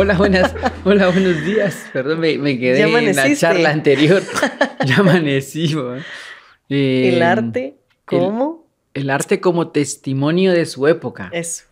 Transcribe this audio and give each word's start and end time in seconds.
Hola, 0.00 0.16
buenas, 0.16 0.54
hola, 0.84 1.08
buenos 1.08 1.44
días. 1.44 1.90
Perdón, 1.92 2.20
me, 2.20 2.38
me 2.38 2.56
quedé 2.56 2.82
en 2.82 3.16
la 3.16 3.34
charla 3.34 3.70
anterior. 3.70 4.22
ya 4.86 4.98
amanecí. 4.98 5.74
Eh, 6.68 7.10
el 7.16 7.20
arte, 7.20 7.78
¿cómo? 8.04 8.64
El 8.94 9.10
arte 9.10 9.40
como 9.40 9.72
testimonio 9.72 10.52
de 10.52 10.66
su 10.66 10.86
época. 10.86 11.30
Eso. 11.32 11.64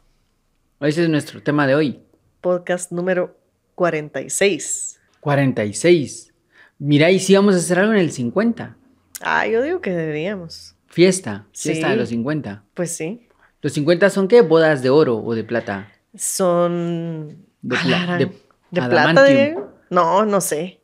Ese 0.81 1.05
es 1.05 1.09
nuestro 1.09 1.41
tema 1.41 1.69
de 1.69 1.77
hoy. 1.77 2.01
Podcast 2.41 2.91
número 2.91 3.37
46. 3.77 4.99
46. 5.21 6.35
Mira, 6.81 7.13
y 7.13 7.21
si 7.21 7.37
vamos 7.37 7.55
a 7.55 7.59
hacer 7.59 7.79
algo 7.79 7.93
en 7.93 8.01
el 8.01 8.11
50. 8.11 8.77
Ah, 9.21 9.47
yo 9.47 9.63
digo 9.63 9.81
que 9.81 9.93
deberíamos. 9.93 10.75
Fiesta, 10.89 11.47
fiesta 11.53 11.87
Sí. 11.87 11.93
de 11.93 11.97
los 11.97 12.09
50. 12.09 12.65
Pues 12.75 12.91
sí. 12.91 13.29
¿Los 13.63 13.73
50 13.75 14.11
son 14.11 14.27
qué? 14.27 14.41
¿Bodas 14.41 14.83
de 14.83 14.91
oro 14.91 15.17
o 15.19 15.33
de 15.37 15.45
plata? 15.45 15.93
Son. 16.17 17.46
De, 17.69 17.77
pla- 17.77 18.07
la 18.07 18.17
de 18.19 18.27
¿De 18.71 18.83
plata. 18.83 19.25
Diego? 19.25 19.73
No, 19.91 20.25
no 20.25 20.41
sé. 20.41 20.81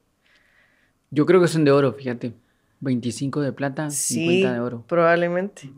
Yo 1.11 1.27
creo 1.27 1.41
que 1.41 1.49
son 1.49 1.65
de 1.65 1.71
oro, 1.71 1.93
fíjate. 1.93 2.33
25 2.81 3.41
de 3.41 3.53
plata, 3.53 3.91
Sí, 3.91 4.15
50 4.27 4.53
de 4.55 4.61
oro. 4.61 4.85
probablemente. 4.89 5.71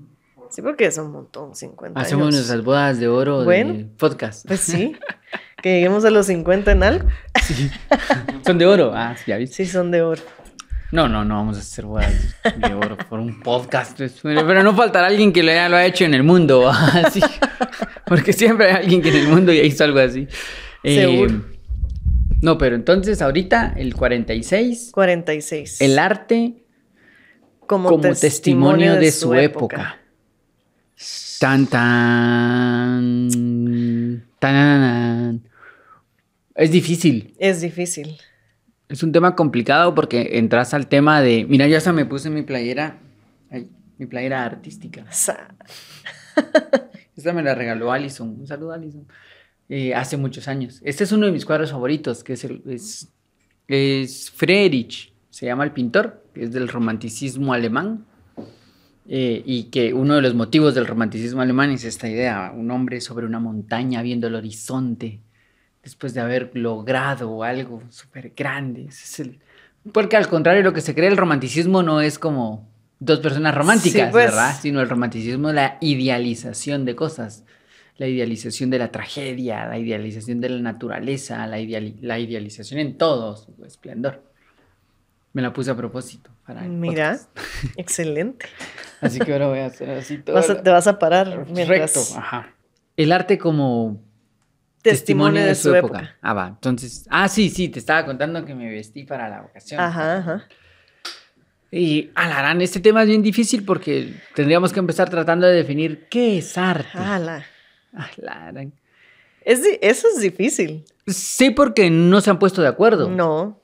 Sí, 0.51 0.63
porque 0.63 0.87
es 0.87 0.97
un 0.99 1.11
montón, 1.11 1.55
50 1.55 2.01
Hacemos 2.01 2.25
años. 2.29 2.35
nuestras 2.37 2.63
bodas 2.65 2.99
de 3.01 3.09
oro 3.09 3.41
de 3.41 3.45
Bueno. 3.45 3.89
podcast. 3.99 4.47
Pues 4.47 4.61
sí. 4.61 4.95
que 5.63 5.75
lleguemos 5.75 6.05
a 6.05 6.11
los 6.11 6.27
50 6.27 6.73
en 6.73 6.83
algo. 6.83 7.09
Sí. 7.43 7.71
Son 8.47 8.57
de 8.59 8.67
oro. 8.67 8.93
Ah, 8.95 9.15
sí, 9.17 9.25
ya 9.27 9.37
viste. 9.37 9.65
Sí, 9.65 9.71
son 9.71 9.91
de 9.91 10.03
oro. 10.03 10.23
No, 10.93 11.09
no, 11.09 11.25
no 11.25 11.35
vamos 11.37 11.57
a 11.57 11.61
hacer 11.61 11.87
bodas 11.87 12.37
de 12.57 12.73
oro 12.75 12.97
por 13.09 13.19
un 13.19 13.41
podcast. 13.41 13.99
Pero 14.23 14.47
pero 14.47 14.63
no 14.63 14.75
faltará 14.77 15.09
alguien 15.09 15.33
que 15.33 15.43
lo 15.43 15.51
haya, 15.51 15.69
lo 15.69 15.77
ha 15.77 15.85
hecho 15.85 16.05
en 16.05 16.15
el 16.15 16.23
mundo. 16.23 16.69
Así. 16.71 17.21
Porque 18.07 18.33
siempre 18.33 18.67
hay 18.71 18.77
alguien 18.85 19.03
que 19.03 19.09
en 19.09 19.17
el 19.17 19.29
mundo 19.29 19.53
ya 19.53 19.63
hizo 19.63 19.83
algo 19.83 19.99
así. 19.99 20.29
Eh, 20.85 20.97
Seguro. 21.01 21.45
no, 22.43 22.59
pero 22.59 22.77
entonces 22.77 23.23
ahorita 23.23 23.73
el 23.77 23.95
46, 23.95 24.91
46. 24.93 25.81
el 25.81 25.99
arte 25.99 26.65
como, 27.67 27.89
como 27.89 28.15
testimonio 28.15 28.95
de 28.95 29.11
su 29.11 29.35
época. 29.35 29.99
Tan 31.41 31.67
tan 31.67 33.29
tan 34.39 35.43
Es 36.55 36.71
difícil. 36.71 37.35
Es 37.39 37.61
difícil. 37.61 38.17
Es 38.89 39.03
un 39.03 39.11
tema 39.13 39.35
complicado 39.35 39.95
porque 39.95 40.39
entras 40.39 40.75
al 40.75 40.87
tema 40.87 41.21
de. 41.23 41.47
Mira, 41.49 41.67
yo 41.67 41.77
hasta 41.79 41.93
me 41.93 42.05
puse 42.07 42.31
mi 42.31 42.43
playera. 42.43 42.99
ay, 43.51 43.69
mi 43.99 44.07
playera 44.07 44.45
artística. 44.45 45.05
Esta 47.17 47.33
me 47.33 47.43
la 47.43 47.55
regaló 47.55 47.91
Alison. 47.93 48.29
Un 48.41 48.47
saludo, 48.47 48.73
Alison. 48.73 49.07
Eh, 49.69 49.95
hace 49.95 50.17
muchos 50.17 50.47
años. 50.49 50.81
Este 50.85 51.05
es 51.05 51.13
uno 51.13 51.27
de 51.27 51.33
mis 51.33 51.47
cuadros 51.47 51.71
favoritos, 51.71 52.23
que 52.23 52.35
es, 52.35 52.45
el, 52.45 52.63
es, 52.67 53.09
es 53.67 54.31
Friedrich, 54.31 55.13
se 55.31 55.47
llama 55.47 55.65
el 55.65 55.73
pintor, 55.73 56.23
que 56.35 56.45
es 56.45 56.53
del 56.53 56.69
romanticismo 56.69 57.53
alemán. 57.55 58.05
eh, 59.07 59.43
y 59.45 59.65
que 59.65 59.93
uno 59.93 60.15
de 60.17 60.23
los 60.23 60.35
motivos 60.35 60.75
del 60.75 60.87
romanticismo 60.87 61.41
alemán 61.43 61.71
es 61.71 61.85
esta 61.85 62.09
idea: 62.09 62.53
un 62.55 62.71
hombre 62.71 63.01
sobre 63.01 63.27
una 63.27 63.41
montaña 63.41 64.03
viendo 64.03 64.27
el 64.27 64.35
horizonte 64.35 65.21
después 65.83 66.15
de 66.15 66.21
haber 66.21 66.51
logrado 66.55 67.43
algo 67.43 67.83
súper 67.91 68.33
grande. 68.35 68.87
Ese 68.89 69.05
es 69.05 69.21
el... 69.21 69.39
Porque 69.93 70.17
al 70.17 70.29
contrario, 70.29 70.63
lo 70.63 70.73
que 70.73 70.81
se 70.81 70.95
cree 70.95 71.09
el 71.09 71.17
romanticismo 71.19 71.83
no 71.83 72.01
es 72.01 72.19
como 72.19 72.67
dos 73.01 73.21
personas 73.21 73.55
románticas, 73.55 74.07
Sí, 74.07 74.13
pues. 74.13 74.27
¿verdad? 74.27 74.57
Sino 74.59 74.81
el 74.81 74.89
romanticismo 74.89 75.51
es 75.51 75.55
la 75.55 75.77
idealización 75.83 76.87
de 76.87 76.97
cosas. 76.97 77.45
La 77.97 78.07
idealización 78.09 78.71
de 78.71 78.79
la 78.79 78.91
tragedia, 78.91 79.67
la 79.67 79.79
idealización 79.79 80.41
de 80.41 80.49
la 80.49 80.61
naturaleza, 80.61 81.47
la, 81.47 81.61
ideali- 81.61 81.97
la 82.01 82.19
idealización 82.19 82.81
en 82.81 82.99
todo 82.99 83.37
su 83.37 83.65
esplendor. 83.65 84.23
Me 85.33 85.43
la 85.43 85.53
puse 85.53 85.71
a 85.71 85.77
propósito. 85.77 86.31
Para 86.47 86.63
Mira, 86.63 87.19
excelente. 87.77 88.47
Así 89.01 89.19
que 89.21 89.33
ahora 89.33 89.49
voy 89.49 89.59
a 89.61 89.67
hacer 89.67 89.91
así 89.91 90.19
todo. 90.19 90.37
Vas 90.37 90.51
a- 90.51 90.63
te 90.63 90.71
vas 90.71 90.87
a 90.87 90.99
parar 90.99 91.47
mientras... 91.51 91.69
Recto, 91.69 92.01
ajá. 92.19 92.55
El 92.97 93.13
arte 93.13 93.37
como 93.39 94.01
Testimonio 94.83 95.45
de 95.45 95.55
su 95.55 95.75
época. 95.75 96.17
Ah, 96.23 96.33
va. 96.35 96.49
Entonces, 96.49 97.07
ah, 97.11 97.29
sí, 97.29 97.49
sí, 97.51 97.69
te 97.69 97.79
estaba 97.79 98.05
contando 98.05 98.45
que 98.45 98.55
me 98.55 98.71
vestí 98.71 99.05
para 99.05 99.29
la 99.29 99.43
ocasión. 99.43 99.81
Ajá, 99.81 100.19
ajá. 100.19 100.45
Y 101.71 102.11
alarán, 102.15 102.61
este 102.61 102.81
tema 102.81 103.03
es 103.03 103.09
bien 103.09 103.23
difícil 103.23 103.65
porque 103.65 104.15
tendríamos 104.35 104.73
que 104.73 104.79
empezar 104.81 105.11
tratando 105.11 105.47
de 105.47 105.55
definir 105.55 106.07
qué 106.11 106.39
es 106.39 106.57
arte. 106.57 106.89
Ala. 106.99 107.45
Alarán. 107.95 108.73
Es 109.45 109.63
eso 109.81 110.09
es 110.09 110.21
difícil. 110.21 110.85
Sí, 111.07 111.51
porque 111.51 111.91
no 111.91 112.21
se 112.21 112.31
han 112.31 112.39
puesto 112.39 112.63
de 112.63 112.69
acuerdo. 112.69 113.11
No. 113.11 113.61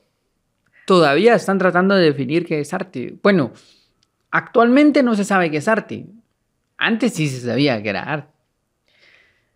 Todavía 0.85 1.35
están 1.35 1.57
tratando 1.57 1.95
de 1.95 2.03
definir 2.03 2.45
qué 2.45 2.59
es 2.59 2.73
arte. 2.73 3.15
Bueno, 3.23 3.51
actualmente 4.29 5.03
no 5.03 5.15
se 5.15 5.23
sabe 5.23 5.49
qué 5.49 5.57
es 5.57 5.67
arte. 5.67 6.05
Antes 6.77 7.13
sí 7.13 7.29
se 7.29 7.41
sabía 7.41 7.81
que 7.81 7.89
era 7.89 8.03
arte. 8.03 8.31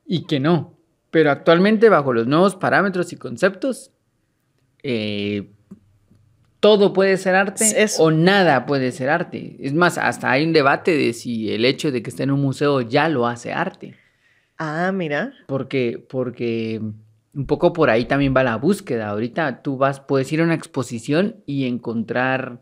Y 0.06 0.26
que 0.26 0.40
no. 0.40 0.78
Pero 1.12 1.32
actualmente, 1.32 1.90
bajo 1.90 2.14
los 2.14 2.28
nuevos 2.28 2.56
parámetros 2.56 3.14
y 3.14 3.16
conceptos, 3.16 3.92
eh, 4.84 5.50
todo 6.60 6.94
puede 6.94 7.18
ser 7.18 7.36
arte 7.36 7.84
Eso. 7.84 8.04
o 8.04 8.12
nada 8.12 8.66
puede 8.66 8.92
ser 8.92 9.10
arte. 9.10 9.56
Es 9.60 9.74
más, 9.74 9.98
hasta 9.98 10.32
hay 10.32 10.44
un 10.44 10.54
debate 10.54 10.96
de 10.96 11.14
si 11.14 11.52
el 11.52 11.66
hecho 11.66 11.92
de 11.92 12.04
que 12.04 12.10
esté 12.10 12.24
en 12.24 12.32
un 12.32 12.42
museo 12.42 12.82
ya 12.82 13.08
lo 13.08 13.28
hace 13.28 13.54
arte. 13.54 13.96
Ah, 14.58 14.92
mira. 14.94 15.34
Porque, 15.48 16.04
porque 16.10 16.82
un 17.34 17.46
poco 17.46 17.74
por 17.74 17.90
ahí 17.90 18.06
también 18.06 18.34
va 18.36 18.44
la 18.44 18.56
búsqueda. 18.56 19.10
Ahorita 19.10 19.62
tú 19.62 19.78
vas, 19.78 20.00
puedes 20.00 20.32
ir 20.32 20.42
a 20.42 20.44
una 20.46 20.54
exposición 20.54 21.38
y 21.46 21.66
encontrar 21.66 22.62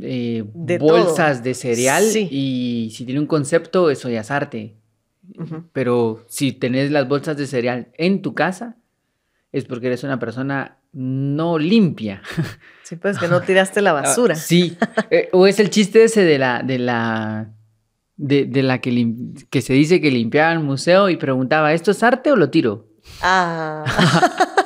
eh, 0.00 0.44
De 0.54 0.78
bolsas 0.78 1.36
todo. 1.38 1.44
de 1.44 1.54
cereal 1.54 2.02
Sí. 2.04 2.28
y 2.30 2.90
si 2.94 3.04
tiene 3.04 3.20
un 3.20 3.26
concepto, 3.26 3.90
eso 3.90 4.08
ya 4.08 4.20
es 4.22 4.30
arte. 4.30 4.74
Pero 5.72 6.24
si 6.28 6.52
tenés 6.52 6.90
las 6.90 7.08
bolsas 7.08 7.36
de 7.36 7.46
cereal 7.46 7.88
en 7.96 8.20
tu 8.20 8.34
casa, 8.34 8.76
es 9.52 9.64
porque 9.64 9.86
eres 9.86 10.04
una 10.04 10.18
persona 10.18 10.78
no 10.92 11.58
limpia. 11.58 12.20
Sí, 12.82 12.96
pues 12.96 13.18
que 13.18 13.26
no 13.28 13.40
tiraste 13.46 13.80
la 13.80 13.92
basura. 13.94 14.34
Ah, 14.34 14.38
sí. 14.38 14.76
Eh, 15.10 15.28
o 15.32 15.46
es 15.46 15.58
el 15.60 15.70
chiste 15.70 16.04
ese 16.04 16.24
de 16.24 16.38
la, 16.38 16.62
de 16.62 16.78
la, 16.78 17.53
de, 18.16 18.44
de 18.44 18.62
la 18.62 18.80
que, 18.80 19.14
que 19.50 19.62
se 19.62 19.74
dice 19.74 20.00
que 20.00 20.10
limpiaba 20.10 20.52
el 20.52 20.60
museo 20.60 21.08
y 21.10 21.16
preguntaba, 21.16 21.72
¿esto 21.72 21.90
es 21.90 22.02
arte 22.02 22.32
o 22.32 22.36
lo 22.36 22.50
tiro? 22.50 22.88
Ah. 23.22 23.84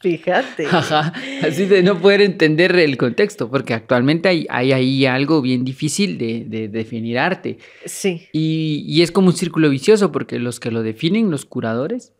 Fíjate. 0.00 0.66
Ajá, 0.66 1.12
así 1.42 1.66
de 1.66 1.84
no 1.84 2.00
poder 2.00 2.22
entender 2.22 2.74
el 2.74 2.96
contexto, 2.96 3.48
porque 3.48 3.72
actualmente 3.72 4.28
hay, 4.28 4.46
hay 4.50 4.72
ahí 4.72 5.06
algo 5.06 5.40
bien 5.40 5.64
difícil 5.64 6.18
de, 6.18 6.44
de 6.44 6.66
definir 6.66 7.20
arte. 7.20 7.58
Sí. 7.84 8.22
Y, 8.32 8.84
y 8.84 9.02
es 9.02 9.12
como 9.12 9.28
un 9.28 9.34
círculo 9.34 9.70
vicioso, 9.70 10.10
porque 10.10 10.40
los 10.40 10.58
que 10.58 10.72
lo 10.72 10.82
definen, 10.82 11.30
los 11.30 11.44
curadores, 11.44 12.14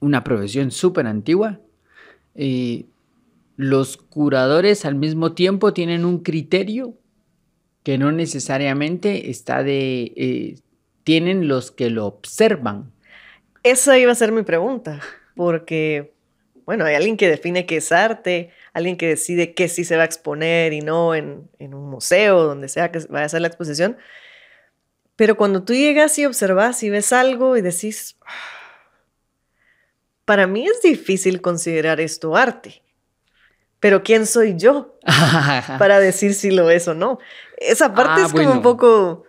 una 0.00 0.24
profesión 0.24 0.70
súper 0.70 1.06
antigua, 1.06 1.60
eh, 2.34 2.86
los 3.56 3.96
curadores 3.98 4.86
al 4.86 4.94
mismo 4.94 5.32
tiempo 5.32 5.74
tienen 5.74 6.06
un 6.06 6.20
criterio 6.20 6.94
que 7.88 7.96
no 7.96 8.12
necesariamente 8.12 9.30
está 9.30 9.62
de... 9.62 10.12
eh, 10.14 10.56
tienen 11.04 11.48
los 11.48 11.70
que 11.70 11.88
lo 11.88 12.04
observan. 12.04 12.92
Esa 13.62 13.96
iba 13.96 14.12
a 14.12 14.14
ser 14.14 14.30
mi 14.30 14.42
pregunta, 14.42 15.00
porque, 15.34 16.12
bueno, 16.66 16.84
hay 16.84 16.96
alguien 16.96 17.16
que 17.16 17.30
define 17.30 17.64
qué 17.64 17.78
es 17.78 17.90
arte, 17.90 18.50
alguien 18.74 18.98
que 18.98 19.06
decide 19.06 19.54
qué 19.54 19.68
sí 19.68 19.84
se 19.84 19.96
va 19.96 20.02
a 20.02 20.04
exponer 20.04 20.74
y 20.74 20.82
no 20.82 21.14
en, 21.14 21.48
en 21.58 21.72
un 21.72 21.88
museo, 21.88 22.42
donde 22.42 22.68
sea 22.68 22.92
que 22.92 22.98
vaya 23.08 23.24
a 23.24 23.30
ser 23.30 23.40
la 23.40 23.48
exposición. 23.48 23.96
Pero 25.16 25.38
cuando 25.38 25.64
tú 25.64 25.72
llegas 25.72 26.18
y 26.18 26.26
observas 26.26 26.82
y 26.82 26.90
ves 26.90 27.14
algo 27.14 27.56
y 27.56 27.62
decís, 27.62 28.18
para 30.26 30.46
mí 30.46 30.66
es 30.66 30.82
difícil 30.82 31.40
considerar 31.40 32.02
esto 32.02 32.36
arte, 32.36 32.82
pero 33.80 34.02
¿quién 34.02 34.26
soy 34.26 34.54
yo 34.56 34.98
para 35.78 36.00
decir 36.00 36.34
si 36.34 36.50
lo 36.50 36.70
es 36.70 36.88
o 36.88 36.94
no? 36.94 37.18
Esa 37.58 37.94
parte 37.94 38.22
Ah, 38.22 38.26
es 38.26 38.32
como 38.32 38.44
bueno. 38.44 38.52
un 38.56 38.62
poco... 38.62 39.24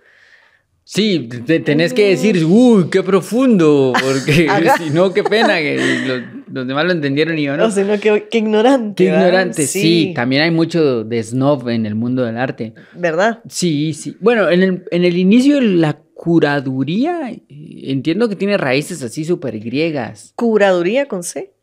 Sí, 0.83 1.29
te- 1.45 1.59
tenés 1.59 1.93
que 1.93 2.09
decir, 2.09 2.43
uy, 2.45 2.89
qué 2.89 3.03
profundo, 3.03 3.93
porque 4.01 4.47
si 4.79 4.89
no, 4.89 5.13
qué 5.13 5.23
pena 5.23 5.59
que 5.59 5.77
los, 6.07 6.21
los 6.51 6.67
demás 6.67 6.85
lo 6.85 6.93
entendieron 6.93 7.37
y 7.37 7.43
yo 7.43 7.55
no. 7.55 7.65
No, 7.67 7.71
sino 7.71 7.99
que 7.99 8.27
qué 8.27 8.39
ignorante. 8.39 9.03
Qué 9.03 9.11
¿verdad? 9.11 9.27
ignorante, 9.27 9.67
sí. 9.67 10.13
también 10.15 10.41
hay 10.41 10.49
mucho 10.49 11.03
de 11.03 11.21
snob 11.21 11.69
en 11.69 11.85
el 11.85 11.93
mundo 11.93 12.23
del 12.23 12.37
arte. 12.37 12.73
¿Verdad? 12.95 13.43
Sí, 13.47 13.93
sí. 13.93 14.17
Bueno, 14.19 14.49
en 14.49 14.63
el, 14.63 14.83
en 14.89 15.05
el 15.05 15.15
inicio 15.17 15.61
la 15.61 15.99
curaduría, 16.15 17.33
entiendo 17.49 18.27
que 18.27 18.35
tiene 18.35 18.57
raíces 18.57 19.03
así 19.03 19.25
súper 19.25 19.59
griegas. 19.59 20.33
Curaduría 20.35 21.05
con 21.07 21.21
C. 21.21 21.53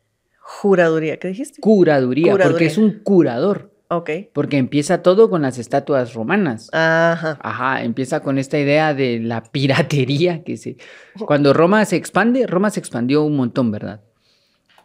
Juraduría, 0.49 1.19
¿qué 1.19 1.27
dijiste? 1.27 1.59
Curaduría, 1.59 2.37
porque 2.37 2.67
es 2.67 2.77
un 2.77 2.99
curador. 3.03 3.69
Ok. 3.89 4.09
Porque 4.31 4.57
empieza 4.57 5.03
todo 5.03 5.29
con 5.29 5.41
las 5.41 5.57
estatuas 5.57 6.13
romanas. 6.13 6.69
Ajá. 6.71 7.37
Ajá, 7.41 7.83
empieza 7.83 8.21
con 8.21 8.37
esta 8.37 8.57
idea 8.57 8.93
de 8.93 9.19
la 9.19 9.43
piratería 9.43 10.45
que 10.45 10.55
se... 10.55 10.77
Cuando 11.25 11.51
Roma 11.51 11.83
se 11.83 11.97
expande, 11.97 12.47
Roma 12.47 12.69
se 12.69 12.79
expandió 12.79 13.23
un 13.23 13.35
montón, 13.35 13.71
¿verdad? 13.71 14.01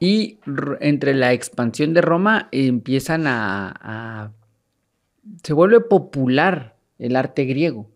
Y 0.01 0.41
entre 0.81 1.15
la 1.15 1.33
expansión 1.33 1.95
de 1.95 2.01
Roma 2.01 2.49
empiezan 2.51 3.29
a, 3.29 3.73
a, 3.81 4.33
Se 5.45 5.53
vuelve 5.53 5.79
popular 5.79 6.77
el 6.99 7.15
arte 7.15 7.45
griego. 7.45 7.89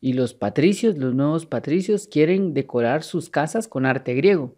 Y 0.00 0.14
los 0.14 0.32
patricios, 0.32 0.96
los 0.96 1.14
nuevos 1.14 1.44
patricios, 1.44 2.08
quieren 2.08 2.54
decorar 2.54 3.02
sus 3.02 3.28
casas 3.28 3.68
con 3.68 3.84
arte 3.84 4.14
griego. 4.14 4.54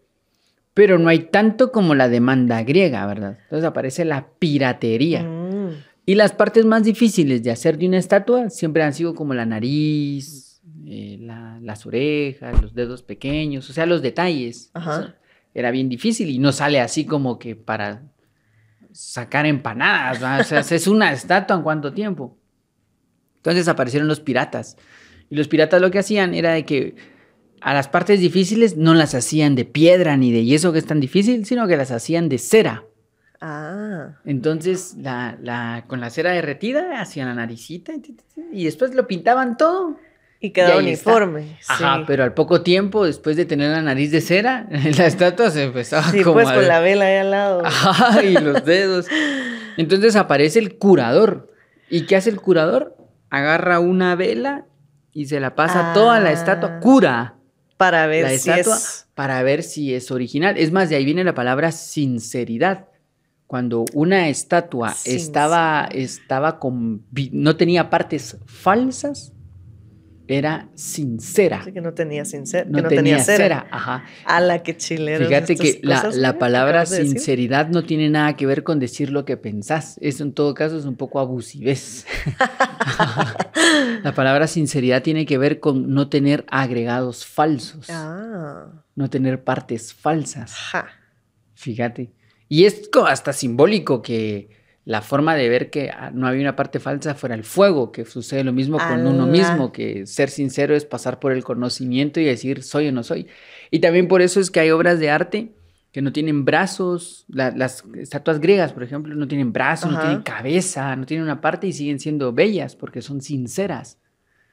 Pero 0.79 0.97
no 0.97 1.09
hay 1.09 1.19
tanto 1.19 1.73
como 1.73 1.93
la 1.93 2.07
demanda 2.07 2.63
griega, 2.63 3.05
¿verdad? 3.05 3.37
Entonces 3.43 3.65
aparece 3.65 4.05
la 4.05 4.29
piratería. 4.39 5.23
Mm. 5.23 5.71
Y 6.05 6.15
las 6.15 6.31
partes 6.31 6.63
más 6.63 6.85
difíciles 6.85 7.43
de 7.43 7.51
hacer 7.51 7.77
de 7.77 7.85
una 7.85 7.97
estatua 7.97 8.49
siempre 8.49 8.81
han 8.83 8.93
sido 8.93 9.13
como 9.13 9.33
la 9.33 9.45
nariz, 9.45 10.61
eh, 10.87 11.17
las 11.19 11.85
orejas, 11.85 12.61
los 12.61 12.73
dedos 12.73 13.03
pequeños, 13.03 13.69
o 13.69 13.73
sea, 13.73 13.85
los 13.85 14.01
detalles. 14.01 14.71
era 15.53 15.69
bien 15.71 15.89
difícil 15.89 16.29
y 16.29 16.39
no 16.39 16.53
sale 16.53 16.79
así 16.79 17.03
como 17.03 17.39
que 17.39 17.57
para 17.57 18.03
sacar 18.93 19.45
empanadas, 19.47 20.45
o 20.45 20.47
sea, 20.47 20.59
es 20.77 20.87
una 20.87 21.11
estatua 21.11 21.57
en 21.57 21.63
cuánto 21.63 21.91
tiempo. 21.91 22.37
Entonces 23.35 23.67
aparecieron 23.67 24.07
los 24.07 24.21
piratas 24.21 24.77
y 25.29 25.35
los 25.35 25.49
piratas 25.49 25.81
lo 25.81 25.91
que 25.91 25.99
hacían 25.99 26.33
era 26.33 26.53
de 26.53 26.63
que 26.63 26.95
a 27.61 27.73
las 27.73 27.87
partes 27.87 28.19
difíciles 28.19 28.77
no 28.77 28.93
las 28.93 29.15
hacían 29.15 29.55
de 29.55 29.65
piedra 29.65 30.17
ni 30.17 30.31
de 30.31 30.45
yeso 30.45 30.71
que 30.71 30.79
es 30.79 30.85
tan 30.85 30.99
difícil, 30.99 31.45
sino 31.45 31.67
que 31.67 31.77
las 31.77 31.91
hacían 31.91 32.29
de 32.29 32.37
cera. 32.37 32.83
Ah. 33.41 34.17
Entonces, 34.25 34.95
la, 34.97 35.85
con 35.87 36.01
la 36.01 36.09
cera 36.09 36.31
derretida 36.31 36.99
hacían 36.99 37.27
la 37.27 37.35
naricita 37.35 37.93
y 38.51 38.65
después 38.65 38.93
lo 38.93 39.07
pintaban 39.07 39.57
todo. 39.57 39.97
Y 40.41 40.51
quedaba 40.51 40.77
uniforme. 40.77 41.57
Ajá, 41.67 42.05
pero 42.07 42.23
al 42.23 42.33
poco 42.33 42.61
tiempo, 42.61 43.05
después 43.05 43.35
de 43.35 43.43
tener 43.45 43.71
la 43.71 43.81
nariz 43.81 44.11
de 44.11 44.21
cera, 44.21 44.67
la 44.97 45.05
estatua 45.05 45.51
se 45.51 45.63
empezaba 45.63 46.03
sí, 46.03 46.21
pues 46.23 46.49
con 46.49 46.65
la 46.65 46.79
vela 46.79 47.05
ahí 47.05 47.17
al 47.17 47.31
lado. 47.31 47.65
Ajá, 47.65 48.23
y 48.23 48.33
los 48.33 48.63
dedos. 48.65 49.07
Entonces 49.75 50.15
aparece 50.15 50.59
el 50.59 50.77
curador. 50.77 51.53
¿Y 51.89 52.05
qué 52.05 52.15
hace 52.15 52.29
el 52.29 52.39
curador? 52.39 52.95
Agarra 53.29 53.79
una 53.79 54.15
vela 54.15 54.65
y 55.11 55.25
se 55.25 55.41
la 55.41 55.55
pasa 55.55 55.91
toda 55.93 56.19
la 56.21 56.31
estatua, 56.31 56.75
ah. 56.75 56.79
cura. 56.79 57.38
Para 57.79 58.07
ver 58.07 58.37
si 58.37 58.49
es... 58.49 59.07
Para 59.15 59.41
ver 59.41 59.63
si 59.63 59.93
es 59.93 60.11
original. 60.11 60.57
Es 60.57 60.73
más, 60.73 60.89
de 60.89 60.97
ahí 60.97 61.05
viene 61.05 61.23
la 61.23 61.33
palabra 61.33 61.71
sinceridad. 61.71 62.89
Cuando 63.47 63.85
una 63.93 64.27
estatua 64.27 64.93
estaba, 65.05 65.87
estaba 65.93 66.59
con... 66.59 67.05
no 67.31 67.55
tenía 67.55 67.89
partes 67.89 68.37
falsas, 68.45 69.31
era 70.27 70.67
sincera. 70.75 71.63
Sí, 71.63 71.71
que 71.71 71.79
no 71.79 71.93
tenía 71.93 72.25
sincera. 72.25 72.65
No, 72.69 72.83
tenía, 72.83 73.17
cera. 73.19 73.65
Ajá. 73.71 74.03
A 74.25 74.41
la 74.41 74.61
que 74.61 74.75
chilero. 74.75 75.25
Fíjate 75.25 75.55
que 75.55 75.79
la, 75.81 76.37
palabra 76.37 76.85
sinceridad 76.85 77.69
no 77.69 77.83
tiene 77.85 78.09
nada 78.09 78.35
que 78.35 78.45
ver 78.45 78.63
con 78.63 78.77
decir 78.79 79.09
lo 79.09 79.23
que 79.23 79.37
pensás. 79.37 79.97
Eso 80.01 80.23
en 80.23 80.33
todo 80.33 80.53
caso 80.53 80.77
es 80.77 80.83
un 80.83 80.97
poco 80.97 81.19
abusivez. 81.19 82.05
la 84.03 84.13
palabra 84.13 84.47
sinceridad 84.47 85.03
tiene 85.03 85.25
que 85.25 85.37
ver 85.37 85.59
con 85.59 85.93
no 85.93 86.09
tener 86.09 86.45
agregados 86.49 87.25
falsos. 87.25 87.89
Ah. 87.89 88.83
No 88.95 89.09
tener 89.09 89.43
partes 89.43 89.93
falsas. 89.93 90.55
Fíjate. 91.53 92.11
Y 92.47 92.65
es 92.65 92.89
hasta 93.07 93.33
simbólico 93.33 94.01
que 94.01 94.49
la 94.85 95.01
forma 95.01 95.35
de 95.35 95.49
ver 95.49 95.69
que 95.69 95.91
ah, 95.91 96.09
no 96.11 96.27
había 96.27 96.41
una 96.41 96.55
parte 96.55 96.79
falsa 96.79 97.13
fuera 97.13 97.35
el 97.35 97.43
fuego, 97.43 97.91
que 97.91 98.05
sucede 98.05 98.43
lo 98.43 98.53
mismo 98.53 98.79
con 98.79 99.05
uno 99.05 99.27
mismo, 99.27 99.71
que 99.71 100.07
ser 100.07 100.29
sincero 100.29 100.75
es 100.75 100.85
pasar 100.85 101.19
por 101.19 101.31
el 101.31 101.43
conocimiento 101.43 102.19
y 102.19 102.25
decir 102.25 102.63
soy 102.63 102.87
o 102.87 102.91
no 102.91 103.03
soy. 103.03 103.27
Y 103.69 103.79
también 103.79 104.07
por 104.07 104.21
eso 104.23 104.39
es 104.39 104.49
que 104.49 104.61
hay 104.61 104.71
obras 104.71 104.99
de 104.99 105.11
arte 105.11 105.51
que 105.99 106.03
no 106.03 106.13
tienen 106.13 106.45
brazos, 106.45 107.25
las 107.27 107.83
estatuas 107.97 108.39
griegas, 108.39 108.71
por 108.71 108.83
ejemplo, 108.83 109.13
no 109.15 109.27
tienen 109.27 109.51
brazos, 109.51 109.91
no 109.91 109.99
tienen 109.99 110.21
cabeza, 110.21 110.95
no 110.95 111.05
tienen 111.05 111.25
una 111.25 111.41
parte 111.41 111.67
y 111.67 111.73
siguen 111.73 111.99
siendo 111.99 112.31
bellas 112.31 112.77
porque 112.77 113.01
son 113.01 113.19
sinceras. 113.19 113.99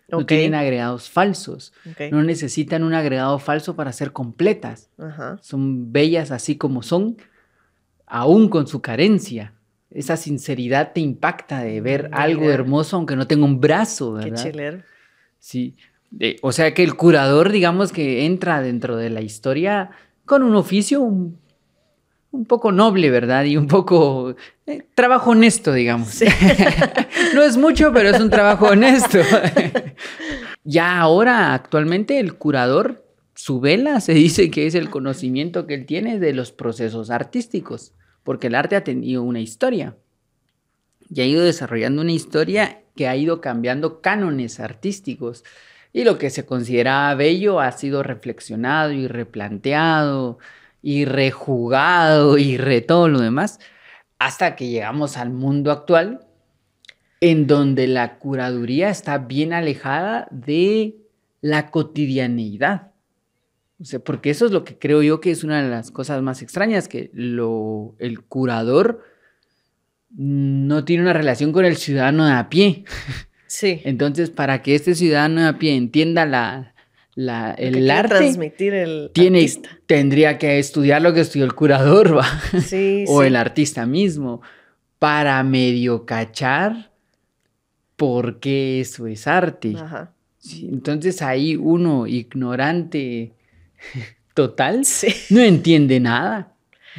No 0.09 0.27
tienen 0.27 0.57
agregados 0.57 1.09
falsos. 1.09 1.73
No 2.11 2.25
necesitan 2.25 2.83
un 2.83 2.95
agregado 2.95 3.39
falso 3.39 3.77
para 3.77 3.93
ser 3.93 4.11
completas. 4.11 4.91
Son 5.41 5.93
bellas 5.93 6.33
así 6.33 6.57
como 6.57 6.83
son, 6.83 7.17
aún 8.07 8.49
con 8.49 8.67
su 8.67 8.83
carencia 8.83 9.53
esa 9.93 10.17
sinceridad 10.17 10.95
te 10.95 11.01
impacta 11.01 11.61
de 11.61 11.81
ver 11.81 12.11
algo 12.11 12.51
hermoso 12.51 12.97
aunque 12.97 13.15
no 13.15 13.29
tenga 13.29 13.45
un 13.45 13.61
brazo, 13.61 14.15
¿verdad? 14.15 14.43
Qué 14.43 14.51
chilero. 14.51 14.83
Sí. 15.39 15.77
o 16.43 16.51
sea 16.51 16.75
que 16.75 16.83
el 16.83 16.97
curador, 16.97 17.53
digamos 17.53 17.93
que 17.93 18.27
entra 18.27 18.61
dentro 18.63 18.97
de 18.97 19.11
la 19.11 19.21
historia 19.21 19.93
con 20.27 20.43
un 20.43 20.55
oficio 20.55 21.01
un, 21.01 21.39
poco 22.47 22.71
noble, 22.71 23.11
¿verdad? 23.11 23.45
Y 23.45 23.57
un 23.57 23.67
poco 23.67 24.37
eh, 24.67 24.87
trabajo 24.95 25.31
honesto, 25.31 25.73
digamos. 25.73 26.21
no 27.35 27.43
es 27.43 27.57
mucho, 27.57 27.93
pero 27.95 28.11
es 28.11 28.21
un 28.21 28.29
trabajo 28.29 28.67
honesto. 28.67 29.21
ya 30.65 31.01
ahora, 31.01 31.55
actualmente, 31.55 32.21
el 32.21 32.35
curador, 32.35 33.07
su 33.35 33.61
vela 33.61 34.01
se 34.03 34.13
dice 34.13 34.51
que 34.51 34.67
es 34.67 34.75
el 34.75 34.91
conocimiento 34.91 35.67
que 35.67 35.73
él 35.73 35.87
tiene 35.87 36.19
de 36.19 36.35
los 36.35 36.53
procesos 36.53 37.09
artísticos 37.09 37.95
porque 38.27 38.49
el 38.49 38.57
arte 38.57 38.75
ha 38.75 38.83
tenido 38.83 39.23
una 39.23 39.41
historia 39.41 39.97
y 41.09 41.21
ha 41.21 41.25
ido 41.25 41.45
desarrollando 41.45 42.03
una 42.03 42.11
historia 42.11 42.83
que 42.97 43.07
ha 43.07 43.15
ido 43.15 43.41
cambiando 43.41 44.01
cánones 44.01 44.59
artísticos. 44.59 45.45
Y 45.93 46.05
lo 46.05 46.19
que 46.19 46.31
se 46.31 46.45
consideraba 46.45 47.15
bello 47.15 47.61
ha 47.61 47.73
sido 47.73 48.03
reflexionado 48.03 48.93
y 48.93 49.09
replanteado 49.09 50.39
y 50.83 51.05
rejugado 51.05 52.39
y 52.39 52.59
re 52.59 52.81
todo 52.81 53.09
lo 53.09 53.21
demás, 53.21 53.59
hasta 54.19 54.55
que 54.55 54.69
llegamos 54.69 55.17
al 55.17 55.31
mundo 55.31 55.73
actual, 55.73 56.27
en 57.21 57.47
donde 57.47 57.89
la 57.89 58.19
curaduría 58.19 58.91
está 58.91 59.19
bien 59.19 59.53
alejada 59.53 60.29
de 60.31 60.97
la 61.41 61.71
cotidianeidad. 61.71 62.93
O 63.81 63.85
sea, 63.85 63.99
porque 63.99 64.31
eso 64.31 64.47
es 64.47 64.53
lo 64.53 64.65
que 64.65 64.79
creo 64.79 65.03
yo 65.03 65.21
que 65.21 65.31
es 65.31 65.45
una 65.45 65.63
de 65.63 65.69
las 65.69 65.91
cosas 65.91 66.23
más 66.23 66.41
extrañas, 66.41 66.89
que 66.89 67.11
lo, 67.13 67.95
el 67.99 68.23
curador 68.23 69.03
no 70.11 70.85
tiene 70.85 71.03
una 71.03 71.13
relación 71.13 71.53
con 71.53 71.65
el 71.65 71.77
ciudadano 71.77 72.27
de 72.27 72.33
a 72.33 72.49
pie. 72.49 72.85
Sí. 73.57 73.81
Entonces, 73.85 74.29
para 74.29 74.61
que 74.61 74.75
este 74.75 74.95
ciudadano 74.95 75.41
de 75.41 75.47
a 75.49 75.59
pie 75.59 75.77
entienda 75.77 76.27
la, 76.27 76.75
la 77.15 77.53
el 77.53 77.91
arte, 77.91 78.17
transmitir 78.17 78.75
el 78.75 79.11
tiene, 79.15 79.51
tendría 79.87 80.37
que 80.37 80.59
estudiar 80.59 81.01
lo 81.01 81.15
que 81.15 81.21
estudió 81.21 81.47
el 81.47 81.55
curador, 81.55 82.19
¿va? 82.19 82.27
Sí, 82.61 83.07
o 83.09 83.23
el 83.23 83.35
artista 83.35 83.87
mismo, 83.87 84.43
para 84.99 85.43
medio 85.43 86.05
cachar 86.05 86.93
por 87.97 88.41
qué 88.41 88.83
eso 88.83 89.07
es 89.07 89.27
arte. 89.27 89.73
Ajá. 89.75 90.13
entonces 90.61 91.23
ahí 91.23 91.57
uno 91.57 92.07
ignorante 92.07 93.33
total, 94.35 94.83
no 95.31 95.41
entiende 95.41 95.99
nada. 95.99 96.53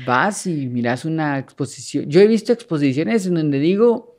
Vas 0.07 0.47
y 0.47 0.65
miras 0.65 1.05
una 1.05 1.37
exposición. 1.37 2.09
Yo 2.09 2.19
he 2.19 2.25
visto 2.25 2.51
exposiciones 2.51 3.27
en 3.27 3.35
donde 3.35 3.59
digo, 3.59 4.16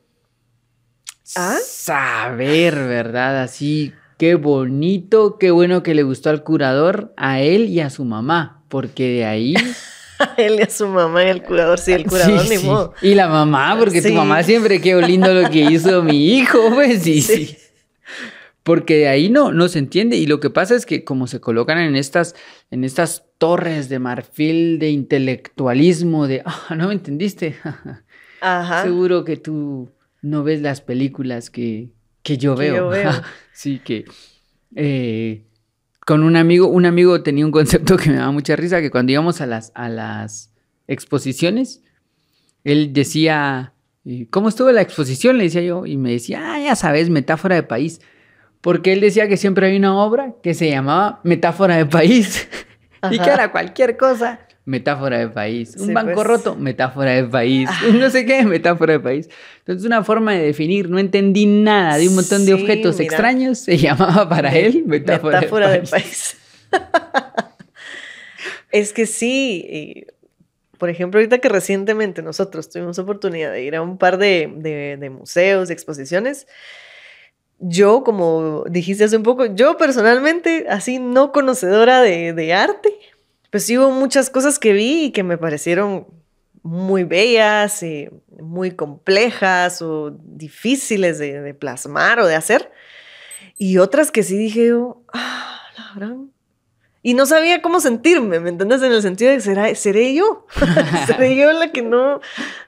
¿Ah? 1.35 1.57
saber, 1.63 2.75
¿verdad? 2.75 3.41
Así, 3.41 3.93
qué 4.17 4.35
bonito, 4.35 5.37
qué 5.37 5.51
bueno 5.51 5.83
que 5.83 5.93
le 5.93 6.03
gustó 6.03 6.29
al 6.29 6.43
curador, 6.43 7.13
a 7.17 7.41
él 7.41 7.69
y 7.69 7.79
a 7.79 7.89
su 7.89 8.05
mamá, 8.05 8.63
porque 8.69 9.09
de 9.09 9.25
ahí... 9.25 9.55
a 10.19 10.33
él 10.37 10.59
y 10.59 10.61
a 10.63 10.69
su 10.69 10.87
mamá 10.87 11.23
y 11.23 11.29
el 11.29 11.43
curador, 11.43 11.79
sí, 11.79 11.93
el 11.93 12.05
curador 12.05 12.47
ni 12.49 12.57
modo. 12.59 12.93
Y 13.01 13.15
la 13.15 13.27
mamá, 13.27 13.75
porque 13.77 14.01
tu 14.01 14.13
mamá 14.13 14.43
siempre, 14.43 14.81
qué 14.81 14.95
lindo 15.01 15.33
lo 15.33 15.49
que 15.49 15.59
hizo 15.59 16.03
mi 16.03 16.37
hijo, 16.37 16.59
pues 16.73 17.01
sí, 17.03 17.21
sí 17.21 17.57
porque 18.69 18.97
de 18.97 19.07
ahí 19.07 19.29
no, 19.29 19.51
no 19.51 19.67
se 19.67 19.79
entiende. 19.79 20.15
Y 20.17 20.27
lo 20.27 20.39
que 20.39 20.51
pasa 20.51 20.75
es 20.75 20.85
que 20.85 21.03
como 21.03 21.25
se 21.25 21.39
colocan 21.39 21.79
en 21.79 21.95
estas, 21.95 22.35
en 22.69 22.83
estas 22.83 23.23
torres 23.39 23.89
de 23.89 23.97
marfil 23.97 24.77
de 24.77 24.91
intelectualismo, 24.91 26.27
de, 26.27 26.43
ah, 26.45 26.75
no 26.75 26.89
me 26.89 26.93
entendiste. 26.93 27.55
Ajá. 28.41 28.83
Seguro 28.83 29.23
que 29.23 29.37
tú 29.37 29.89
no 30.21 30.43
ves 30.43 30.61
las 30.61 30.81
películas 30.81 31.49
que, 31.49 31.89
yo 32.23 32.55
veo. 32.55 32.91
sí, 33.53 33.79
que 33.83 34.05
eh, 34.75 35.45
con 36.05 36.23
un 36.23 36.35
amigo, 36.35 36.67
un 36.67 36.85
amigo 36.85 37.23
tenía 37.23 37.45
un 37.45 37.51
concepto 37.51 37.97
que 37.97 38.09
me 38.09 38.17
daba 38.17 38.31
mucha 38.31 38.55
risa, 38.55 38.81
que 38.81 38.91
cuando 38.91 39.11
íbamos 39.11 39.41
a 39.41 39.45
las, 39.45 39.71
a 39.75 39.89
las 39.89 40.53
exposiciones, 40.87 41.83
él 42.63 42.93
decía, 42.93 43.73
¿cómo 44.29 44.49
estuvo 44.49 44.71
la 44.71 44.81
exposición? 44.81 45.37
Le 45.37 45.45
decía 45.45 45.61
yo, 45.61 45.85
y 45.85 45.97
me 45.97 46.11
decía, 46.11 46.53
ah, 46.53 46.59
ya 46.59 46.75
sabes, 46.75 47.09
metáfora 47.09 47.55
de 47.55 47.63
país 47.63 48.01
porque 48.61 48.93
él 48.93 49.01
decía 49.01 49.27
que 49.27 49.37
siempre 49.37 49.67
hay 49.67 49.77
una 49.77 49.95
obra 49.97 50.35
que 50.43 50.53
se 50.53 50.69
llamaba 50.69 51.21
Metáfora 51.23 51.77
de 51.77 51.85
País. 51.85 52.47
Y 53.11 53.17
que 53.17 53.29
era 53.29 53.53
cualquier 53.53 53.95
cosa, 53.95 54.41
metáfora 54.69 55.17
de 55.17 55.29
país. 55.29 55.75
Un 55.77 55.95
banco 55.95 56.13
pues. 56.13 56.27
roto, 56.27 56.55
metáfora 56.55 57.11
de 57.11 57.23
país. 57.23 57.69
No 57.93 58.09
sé 58.09 58.25
qué, 58.25 58.43
metáfora 58.43 58.93
de 58.93 58.99
país. 58.99 59.29
Entonces, 59.59 59.85
una 59.85 60.03
forma 60.03 60.33
de 60.33 60.43
definir, 60.43 60.89
no 60.89 60.99
entendí 60.99 61.47
nada 61.47 61.97
de 61.97 62.07
un 62.07 62.15
montón 62.15 62.45
de 62.45 62.53
objetos 62.53 62.99
extraños, 62.99 63.57
se 63.57 63.77
llamaba 63.77 64.29
para 64.29 64.55
él 64.55 64.83
metáfora, 64.85 65.41
de 65.41 65.81
país. 65.81 66.37
es 68.71 68.93
que 68.93 69.07
sí, 69.07 70.05
por 70.77 70.89
ejemplo, 70.89 71.19
ahorita 71.19 71.39
que 71.39 71.49
recientemente 71.49 72.21
nosotros 72.21 72.69
tuvimos 72.69 72.99
oportunidad 72.99 73.51
de 73.51 73.63
ir 73.63 73.75
a 73.75 73.81
un 73.81 73.97
par 73.97 74.19
de, 74.19 74.53
de, 74.55 74.97
de 74.97 75.09
museos, 75.09 75.67
de 75.67 75.73
exposiciones, 75.73 76.45
yo, 77.59 78.03
como 78.03 78.63
dijiste 78.69 79.03
hace 79.03 79.17
un 79.17 79.23
poco, 79.23 79.45
yo 79.45 79.77
personalmente, 79.77 80.65
así 80.69 80.99
no 80.99 81.31
conocedora 81.31 82.01
de, 82.01 82.33
de 82.33 82.53
arte, 82.53 82.93
pues 83.49 83.69
hubo 83.69 83.91
muchas 83.91 84.29
cosas 84.29 84.59
que 84.59 84.73
vi 84.73 85.05
y 85.05 85.11
que 85.11 85.23
me 85.23 85.37
parecieron 85.37 86.07
muy 86.61 87.03
bellas, 87.03 87.81
y 87.83 88.09
muy 88.41 88.71
complejas 88.71 89.81
o 89.81 90.11
difíciles 90.11 91.17
de, 91.19 91.53
plasmar 91.53 92.19
o 92.19 92.27
de 92.27 92.35
hacer. 92.35 92.71
Y 93.57 93.77
otras 93.77 94.11
que 94.11 94.23
sí 94.23 94.37
dije, 94.37 94.71
ah, 95.13 95.61
la 95.77 95.91
gran 95.95 96.31
y 97.01 97.13
no 97.13 97.25
sabía 97.25 97.61
cómo 97.61 97.79
sentirme, 97.79 98.41
¿me 98.41 98.49
entiendes? 98.49 98.81
En 98.81 98.91
el 98.91 99.01
sentido 99.01 99.31
de, 99.31 99.39
¿será, 99.39 99.73
¿seré 99.73 100.13
yo? 100.13 100.45
¿Seré 101.07 101.35
yo 101.35 101.51
la 101.53 101.71
que 101.71 101.81
no, 101.81 102.19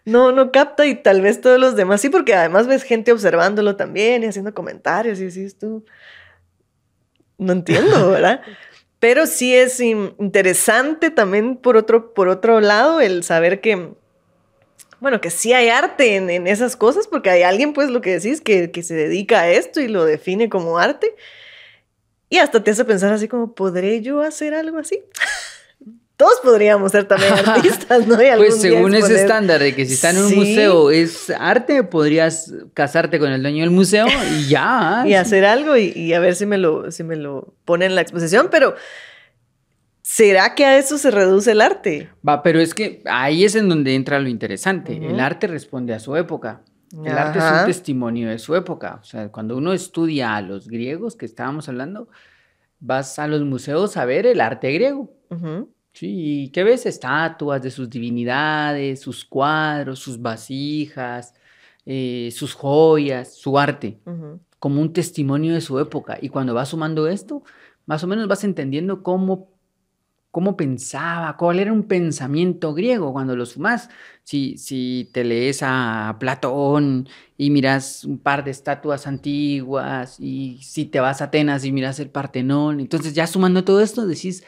no, 0.05 0.31
no 0.31 0.51
capta 0.51 0.85
y 0.85 0.95
tal 0.95 1.21
vez 1.21 1.41
todos 1.41 1.59
los 1.59 1.75
demás? 1.75 1.99
Sí, 1.99 2.09
porque 2.09 2.33
además 2.33 2.65
ves 2.65 2.83
gente 2.83 3.11
observándolo 3.11 3.75
también 3.75 4.23
y 4.23 4.27
haciendo 4.27 4.53
comentarios 4.53 5.19
y 5.19 5.27
así, 5.27 5.49
tú... 5.53 5.85
No 7.37 7.53
entiendo, 7.53 8.11
¿verdad? 8.11 8.41
Pero 9.01 9.25
sí 9.25 9.55
es 9.55 9.79
interesante 9.79 11.09
también 11.09 11.57
por 11.57 11.75
otro, 11.75 12.13
por 12.13 12.27
otro 12.27 12.61
lado 12.61 13.01
el 13.01 13.23
saber 13.23 13.59
que, 13.59 13.89
bueno, 14.99 15.19
que 15.19 15.31
sí 15.31 15.53
hay 15.53 15.69
arte 15.69 16.17
en, 16.17 16.45
esas 16.45 16.75
cosas, 16.75 17.07
porque 17.07 17.31
hay 17.31 17.41
alguien, 17.41 17.73
pues, 17.73 17.89
lo 17.89 18.01
que 18.01 18.19
decís, 18.19 18.41
que, 18.41 18.69
que 18.69 18.83
se 18.83 18.93
dedica 18.93 19.41
a 19.41 19.49
esto 19.49 19.81
y 19.81 19.87
lo 19.87 20.05
define 20.05 20.49
como 20.49 20.77
arte. 20.77 21.15
Y 22.29 22.37
hasta 22.37 22.63
te 22.63 22.69
hace 22.69 22.85
pensar 22.85 23.11
así 23.11 23.27
como, 23.27 23.55
¿podré 23.55 24.01
yo 24.01 24.21
hacer 24.21 24.53
algo 24.53 24.77
así? 24.77 25.03
Todos 26.21 26.39
podríamos 26.43 26.91
ser 26.91 27.05
también 27.05 27.33
artistas, 27.47 28.05
¿no? 28.05 28.15
pues 28.15 28.61
según 28.61 28.93
ese 28.93 29.15
estándar 29.15 29.59
de 29.59 29.73
que 29.73 29.87
si 29.87 29.93
está 29.93 30.11
en 30.11 30.19
un 30.19 30.35
museo 30.35 30.91
es 30.91 31.31
arte, 31.31 31.81
podrías 31.81 32.53
casarte 32.75 33.17
con 33.17 33.31
el 33.31 33.41
dueño 33.41 33.61
del 33.61 33.71
museo 33.71 34.05
y 34.37 34.47
ya. 34.47 35.03
y 35.07 35.15
hacer 35.15 35.45
algo 35.45 35.75
y, 35.75 36.13
a 36.13 36.19
ver 36.19 36.35
si 36.35 36.45
me, 36.45 36.59
lo, 36.59 36.91
si 36.91 37.03
me 37.03 37.15
lo 37.15 37.55
pone 37.65 37.87
en 37.87 37.95
la 37.95 38.01
exposición, 38.01 38.49
pero 38.51 38.75
¿será 40.03 40.53
que 40.53 40.63
a 40.63 40.77
eso 40.77 40.99
se 40.99 41.09
reduce 41.09 41.53
el 41.53 41.61
arte? 41.61 42.09
Va, 42.27 42.43
pero 42.43 42.59
es 42.59 42.75
que 42.75 43.01
ahí 43.05 43.43
es 43.43 43.55
en 43.55 43.67
donde 43.67 43.95
entra 43.95 44.19
lo 44.19 44.29
interesante. 44.29 44.95
El 44.95 45.19
arte 45.19 45.47
responde 45.47 45.95
a 45.95 45.99
su 45.99 46.15
época. 46.15 46.61
El 47.03 47.17
arte 47.17 47.39
es 47.39 47.45
un 47.45 47.65
testimonio 47.65 48.29
de 48.29 48.37
su 48.37 48.55
época. 48.55 48.99
O 49.01 49.05
sea, 49.05 49.29
cuando 49.29 49.57
uno 49.57 49.73
estudia 49.73 50.35
a 50.35 50.41
los 50.43 50.67
griegos 50.67 51.15
que 51.15 51.25
estábamos 51.25 51.67
hablando, 51.67 52.09
vas 52.79 53.17
a 53.17 53.25
los 53.25 53.41
museos 53.41 53.97
a 53.97 54.05
ver 54.05 54.27
el 54.27 54.39
arte 54.39 54.71
griego. 54.71 55.09
Sí, 55.93 56.43
¿y 56.45 56.49
qué 56.49 56.63
ves? 56.63 56.85
Estatuas 56.85 57.61
de 57.61 57.69
sus 57.71 57.89
divinidades, 57.89 59.01
sus 59.01 59.25
cuadros, 59.25 59.99
sus 59.99 60.21
vasijas, 60.21 61.33
eh, 61.85 62.29
sus 62.33 62.53
joyas, 62.53 63.35
su 63.35 63.57
arte, 63.59 63.99
como 64.59 64.81
un 64.81 64.93
testimonio 64.93 65.53
de 65.53 65.61
su 65.61 65.79
época. 65.79 66.17
Y 66.21 66.29
cuando 66.29 66.53
vas 66.53 66.69
sumando 66.69 67.07
esto, 67.07 67.43
más 67.85 68.03
o 68.03 68.07
menos 68.07 68.27
vas 68.27 68.43
entendiendo 68.43 69.03
cómo 69.03 69.51
cómo 70.31 70.55
pensaba, 70.55 71.35
cuál 71.37 71.59
era 71.59 71.73
un 71.73 71.83
pensamiento 71.83 72.73
griego 72.73 73.11
cuando 73.13 73.35
lo 73.35 73.45
sumas. 73.45 73.89
Si, 74.23 74.57
si 74.57 75.09
te 75.13 75.23
lees 75.25 75.59
a 75.61 76.15
Platón 76.19 77.07
y 77.37 77.49
miras 77.49 78.05
un 78.05 78.17
par 78.17 78.43
de 78.45 78.51
estatuas 78.51 79.07
antiguas, 79.07 80.19
y 80.19 80.59
si 80.63 80.85
te 80.85 80.99
vas 81.01 81.21
a 81.21 81.25
Atenas 81.25 81.65
y 81.65 81.71
miras 81.73 81.99
el 81.99 82.09
Partenón, 82.09 82.79
entonces 82.79 83.13
ya 83.13 83.27
sumando 83.27 83.63
todo 83.65 83.81
esto 83.81 84.07
decís, 84.07 84.43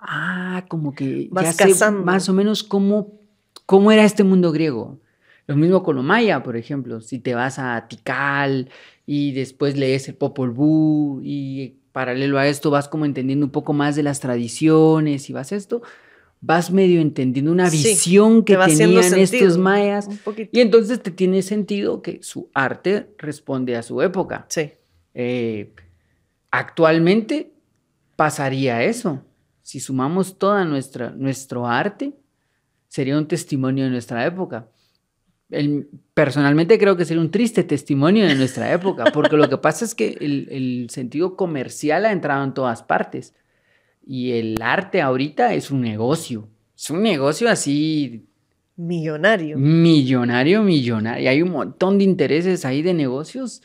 ah, 0.00 0.64
como 0.68 0.94
que 0.94 1.28
Vas 1.30 1.56
ya 1.56 1.68
sé 1.68 1.90
más 1.90 2.28
o 2.28 2.32
menos 2.32 2.62
cómo, 2.62 3.20
cómo 3.66 3.92
era 3.92 4.04
este 4.04 4.24
mundo 4.24 4.52
griego. 4.52 4.98
Lo 5.46 5.56
mismo 5.56 5.82
con 5.82 5.96
lo 5.96 6.02
maya, 6.02 6.42
por 6.42 6.56
ejemplo, 6.56 7.00
si 7.00 7.18
te 7.18 7.34
vas 7.34 7.58
a 7.58 7.86
Tikal 7.88 8.70
y 9.04 9.32
después 9.32 9.76
lees 9.76 10.08
el 10.08 10.14
Popol 10.14 10.50
Vuh 10.50 11.20
y 11.24 11.76
paralelo 11.92 12.38
a 12.38 12.46
esto 12.46 12.70
vas 12.70 12.88
como 12.88 13.04
entendiendo 13.04 13.46
un 13.46 13.52
poco 13.52 13.72
más 13.72 13.96
de 13.96 14.02
las 14.02 14.20
tradiciones 14.20 15.28
y 15.28 15.32
vas 15.32 15.50
esto, 15.50 15.82
vas 16.40 16.70
medio 16.70 17.00
entendiendo 17.00 17.50
una 17.50 17.68
visión 17.68 18.44
que 18.44 18.56
tenían 18.56 19.18
estos 19.18 19.58
mayas. 19.58 20.08
Y 20.52 20.60
entonces 20.60 21.02
te 21.02 21.10
tiene 21.10 21.42
sentido 21.42 22.02
que 22.02 22.22
su 22.22 22.48
arte 22.54 23.08
responde 23.18 23.76
a 23.76 23.82
su 23.82 24.00
época. 24.02 24.46
Sí. 24.48 24.72
Eh, 25.14 25.72
actualmente 26.50 27.52
pasaría 28.16 28.82
eso. 28.84 29.24
Si 29.70 29.78
sumamos 29.78 30.36
toda 30.36 30.64
nuestra, 30.64 31.10
nuestro 31.10 31.68
arte, 31.68 32.12
sería 32.88 33.16
un 33.16 33.28
testimonio 33.28 33.84
de 33.84 33.90
nuestra 33.90 34.26
época 34.26 34.68
personalmente 36.14 36.78
creo 36.78 36.96
que 36.96 37.04
sería 37.04 37.20
un 37.20 37.30
triste 37.30 37.64
testimonio 37.64 38.26
de 38.26 38.34
nuestra 38.34 38.72
época, 38.72 39.04
porque 39.12 39.36
lo 39.36 39.48
que 39.48 39.58
pasa 39.58 39.84
es 39.84 39.94
que 39.94 40.16
el, 40.20 40.88
sentido 40.90 41.36
comercial 41.36 42.06
ha 42.06 42.12
entrado 42.12 42.44
en 42.44 42.54
todas 42.54 42.82
partes 42.82 43.34
y 44.06 44.32
el 44.32 44.56
arte 44.60 45.00
ahorita 45.00 45.54
es 45.54 45.70
un 45.70 45.80
negocio, 45.80 46.48
es 46.76 46.90
un 46.90 47.02
negocio 47.02 47.48
así... 47.48 48.26
Millonario. 48.76 49.58
Millonario, 49.58 50.62
millonario. 50.62 51.22
Y 51.22 51.26
hay 51.26 51.42
un 51.42 51.50
montón 51.50 51.98
de 51.98 52.04
intereses 52.04 52.64
ahí 52.64 52.80
de 52.80 52.94
negocios 52.94 53.60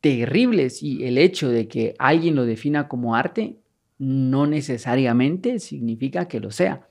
terribles 0.00 0.84
y 0.84 1.04
el 1.04 1.18
hecho 1.18 1.48
de 1.48 1.66
que 1.66 1.94
alguien 1.98 2.36
lo 2.36 2.44
defina 2.44 2.86
como 2.86 3.16
arte 3.16 3.56
no 4.00 4.46
necesariamente 4.46 5.58
significa 5.58 6.26
que 6.26 6.40
lo 6.40 6.50
sea, 6.50 6.88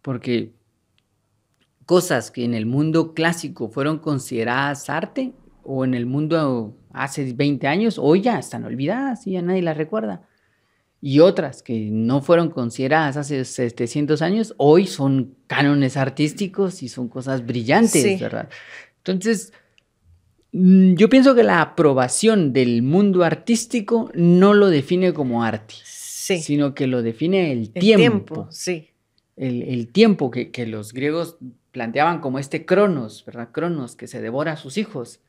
porque 0.00 0.54
cosas 1.84 2.30
que 2.30 2.44
en 2.44 2.54
el 2.54 2.64
mundo 2.64 3.12
clásico 3.12 3.68
fueron 3.68 3.98
consideradas 3.98 4.88
arte 4.88 5.34
o 5.62 5.84
en 5.84 5.92
el 5.92 6.06
mundo 6.06 6.78
hace 6.94 7.34
20 7.34 7.66
años, 7.66 7.98
hoy 7.98 8.22
ya 8.22 8.38
están 8.38 8.64
olvidadas 8.64 9.26
y 9.26 9.32
ya 9.32 9.42
nadie 9.42 9.60
las 9.60 9.76
recuerda. 9.76 10.22
Y 11.02 11.20
otras 11.20 11.62
que 11.62 11.90
no 11.90 12.22
fueron 12.22 12.48
consideradas 12.48 13.18
hace 13.18 13.44
700 13.44 14.22
años, 14.22 14.54
hoy 14.56 14.86
son 14.86 15.34
cánones 15.46 15.98
artísticos 15.98 16.82
y 16.82 16.88
son 16.88 17.08
cosas 17.08 17.44
brillantes, 17.44 18.18
¿verdad? 18.18 18.48
Entonces, 18.98 19.52
mm, 20.52 20.94
yo 20.94 21.10
pienso 21.10 21.34
que 21.34 21.42
la 21.42 21.60
aprobación 21.60 22.54
del 22.54 22.82
mundo 22.82 23.24
artístico 23.24 24.10
no 24.14 24.54
lo 24.54 24.68
define 24.68 25.12
como 25.12 25.42
arte, 25.42 25.74
sino 26.38 26.74
que 26.74 26.86
lo 26.86 27.02
define 27.02 27.52
el, 27.52 27.58
el 27.58 27.72
tiempo. 27.72 28.46
sí. 28.50 28.88
El, 29.36 29.62
el 29.62 29.88
tiempo 29.88 30.30
que, 30.30 30.50
que, 30.50 30.66
los 30.66 30.92
griegos 30.92 31.38
planteaban 31.72 32.20
como 32.20 32.38
este 32.38 32.66
Cronos, 32.66 33.24
¿verdad? 33.24 33.48
Cronos 33.52 33.96
que 33.96 34.06
se 34.06 34.20
devora 34.20 34.52
a 34.52 34.56
sus 34.56 34.76
hijos. 34.76 35.20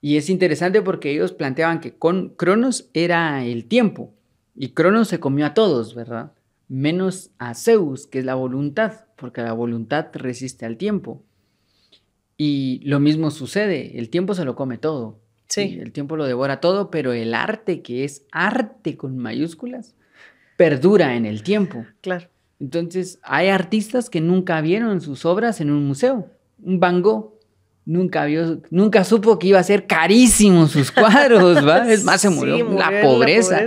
Y 0.00 0.16
es 0.16 0.30
interesante 0.30 0.82
porque 0.82 1.10
ellos 1.10 1.32
planteaban 1.32 1.80
que 1.80 1.94
con 1.94 2.30
Cronos 2.30 2.88
era 2.94 3.44
el 3.44 3.64
tiempo 3.66 4.12
y 4.54 4.70
Cronos 4.70 5.08
se 5.08 5.20
comió 5.20 5.46
a 5.46 5.54
todos, 5.54 5.94
¿verdad? 5.94 6.32
Menos 6.68 7.30
a 7.38 7.54
Zeus, 7.54 8.06
que 8.06 8.18
es 8.18 8.24
la 8.24 8.34
voluntad, 8.34 9.06
porque 9.16 9.42
la 9.42 9.52
voluntad 9.52 10.06
resiste 10.14 10.66
al 10.66 10.76
tiempo. 10.76 11.22
Y 12.36 12.80
lo 12.84 12.98
mismo 12.98 13.30
sucede, 13.30 13.98
el 13.98 14.08
tiempo 14.08 14.34
se 14.34 14.44
lo 14.44 14.56
come 14.56 14.78
todo. 14.78 15.18
Sí. 15.48 15.78
El 15.80 15.92
tiempo 15.92 16.16
lo 16.16 16.24
devora 16.24 16.60
todo, 16.60 16.90
pero 16.90 17.12
el 17.12 17.34
arte, 17.34 17.82
que 17.82 18.04
es 18.04 18.24
arte 18.32 18.96
con 18.96 19.18
mayúsculas, 19.18 19.94
perdura 20.62 21.16
en 21.16 21.26
el 21.26 21.42
tiempo. 21.42 21.84
Claro. 22.02 22.28
Entonces, 22.60 23.18
hay 23.24 23.48
artistas 23.48 24.08
que 24.08 24.20
nunca 24.20 24.60
vieron 24.60 25.00
sus 25.00 25.24
obras 25.24 25.60
en 25.60 25.72
un 25.72 25.84
museo. 25.84 26.28
Un 26.62 26.78
Van 26.78 27.02
Gogh 27.02 27.32
nunca 27.84 28.26
vio, 28.26 28.62
nunca 28.70 29.02
supo 29.02 29.40
que 29.40 29.48
iba 29.48 29.58
a 29.58 29.64
ser 29.64 29.88
carísimo 29.88 30.68
sus 30.68 30.92
cuadros, 30.92 31.66
¿va? 31.66 31.92
Es 31.92 32.04
más, 32.04 32.20
se 32.20 32.30
murió, 32.30 32.64
la 32.78 33.02
pobreza. 33.02 33.62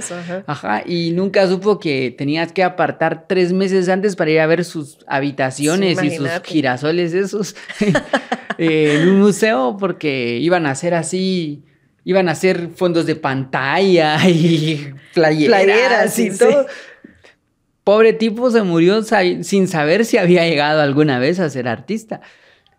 ajá. 0.47 0.83
Y 0.85 1.11
nunca 1.11 1.45
supo 1.49 1.79
que 1.79 2.15
tenías 2.17 2.53
que 2.53 2.63
apartar 2.63 3.25
tres 3.27 3.51
meses 3.51 3.89
antes 3.89 4.15
para 4.15 4.31
ir 4.31 4.39
a 4.39 4.47
ver 4.47 4.63
sus 4.63 4.99
habitaciones 5.05 6.01
y 6.01 6.11
sus 6.11 6.29
girasoles 6.45 7.13
esos 7.13 7.57
en 8.57 9.09
un 9.09 9.19
museo 9.19 9.75
porque 9.77 10.39
iban 10.39 10.65
a 10.65 10.75
ser 10.75 10.93
así 10.93 11.65
iban 12.05 12.29
a 12.29 12.35
ser 12.35 12.69
fondos 12.69 13.05
de 13.05 13.15
pantalla 13.15 14.17
y 14.29 14.93
playeras, 15.13 16.17
y 16.19 16.38
todo. 16.38 16.67
Pobre 17.83 18.13
tipo 18.13 18.50
se 18.50 18.63
murió 18.63 19.03
sin 19.03 19.67
saber 19.67 20.05
si 20.05 20.17
había 20.17 20.47
llegado 20.47 20.81
alguna 20.81 21.19
vez 21.19 21.39
a 21.39 21.50
ser 21.50 21.67
artista. 21.67 22.21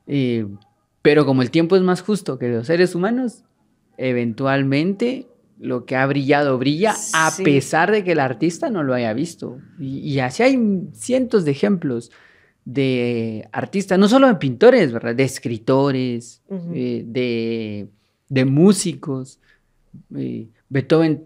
Eh, 0.06 0.47
pero 1.02 1.26
como 1.26 1.42
el 1.42 1.50
tiempo 1.50 1.76
es 1.76 1.83
más 1.83 2.02
justo 2.02 2.38
que 2.38 2.49
los 2.49 2.66
seres 2.66 2.95
humanos, 2.95 3.45
eventualmente 3.99 5.26
lo 5.59 5.85
que 5.87 5.97
ha 5.97 6.06
brillado 6.06 6.59
brilla 6.59 6.95
a 7.14 7.33
pesar 7.42 7.90
de 7.90 8.04
que 8.04 8.12
el 8.12 8.21
artista 8.21 8.71
no 8.71 8.83
lo 8.83 8.95
haya 8.95 9.12
visto. 9.12 9.59
Y, 9.78 10.18
así 10.18 10.42
hay 10.42 10.59
cientos 10.92 11.45
de 11.45 11.52
ejemplos 11.52 12.11
de 12.64 13.49
artistas, 13.52 13.99
no 13.99 14.09
solo 14.09 14.26
de 14.26 14.35
pintores, 14.35 14.92
¿verdad? 14.92 15.14
De 15.14 15.23
escritores, 15.23 16.42
eh, 16.75 17.04
de, 17.06 17.88
de, 18.28 18.45
músicos. 18.45 19.38
Eh, 20.16 20.47
Beethoven 20.68 21.25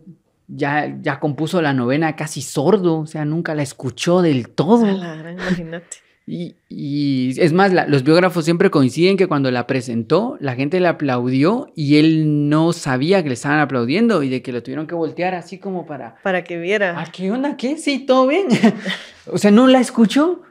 ya, 0.49 0.97
ya 1.00 1.21
compuso 1.21 1.62
la 1.62 1.73
novena 1.73 2.16
casi 2.16 2.42
sordo, 2.42 2.99
o 3.00 3.07
sea, 3.07 3.25
nunca 3.25 3.54
la 3.54 3.62
escuchó 3.62 4.23
del 4.23 4.49
todo. 4.49 4.87
imagínate. 4.88 5.87
Y, 6.26 6.54
y 6.69 7.40
es 7.40 7.52
más, 7.52 7.73
la- 7.73 7.88
los 7.88 8.04
biógrafos 8.04 8.45
siempre 8.45 8.71
coinciden 8.71 9.16
que 9.16 9.26
cuando 9.26 9.50
la 9.50 9.66
presentó, 9.66 10.37
la 10.38 10.54
gente 10.54 10.78
le 10.78 10.87
aplaudió 10.87 11.73
y 11.75 11.97
él 11.97 12.49
no 12.49 12.73
sabía 12.73 13.21
que 13.25 13.30
le 13.30 13.35
estaban 13.35 13.59
aplaudiendo 13.59 14.23
y 14.23 14.28
de 14.28 14.40
que 14.40 14.52
lo 14.52 14.62
tuvieron 14.62 14.87
que 14.87 14.95
voltear 14.95 15.35
así 15.35 15.59
como 15.59 15.87
para... 15.87 16.19
Para 16.23 16.45
que 16.45 16.57
viera. 16.61 16.95
¿Ah, 17.00 17.11
qué 17.11 17.33
onda? 17.33 17.57
¿Qué? 17.57 17.78
Sí, 17.78 18.00
todo 18.07 18.28
bien. 18.28 18.47
o 19.26 19.38
sea, 19.38 19.50
¿no 19.50 19.66
la 19.66 19.80
escuchó? 19.80 20.42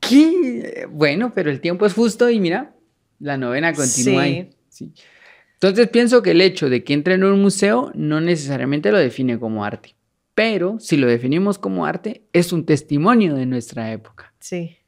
¿Qué? 0.00 0.86
Bueno, 0.90 1.32
pero 1.34 1.50
el 1.50 1.60
tiempo 1.60 1.86
es 1.86 1.94
justo 1.94 2.28
y 2.28 2.40
mira, 2.40 2.74
la 3.20 3.36
novena 3.38 3.72
continúa 3.72 4.22
Sí. 4.24 4.28
ahí. 4.28 4.50
Sí. 4.74 4.92
Entonces 5.54 5.88
pienso 5.88 6.22
que 6.22 6.32
el 6.32 6.40
hecho 6.40 6.68
de 6.68 6.82
que 6.82 6.92
entre 6.92 7.14
en 7.14 7.24
un 7.24 7.40
museo 7.40 7.92
no 7.94 8.20
necesariamente 8.20 8.90
lo 8.90 8.98
define 8.98 9.38
como 9.38 9.64
arte, 9.64 9.94
pero 10.34 10.78
si 10.80 10.96
lo 10.96 11.06
definimos 11.06 11.58
como 11.58 11.86
arte, 11.86 12.24
es 12.32 12.52
un 12.52 12.66
testimonio 12.66 13.34
de 13.34 13.46
nuestra 13.46 13.92
época. 13.92 14.34
Sí. 14.40 14.78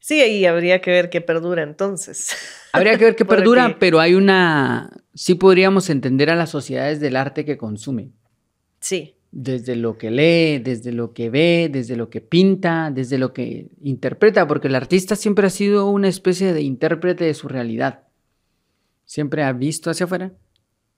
Sí, 0.00 0.22
y 0.22 0.44
habría 0.46 0.80
que 0.80 0.90
ver 0.90 1.08
qué 1.08 1.20
perdura 1.20 1.62
entonces. 1.62 2.34
Habría 2.72 2.96
que 2.96 3.04
ver 3.04 3.16
qué 3.16 3.24
perdura, 3.24 3.76
pero 3.78 4.00
hay 4.00 4.14
una... 4.14 4.90
Sí 5.12 5.34
podríamos 5.34 5.90
entender 5.90 6.30
a 6.30 6.36
las 6.36 6.50
sociedades 6.50 7.00
del 7.00 7.16
arte 7.16 7.44
que 7.44 7.58
consumen. 7.58 8.14
Sí, 8.78 9.16
Desde 9.30 9.76
lo 9.76 9.98
que 9.98 10.10
lee, 10.10 10.58
desde 10.58 10.92
lo 10.92 11.12
que 11.12 11.30
ve, 11.30 11.68
desde 11.70 11.96
lo 11.96 12.08
que 12.08 12.20
pinta, 12.20 12.90
desde 12.94 13.18
lo 13.18 13.32
que 13.32 13.68
interpreta, 13.82 14.46
porque 14.46 14.68
el 14.68 14.74
artista 14.74 15.16
siempre 15.16 15.46
ha 15.46 15.50
sido 15.50 15.90
una 15.90 16.08
especie 16.08 16.54
de 16.54 16.62
intérprete 16.62 17.24
de 17.24 17.34
su 17.34 17.48
realidad. 17.48 18.04
Siempre 19.10 19.42
ha 19.42 19.52
visto 19.52 19.90
hacia 19.90 20.04
afuera 20.04 20.30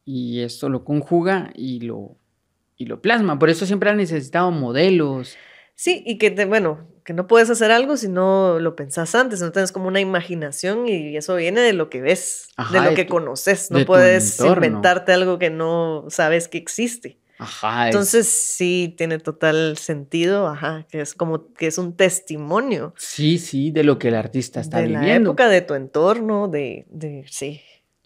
y 0.05 0.41
esto 0.43 0.69
lo 0.69 0.85
conjuga 0.85 1.51
y 1.55 1.81
lo, 1.81 2.19
y 2.77 2.85
lo 2.85 3.01
plasma. 3.01 3.39
Por 3.39 3.49
eso 3.49 3.65
siempre 3.65 3.89
ha 3.89 3.95
necesitado 3.95 4.51
modelos. 4.51 5.35
sí, 5.75 6.03
y 6.05 6.19
que, 6.19 6.31
te- 6.31 6.45
bueno, 6.45 6.87
que 7.07 7.15
no 7.15 7.27
puedes 7.27 7.49
hacer 7.49 7.71
algo 7.71 7.97
si 7.97 8.09
no 8.09 8.59
lo 8.61 8.77
pensás 8.77 9.15
antes, 9.15 9.41
no 9.41 9.51
tienes 9.51 9.73
como 9.73 9.89
una 9.89 9.99
imaginación 10.01 10.87
y 10.87 11.17
eso 11.17 11.37
viene 11.37 11.63
de 11.63 11.73
lo 11.73 11.89
que 11.89 12.03
ves, 12.03 12.49
Ajá, 12.59 12.75
de 12.75 12.81
lo 12.85 12.91
de 12.91 12.97
que 12.97 13.05
tu- 13.07 13.15
conoces, 13.15 13.71
no 13.71 13.83
puedes 13.87 14.39
inventarte 14.41 15.13
algo 15.15 15.39
que 15.39 15.49
no 15.49 16.05
sabes 16.11 16.49
que 16.49 16.59
existe. 16.59 17.19
Ajá. 17.39 17.89
es- 17.89 17.95
Entonces 17.95 18.29
sí 18.29 18.95
tiene 18.99 19.21
total 19.21 19.79
sentido, 19.79 20.49
ajá, 20.49 20.87
que 20.91 21.01
es 21.01 21.15
como 21.15 21.55
que 21.55 21.67
es 21.67 21.79
un 21.79 21.97
testimonio 21.97 22.93
sí, 22.99 23.39
sí, 23.39 23.71
de 23.71 23.85
lo 23.85 23.99
que 23.99 24.09
el 24.09 24.17
artista 24.17 24.61
está 24.61 24.81
de 24.83 24.89
la 24.91 25.01
viviendo. 25.01 25.31
época, 25.31 25.49
de 25.49 25.63
tu 25.63 25.73
entorno, 25.73 26.49
de, 26.49 26.85
de 26.91 27.25
sí. 27.31 27.63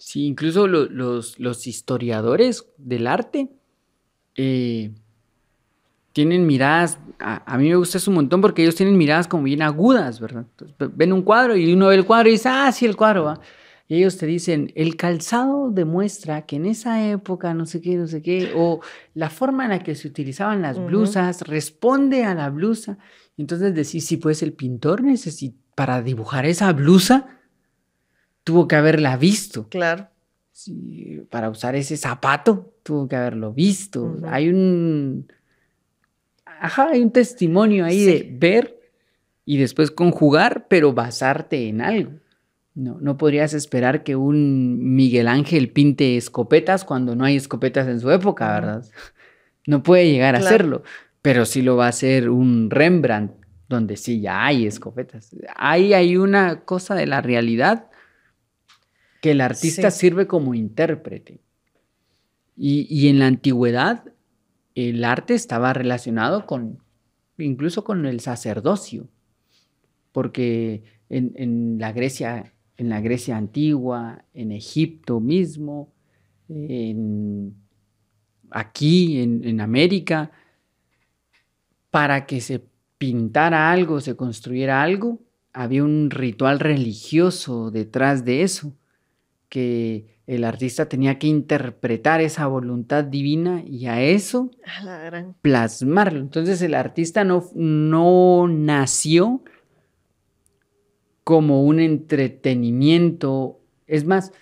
Sí, 0.08 0.24
incluso 0.24 0.68
lo- 0.68 0.86
los, 0.88 1.36
los 1.40 1.66
historiadores 1.66 2.64
del 2.78 3.08
arte 3.08 3.48
eh, 4.36 4.92
tienen 6.12 6.46
miradas, 6.46 6.96
a, 7.18 7.42
a 7.52 7.58
mí 7.58 7.68
me 7.68 7.74
gusta 7.74 7.98
eso 7.98 8.12
un 8.12 8.14
montón 8.14 8.40
porque 8.40 8.62
ellos 8.62 8.76
tienen 8.76 8.96
miradas 8.96 9.26
como 9.26 9.42
bien 9.42 9.62
agudas, 9.62 10.20
¿verdad? 10.20 10.46
Entonces, 10.48 10.76
ven 10.96 11.12
un 11.12 11.22
cuadro 11.22 11.56
y 11.56 11.72
uno 11.72 11.88
ve 11.88 11.96
el 11.96 12.04
cuadro 12.06 12.28
y 12.28 12.32
dice, 12.32 12.48
ah, 12.48 12.70
sí, 12.70 12.86
el 12.86 12.94
cuadro 12.94 13.24
va. 13.24 13.40
Y 13.88 13.96
ellos 13.96 14.16
te 14.16 14.26
dicen, 14.26 14.70
el 14.76 14.94
calzado 14.96 15.72
demuestra 15.72 16.46
que 16.46 16.54
en 16.54 16.66
esa 16.66 17.04
época 17.10 17.52
no 17.52 17.66
sé 17.66 17.80
qué, 17.80 17.96
no 17.96 18.06
sé 18.06 18.22
qué, 18.22 18.52
o 18.54 18.78
la 19.14 19.28
forma 19.28 19.64
en 19.64 19.70
la 19.70 19.80
que 19.80 19.96
se 19.96 20.06
utilizaban 20.06 20.62
las 20.62 20.78
blusas 20.86 21.42
responde 21.42 22.22
a 22.24 22.36
la 22.36 22.48
blusa. 22.50 22.96
Entonces 23.36 23.74
decís, 23.74 24.06
sí, 24.06 24.18
pues 24.18 24.40
el 24.44 24.52
pintor 24.52 25.02
necesita, 25.02 25.58
para 25.74 26.00
dibujar 26.00 26.46
esa 26.46 26.72
blusa, 26.72 27.35
tuvo 28.46 28.68
que 28.68 28.76
haberla 28.76 29.16
visto. 29.16 29.68
Claro. 29.68 30.06
Sí, 30.52 31.20
para 31.30 31.50
usar 31.50 31.74
ese 31.74 31.96
zapato 31.96 32.72
tuvo 32.84 33.08
que 33.08 33.16
haberlo 33.16 33.52
visto. 33.52 34.16
Hay 34.24 34.48
un. 34.48 35.26
Ajá, 36.46 36.90
hay 36.92 37.02
un 37.02 37.10
testimonio 37.10 37.84
ahí 37.84 37.98
Sí. 37.98 38.06
de 38.06 38.36
ver 38.38 38.80
y 39.44 39.58
después 39.58 39.90
conjugar, 39.90 40.66
pero 40.68 40.92
basarte 40.92 41.68
en 41.68 41.80
algo. 41.80 42.12
No, 42.76 42.98
no 43.00 43.16
podrías 43.16 43.52
esperar 43.52 44.04
que 44.04 44.14
un 44.14 44.94
Miguel 44.94 45.26
Ángel 45.28 45.70
pinte 45.72 46.16
escopetas 46.16 46.84
cuando 46.84 47.16
no 47.16 47.24
hay 47.24 47.34
escopetas 47.36 47.88
en 47.88 47.98
su 48.00 48.10
época. 48.12 48.52
¿verdad? 48.54 48.84
No 49.66 49.82
puede 49.82 50.08
llegar 50.10 50.36
a 50.36 50.38
Claro. 50.38 50.54
hacerlo, 50.54 50.82
pero 51.20 51.44
sí 51.46 51.62
lo 51.62 51.76
va 51.76 51.86
a 51.86 51.88
hacer 51.88 52.30
un 52.30 52.70
Rembrandt, 52.70 53.32
donde 53.68 53.96
sí 53.96 54.20
ya 54.20 54.46
hay 54.46 54.66
escopetas. 54.66 55.34
Ahí 55.56 55.92
hay 55.94 56.16
una 56.16 56.60
cosa 56.64 56.94
de 56.94 57.06
la 57.06 57.20
realidad 57.20 57.90
que 59.26 59.32
el 59.32 59.40
artista 59.40 59.90
Sí. 59.90 59.98
sirve 60.00 60.26
como 60.28 60.54
intérprete. 60.54 61.40
Y, 62.56 62.86
y 62.88 63.08
en 63.08 63.18
la 63.18 63.26
antigüedad, 63.26 64.04
el 64.76 65.04
arte 65.04 65.34
estaba 65.34 65.72
relacionado 65.72 66.46
con, 66.46 66.78
incluso 67.38 67.82
con 67.82 68.06
el 68.06 68.20
sacerdocio, 68.20 69.08
porque 70.12 70.84
en, 71.08 71.32
en 71.34 71.78
la 71.78 71.92
Grecia, 71.92 72.52
en 72.76 72.88
la 72.88 73.00
Grecia 73.00 73.36
antigua, 73.36 74.24
en 74.32 74.52
Egipto 74.52 75.18
mismo, 75.20 75.92
en- 76.48 77.54
aquí 78.50 79.20
en, 79.20 79.42
en 79.44 79.60
América, 79.60 80.30
para 81.90 82.26
que 82.26 82.40
se 82.40 82.62
pintara 82.98 83.70
algo, 83.72 84.00
se 84.00 84.14
construyera 84.16 84.82
algo, 84.82 85.20
había 85.52 85.82
un 85.84 86.10
ritual 86.10 86.60
religioso 86.60 87.70
detrás 87.70 88.24
de 88.24 88.42
eso, 88.42 88.72
que 89.48 90.16
el 90.26 90.42
artista 90.44 90.88
tenía 90.88 91.18
que 91.18 91.28
interpretar 91.28 92.20
esa 92.20 92.46
voluntad 92.48 93.04
divina 93.04 93.62
y 93.64 93.86
a 93.86 94.02
eso 94.02 94.50
A 94.64 94.82
la 94.82 94.98
gran. 94.98 95.34
plasmarlo. 95.40 96.18
Entonces 96.20 96.60
el 96.62 96.74
artista 96.74 97.22
no, 97.24 97.48
no 97.54 98.48
nació 98.48 99.42
como 101.22 101.64
un 101.64 101.80
entretenimiento. 101.80 103.60
Es 103.86 104.04
más, 104.04 104.32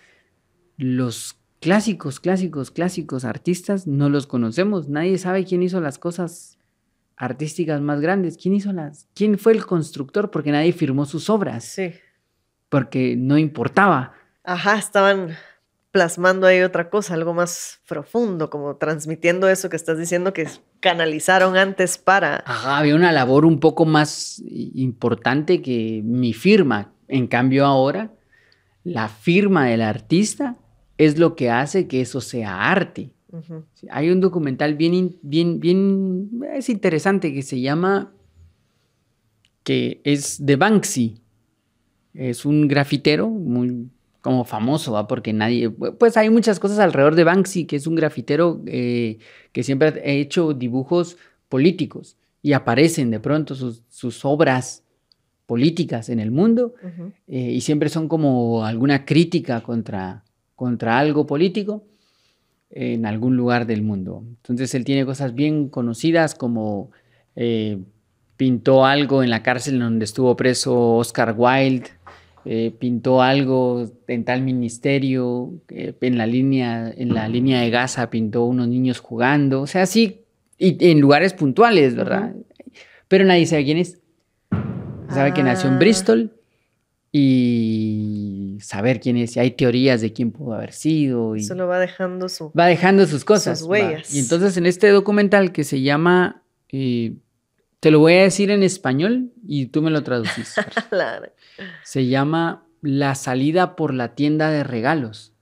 los 0.77 1.37
clásicos, 1.61 2.21
clásicos, 2.21 2.71
clásicos 2.71 3.25
artistas 3.25 3.87
no 3.87 4.09
los 4.09 4.27
conocemos. 4.27 4.89
Nadie 4.89 5.19
sabe 5.19 5.45
quién 5.45 5.63
hizo 5.63 5.81
las 5.81 5.99
cosas 5.99 6.59
artísticas 7.17 7.81
más 7.81 8.01
grandes. 8.01 8.37
¿Quién 8.37 8.55
hizo 8.55 8.73
las? 8.73 9.09
¿Quién 9.15 9.39
fue 9.39 9.53
el 9.53 9.65
constructor? 9.65 10.31
Porque 10.31 10.51
nadie 10.53 10.73
firmó 10.73 11.05
sus 11.07 11.31
obras. 11.31 11.65
Sí. 11.65 11.93
Porque 12.69 13.17
no 13.17 13.39
importaba. 13.39 14.13
Ajá, 14.45 14.77
estaban 14.77 15.37
plasmando 15.91 16.47
ahí 16.47 16.61
otra 16.61 16.91
cosa, 16.91 17.15
algo 17.15 17.33
más 17.35 17.81
profundo, 17.89 18.51
como 18.51 18.77
transmitiendo 18.77 19.49
eso 19.49 19.71
que 19.71 19.77
estás 19.77 19.97
diciendo 19.97 20.33
que 20.33 20.49
canalizaron 20.81 21.57
antes 21.57 21.99
para... 21.99 22.43
Ajá, 22.47 22.79
había 22.79 22.95
una 22.95 23.13
labor 23.13 23.47
un 23.47 23.59
poco 23.59 23.87
más 23.87 24.43
importante 24.45 25.63
que 25.63 26.03
mi 26.05 26.33
firma. 26.33 26.93
En 27.09 27.27
cambio 27.27 27.65
ahora, 27.65 28.13
la 28.83 29.09
firma 29.09 29.67
del 29.67 29.83
artista 29.83 30.57
es 30.99 31.19
lo 31.19 31.37
que 31.37 31.51
hace 31.51 31.87
que 31.87 32.01
eso 32.01 32.21
sea 32.21 32.71
arte. 32.71 33.13
Hay 33.91 34.11
un 34.11 34.21
documental 34.21 34.75
bien, 34.75 35.17
bien, 35.23 35.59
bien, 35.59 36.31
es 36.53 36.69
interesante 36.69 37.33
que 37.33 37.43
se 37.43 37.61
llama, 37.61 38.13
que 39.63 40.01
es 40.05 40.45
de 40.45 40.57
Banksy. 40.57 41.21
Es 42.13 42.45
un 42.45 42.69
grafitero 42.69 43.29
muy 43.29 43.91
como 44.25 44.47
famoso, 44.47 44.93
¿va? 44.93 45.07
porque 45.07 45.35
nadie, 45.35 45.69
pues 45.69 46.17
hay 46.17 46.31
muchas 46.31 46.59
cosas 46.59 46.79
alrededor 46.79 47.15
de 47.15 47.25
Banksy, 47.25 47.67
que 47.67 47.77
es 47.77 47.87
un 47.87 47.95
grafitero 47.95 48.63
eh, 48.65 49.19
que 49.53 49.63
siempre 49.63 49.89
ha 49.89 50.13
hecho 50.13 50.55
dibujos 50.55 51.19
políticos 51.51 52.17
y 52.41 52.55
aparecen 52.55 53.11
de 53.11 53.21
pronto 53.21 53.55
sus, 53.55 53.83
sus 53.91 54.25
obras 54.25 54.83
políticas 55.45 56.09
en 56.09 56.21
el 56.21 56.31
mundo 56.31 56.73
eh, 57.29 57.51
y 57.53 57.61
siempre 57.61 57.91
son 57.91 58.09
como 58.09 58.65
alguna 58.65 59.05
crítica 59.05 59.61
contra, 59.63 60.25
contra 60.57 60.99
algo 60.99 61.27
político 61.27 61.85
en 62.71 63.05
algún 63.05 63.37
lugar 63.37 63.67
del 63.67 63.83
mundo. 63.83 64.25
Entonces 64.27 64.75
él 64.75 64.87
tiene 64.87 65.05
cosas 65.05 65.35
bien 65.35 65.69
conocidas 65.69 66.35
como 66.35 66.93
eh, 67.37 67.79
pintó 68.39 68.87
algo 68.87 69.23
en 69.23 69.29
la 69.29 69.43
cárcel 69.43 69.79
donde 69.79 70.07
estuvo 70.07 70.35
preso 70.35 70.95
Oscar 70.95 71.35
Wilde, 71.37 71.91
eh, 72.45 72.75
pintó 72.79 73.23
algo 73.23 73.85
en 74.07 74.25
tal 74.25 74.43
ministerio, 74.43 75.53
eh, 75.69 75.95
en, 76.01 76.19
la 76.19 76.27
línea, 76.27 76.91
en 76.97 77.15
la 77.15 77.29
línea 77.29 77.61
de 77.61 77.71
Gaza 77.71 78.11
pintó 78.11 78.45
unos 78.45 78.69
niños 78.69 79.01
jugando, 79.01 79.63
o 79.63 79.67
sea, 79.67 79.87
sí, 79.87 80.21
y 80.59 80.91
en 80.91 81.01
lugares 81.01 81.33
puntuales, 81.35 81.95
¿verdad? 81.97 82.35
Pero 83.09 83.25
nadie 83.25 83.47
sabe 83.47 83.65
quién 83.65 83.79
es. 83.79 84.01
Sabe 85.11 85.33
que 85.35 85.43
nació 85.43 85.69
en 85.69 85.77
Ah. 85.77 85.79
Bristol 85.79 86.33
y 87.13 88.59
saber 88.61 89.01
quién 89.01 89.17
es. 89.17 89.37
Y 89.37 89.41
hay 89.41 89.51
teorías 89.53 90.01
de 90.01 90.13
quién 90.13 90.31
pudo 90.33 90.55
haber 90.55 90.73
sido. 90.73 91.37
Y 91.37 91.43
Solo 91.43 91.67
va 91.67 91.79
dejando 91.79 92.29
su... 92.29 92.51
va 92.59 92.67
dejando 92.67 93.07
sus 93.07 93.25
cosas. 93.25 93.59
Sus 93.61 93.69
va. 93.69 93.73
huellas. 93.73 94.15
Y 94.15 94.19
entonces 94.19 94.57
en 94.57 94.67
este 94.67 94.89
documental 94.89 95.53
que 95.53 95.65
se 95.65 95.81
llama, 95.83 96.43
eh, 96.71 97.15
te 97.81 97.91
lo 97.91 98.01
voy 98.01 98.15
a 98.15 98.23
decir 98.23 98.51
en 98.51 98.63
español 98.63 99.31
y 99.47 99.67
tú 99.67 99.83
me 99.83 99.91
lo 99.91 100.03
traducís. 100.03 100.55
La- 100.91 101.31
se 101.83 102.07
llama 102.07 102.67
La 102.83 103.15
salida 103.15 103.77
por 103.77 103.95
la 103.95 104.15
tienda 104.15 104.51
de 104.51 104.65
regalos. 104.65 105.33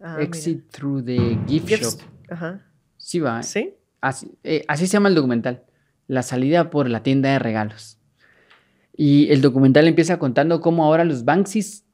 Ah, 0.00 0.14
mira. 0.18 0.24
Exit 0.24 0.70
through 0.70 1.04
the 1.04 1.38
gift 1.48 1.68
Gifts. 1.68 1.98
shop. 1.98 2.00
Ajá. 2.30 2.66
Sí, 2.96 3.20
va. 3.20 3.42
¿Sí? 3.42 3.74
Así, 4.00 4.30
eh, 4.44 4.64
así 4.68 4.86
se 4.86 4.92
llama 4.94 5.08
el 5.08 5.14
documental. 5.14 5.64
La 6.06 6.22
salida 6.22 6.70
por 6.70 6.88
la 6.88 7.02
tienda 7.02 7.30
de 7.30 7.38
regalos. 7.38 7.98
Y 8.96 9.30
el 9.32 9.40
documental 9.40 9.86
empieza 9.88 10.18
contando 10.18 10.60
cómo 10.60 10.84
ahora 10.84 11.04
los 11.04 11.24
Banksys 11.24 11.84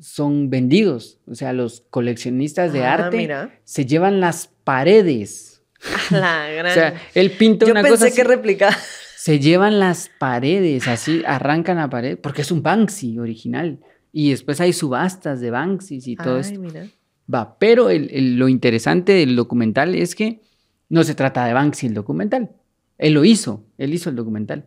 son 0.00 0.50
vendidos. 0.50 1.20
O 1.26 1.34
sea, 1.34 1.52
los 1.52 1.82
coleccionistas 1.90 2.72
de 2.72 2.84
Ah, 2.84 2.94
arte 2.94 3.16
mira. 3.16 3.58
se 3.64 3.86
llevan 3.86 4.20
las 4.20 4.48
paredes. 4.64 5.62
La 6.10 6.48
gran... 6.50 6.66
O 6.70 6.74
sea, 6.74 6.94
él 7.14 7.30
pinta 7.32 7.66
Yo 7.66 7.72
una 7.72 7.82
pensé 7.82 8.04
cosa. 8.10 8.14
que 8.14 8.24
replicaba. 8.24 8.76
Se 9.24 9.38
llevan 9.38 9.78
las 9.78 10.10
paredes, 10.18 10.88
así 10.88 11.22
arrancan 11.24 11.76
la 11.76 11.88
pared, 11.88 12.18
porque 12.18 12.42
es 12.42 12.50
un 12.50 12.60
Banksy 12.64 13.20
original. 13.20 13.78
Y 14.12 14.30
después 14.30 14.60
hay 14.60 14.72
subastas 14.72 15.40
de 15.40 15.52
Banksys 15.52 16.08
y 16.08 16.16
todo 16.16 16.34
Ay, 16.34 16.40
esto. 16.40 16.58
mira. 16.60 16.86
Va, 17.32 17.56
pero 17.56 17.88
el- 17.88 18.10
el- 18.10 18.36
lo 18.36 18.48
interesante 18.48 19.12
del 19.12 19.36
documental 19.36 19.94
es 19.94 20.16
que 20.16 20.40
no 20.88 21.04
se 21.04 21.14
trata 21.14 21.44
de 21.46 21.52
Banksy 21.52 21.86
el 21.86 21.94
documental. 21.94 22.50
Él 22.98 23.12
lo 23.12 23.24
hizo, 23.24 23.64
él 23.78 23.94
hizo 23.94 24.10
el 24.10 24.16
documental. 24.16 24.64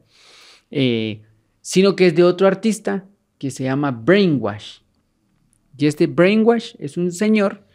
Eh, 0.71 1.23
sino 1.59 1.97
que 1.97 2.07
es 2.07 2.15
de 2.15 2.23
otro 2.23 2.47
artista 2.47 3.03
que 3.37 3.51
se 3.51 3.65
llama 3.65 3.91
Brainwash. 3.91 4.77
Y 5.77 5.85
este 5.87 6.07
Brainwash 6.07 6.75
es 6.79 6.95
un 6.95 7.11
señor 7.11 7.65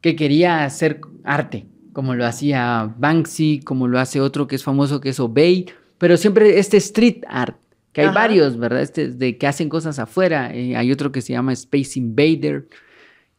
que 0.00 0.14
quería 0.14 0.62
hacer 0.64 1.00
arte, 1.24 1.66
como 1.92 2.14
lo 2.14 2.24
hacía 2.24 2.94
Banksy, 2.98 3.62
como 3.64 3.88
lo 3.88 3.98
hace 3.98 4.20
otro 4.20 4.46
que 4.46 4.54
es 4.54 4.62
famoso 4.62 5.00
que 5.00 5.08
es 5.08 5.18
Obey, 5.18 5.66
pero 6.00 6.16
siempre 6.16 6.58
este 6.58 6.78
street 6.78 7.24
art, 7.28 7.58
que 7.92 8.00
hay 8.00 8.06
Ajá. 8.06 8.14
varios, 8.14 8.58
¿verdad? 8.58 8.80
Este 8.80 9.08
de 9.08 9.36
que 9.36 9.46
hacen 9.46 9.68
cosas 9.68 9.98
afuera. 9.98 10.50
Eh, 10.54 10.74
hay 10.74 10.90
otro 10.90 11.12
que 11.12 11.20
se 11.20 11.34
llama 11.34 11.52
Space 11.52 11.98
Invader 11.98 12.68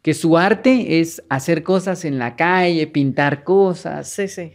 que 0.03 0.13
su 0.13 0.37
arte 0.37 0.99
es 0.99 1.23
hacer 1.29 1.63
cosas 1.63 2.05
en 2.05 2.19
la 2.19 2.35
calle, 2.35 2.85
pintar 2.85 3.43
cosas. 3.43 4.09
Sí, 4.09 4.27
sí. 4.27 4.53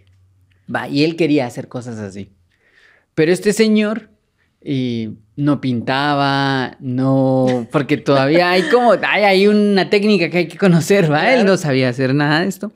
Va, 0.72 0.88
y 0.88 1.02
él 1.02 1.16
quería 1.16 1.46
hacer 1.46 1.66
cosas 1.66 1.98
así. 1.98 2.30
Pero 3.16 3.32
este 3.32 3.52
señor 3.52 4.10
eh, 4.60 5.10
no 5.34 5.60
pintaba, 5.60 6.76
no, 6.78 7.66
porque 7.72 7.96
todavía 7.96 8.52
hay 8.52 8.62
como, 8.70 8.92
hay, 8.92 9.24
hay 9.24 9.48
una 9.48 9.90
técnica 9.90 10.30
que 10.30 10.38
hay 10.38 10.48
que 10.48 10.58
conocer, 10.58 11.10
¿va? 11.10 11.34
Él 11.34 11.44
no 11.44 11.56
sabía 11.56 11.88
hacer 11.88 12.14
nada 12.14 12.42
de 12.42 12.48
esto. 12.48 12.72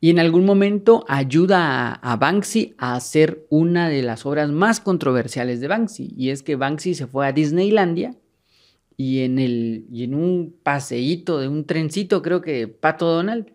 Y 0.00 0.10
en 0.10 0.18
algún 0.18 0.44
momento 0.44 1.04
ayuda 1.08 1.88
a, 1.88 2.12
a 2.12 2.16
Banksy 2.16 2.74
a 2.78 2.94
hacer 2.94 3.46
una 3.48 3.88
de 3.88 4.02
las 4.02 4.26
obras 4.26 4.50
más 4.50 4.80
controversiales 4.80 5.60
de 5.60 5.68
Banksy. 5.68 6.12
Y 6.16 6.30
es 6.30 6.42
que 6.42 6.56
Banksy 6.56 6.94
se 6.94 7.06
fue 7.06 7.26
a 7.26 7.32
Disneylandia 7.32 8.14
y 8.96 9.20
en, 9.20 9.38
el, 9.38 9.86
y 9.90 10.04
en 10.04 10.14
un 10.14 10.54
paseíto 10.62 11.38
de 11.38 11.48
un 11.48 11.66
trencito, 11.66 12.22
creo 12.22 12.40
que 12.40 12.66
Pato 12.68 13.06
Donald, 13.06 13.46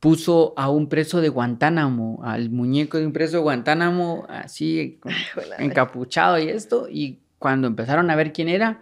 puso 0.00 0.54
a 0.56 0.70
un 0.70 0.88
preso 0.88 1.20
de 1.20 1.28
Guantánamo, 1.28 2.20
al 2.22 2.50
muñeco 2.50 2.98
de 2.98 3.06
un 3.06 3.12
preso 3.12 3.38
de 3.38 3.42
Guantánamo, 3.42 4.26
así 4.28 5.00
encapuchado 5.58 6.38
y 6.38 6.48
esto, 6.48 6.86
y 6.90 7.20
cuando 7.38 7.66
empezaron 7.66 8.10
a 8.10 8.16
ver 8.16 8.32
quién 8.32 8.48
era, 8.48 8.80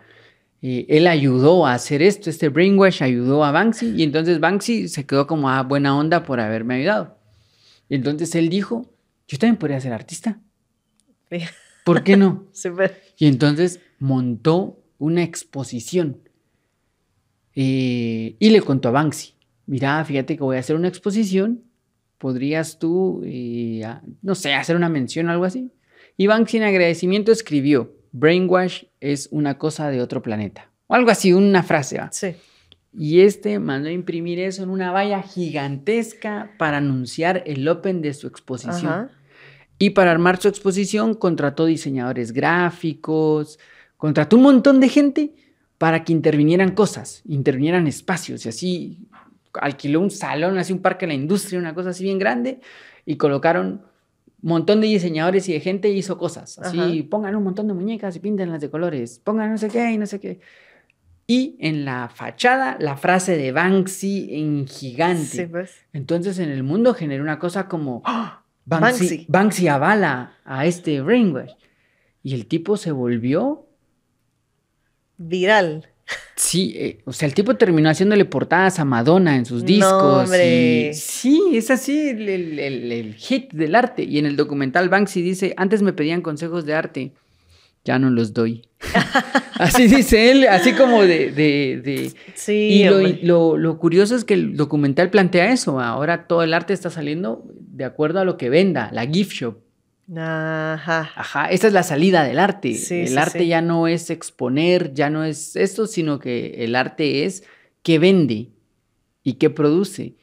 eh, 0.67 0.87
él 0.89 1.07
ayudó 1.07 1.67
a 1.67 1.75
hacer 1.75 2.01
esto, 2.01 2.31
este 2.31 2.49
brainwash 2.49 3.03
ayudó 3.03 3.45
a 3.45 3.51
Banksy, 3.53 3.91
y 3.97 4.03
entonces 4.03 4.41
Banksy 4.41 4.89
se 4.89 5.05
quedó 5.05 5.27
como 5.27 5.51
a 5.51 5.63
buena 5.63 5.95
onda 5.97 6.25
por 6.25 6.41
haberme 6.41 6.77
ayudado. 6.77 7.19
Y 7.91 7.97
entonces 7.97 8.35
él 8.35 8.49
dijo, 8.49 8.91
yo 9.29 9.37
también 9.39 9.59
podría 9.59 9.81
ser 9.81 9.93
artista, 9.93 10.41
Sí. 11.31 11.41
¿por 11.85 12.03
qué 12.03 12.17
no? 12.17 12.47
Y 13.19 13.27
entonces 13.27 13.81
montó 13.99 14.81
una 14.99 15.23
exposición 15.23 16.19
eh, 17.55 18.37
y 18.39 18.51
le 18.51 18.61
contó 18.63 18.89
a 18.89 18.93
Banksy, 18.93 19.35
mira, 19.67 20.05
fíjate 20.05 20.37
que 20.37 20.43
voy 20.43 20.57
a 20.57 20.61
hacer 20.61 20.77
una 20.77 20.89
exposición, 20.89 21.63
podrías 22.19 22.79
tú, 22.79 23.23
eh, 23.25 23.85
a- 23.85 24.03
no 24.23 24.35
sé, 24.35 24.55
hacer 24.55 24.77
una 24.77 24.89
mención 24.89 25.29
o 25.29 25.33
algo 25.33 25.45
así. 25.45 25.71
Y 26.17 26.27
Banksy 26.27 26.57
en 26.59 26.63
agradecimiento 26.65 27.33
escribió, 27.33 27.93
Brainwash 28.15 28.85
es 29.01 29.29
una 29.33 29.59
cosa 29.59 29.91
de 29.91 30.01
otro 30.01 30.23
planeta. 30.23 30.71
O 30.87 30.95
algo 30.95 31.11
así, 31.11 31.33
una 31.33 31.65
frase. 31.65 31.99
¿va? 31.99 32.13
Sí. 32.13 32.37
Y 32.97 33.23
este 33.23 33.59
mandó 33.59 33.89
a 33.89 33.93
imprimir 33.93 34.39
eso 34.39 34.63
en 34.63 34.71
una 34.71 34.93
valla 34.93 35.21
gigantesca 35.21 36.53
para 36.57 36.77
anunciar 36.77 37.43
el 37.45 37.67
Open 37.67 38.03
de 38.03 38.15
su 38.15 38.29
exposición. 38.29 38.87
Ajá. 38.87 39.11
Y 39.81 39.91
para 39.91 40.13
armar 40.13 40.41
su 40.41 40.47
exposición 40.47 41.15
contrató 41.15 41.67
diseñadores 41.67 42.33
gráficos, 42.33 43.59
contrató 43.97 44.37
un 44.37 44.45
montón 44.45 44.79
de 44.79 44.89
gente 44.89 45.35
para 45.77 46.05
que 46.05 46.13
intervinieran 46.13 46.71
cosas, 46.71 47.23
intervinieran 47.27 47.89
espacios 47.89 48.47
y 48.47 48.49
así 48.49 49.09
alquiló 49.55 50.01
un 50.01 50.13
salón, 50.13 50.57
así 50.59 50.73
un 50.73 50.83
parque 50.83 51.07
de 51.07 51.15
la 51.15 51.21
industria, 51.21 51.59
una 51.59 51.75
cosa 51.75 51.91
así 51.91 52.05
bien 52.05 52.21
grande 52.21 52.61
y 53.05 53.17
colocaron 53.17 53.83
montón 54.49 54.81
de 54.81 54.87
diseñadores 54.89 55.49
y 55.49 55.53
de 55.53 55.61
gente 55.61 55.89
hizo 55.91 56.19
cosas. 56.19 56.59
Así 56.59 56.79
Ajá. 56.79 57.09
pongan 57.11 57.35
un 57.37 57.45
montón 57.45 57.69
de 57.69 57.75
muñecas 57.75 58.17
y 58.17 58.21
píntenlas 58.21 58.61
de 58.61 58.71
colores, 58.71 59.21
pongan 59.25 59.51
no 59.51 59.59
sé 59.59 59.69
qué 59.69 59.93
y 59.93 59.99
no 59.99 60.07
sé 60.07 60.21
qué. 60.21 60.41
Y 61.27 61.57
en 61.59 61.85
la 61.85 62.11
fachada 62.15 62.77
la 62.79 62.97
frase 62.97 63.37
de 63.37 63.53
Banksy 63.53 64.29
en 64.37 64.67
gigante. 64.67 65.25
Sí, 65.25 65.47
pues. 65.47 65.73
Entonces 65.93 66.39
en 66.39 66.51
el 66.51 66.63
mundo 66.63 66.95
generó 66.95 67.23
una 67.23 67.39
cosa 67.39 67.69
como 67.69 68.03
¡Ah! 68.05 68.43
Banksy, 68.67 69.05
Banksy. 69.05 69.27
Banksy 69.29 69.69
avala 69.69 70.33
a 70.45 70.67
este 70.67 71.01
brainwash. 71.01 71.53
Y 72.23 72.35
el 72.35 72.47
tipo 72.47 72.77
se 72.77 72.93
volvió, 72.93 73.67
Viral. 75.17 75.89
Sí, 76.37 76.75
eh, 76.77 76.99
o 77.05 77.13
sea, 77.13 77.27
el 77.29 77.35
tipo 77.35 77.55
terminó 77.57 77.89
haciéndole 77.89 78.25
portadas 78.25 78.79
a 78.79 78.85
Madonna 78.85 79.37
en 79.37 79.47
sus 79.47 79.65
discos. 79.65 80.29
y- 80.91 80.95
sí, 80.95 81.43
es 81.55 81.71
así 81.71 82.09
el, 82.11 82.29
el- 82.29 82.59
el- 82.59 82.93
el 82.93 83.15
hit 83.15 83.53
del 83.53 83.75
arte. 83.75 84.03
Y 84.05 84.19
en 84.19 84.27
el 84.27 84.37
documental 84.37 84.89
Banksy 84.89 85.23
dice, 85.23 85.55
antes 85.57 85.83
me 85.83 85.93
pedían 85.93 86.21
consejos 86.23 86.67
de 86.67 86.75
arte, 86.75 87.13
ya 87.85 87.99
no 87.99 88.11
los 88.11 88.33
doy. 88.33 88.63
así 89.59 89.87
dice 89.87 90.31
él, 90.31 90.47
así 90.49 90.73
como 90.73 91.03
de... 91.03 91.31
de- 91.31 91.81
de- 91.83 92.13
Sí. 92.35 92.53
y 92.53 92.85
lo, 92.85 93.01
lo- 93.23 93.57
lo 93.57 93.79
curioso 93.79 94.15
es 94.17 94.25
que 94.25 94.35
el 94.35 94.57
documental 94.57 95.11
plantea 95.11 95.53
eso. 95.53 95.81
Ahora 95.81 96.27
todo 96.27 96.43
el 96.43 96.53
arte 96.55 96.73
está 96.75 96.91
saliendo 96.91 97.45
de 97.59 97.85
acuerdo 97.85 98.21
a 98.21 98.25
lo 98.25 98.37
que 98.37 98.51
venda, 98.51 98.91
la 98.93 99.07
gift 99.07 99.33
shop. 99.33 99.57
Ajá. 100.13 101.11
Ajá, 101.15 101.51
esa 101.51 101.67
es 101.67 101.73
la 101.73 101.83
salida 101.83 102.25
del 102.25 102.39
arte. 102.39 102.75
Sí, 102.75 103.01
el 103.01 103.09
sí, 103.09 103.17
arte 103.17 103.39
sí. 103.41 103.47
ya 103.47 103.63
no 103.63 103.87
es 103.89 104.11
exponer, 104.11 104.93
ya 104.93 105.09
no 105.11 105.25
es 105.25 105.57
esto, 105.57 105.87
sino 105.87 106.19
que 106.19 106.65
el 106.65 106.77
arte 106.77 107.25
es 107.25 107.45
que 107.83 107.99
vende 107.99 108.51
y 109.23 109.35
que 109.35 109.51
produce. 109.51 110.17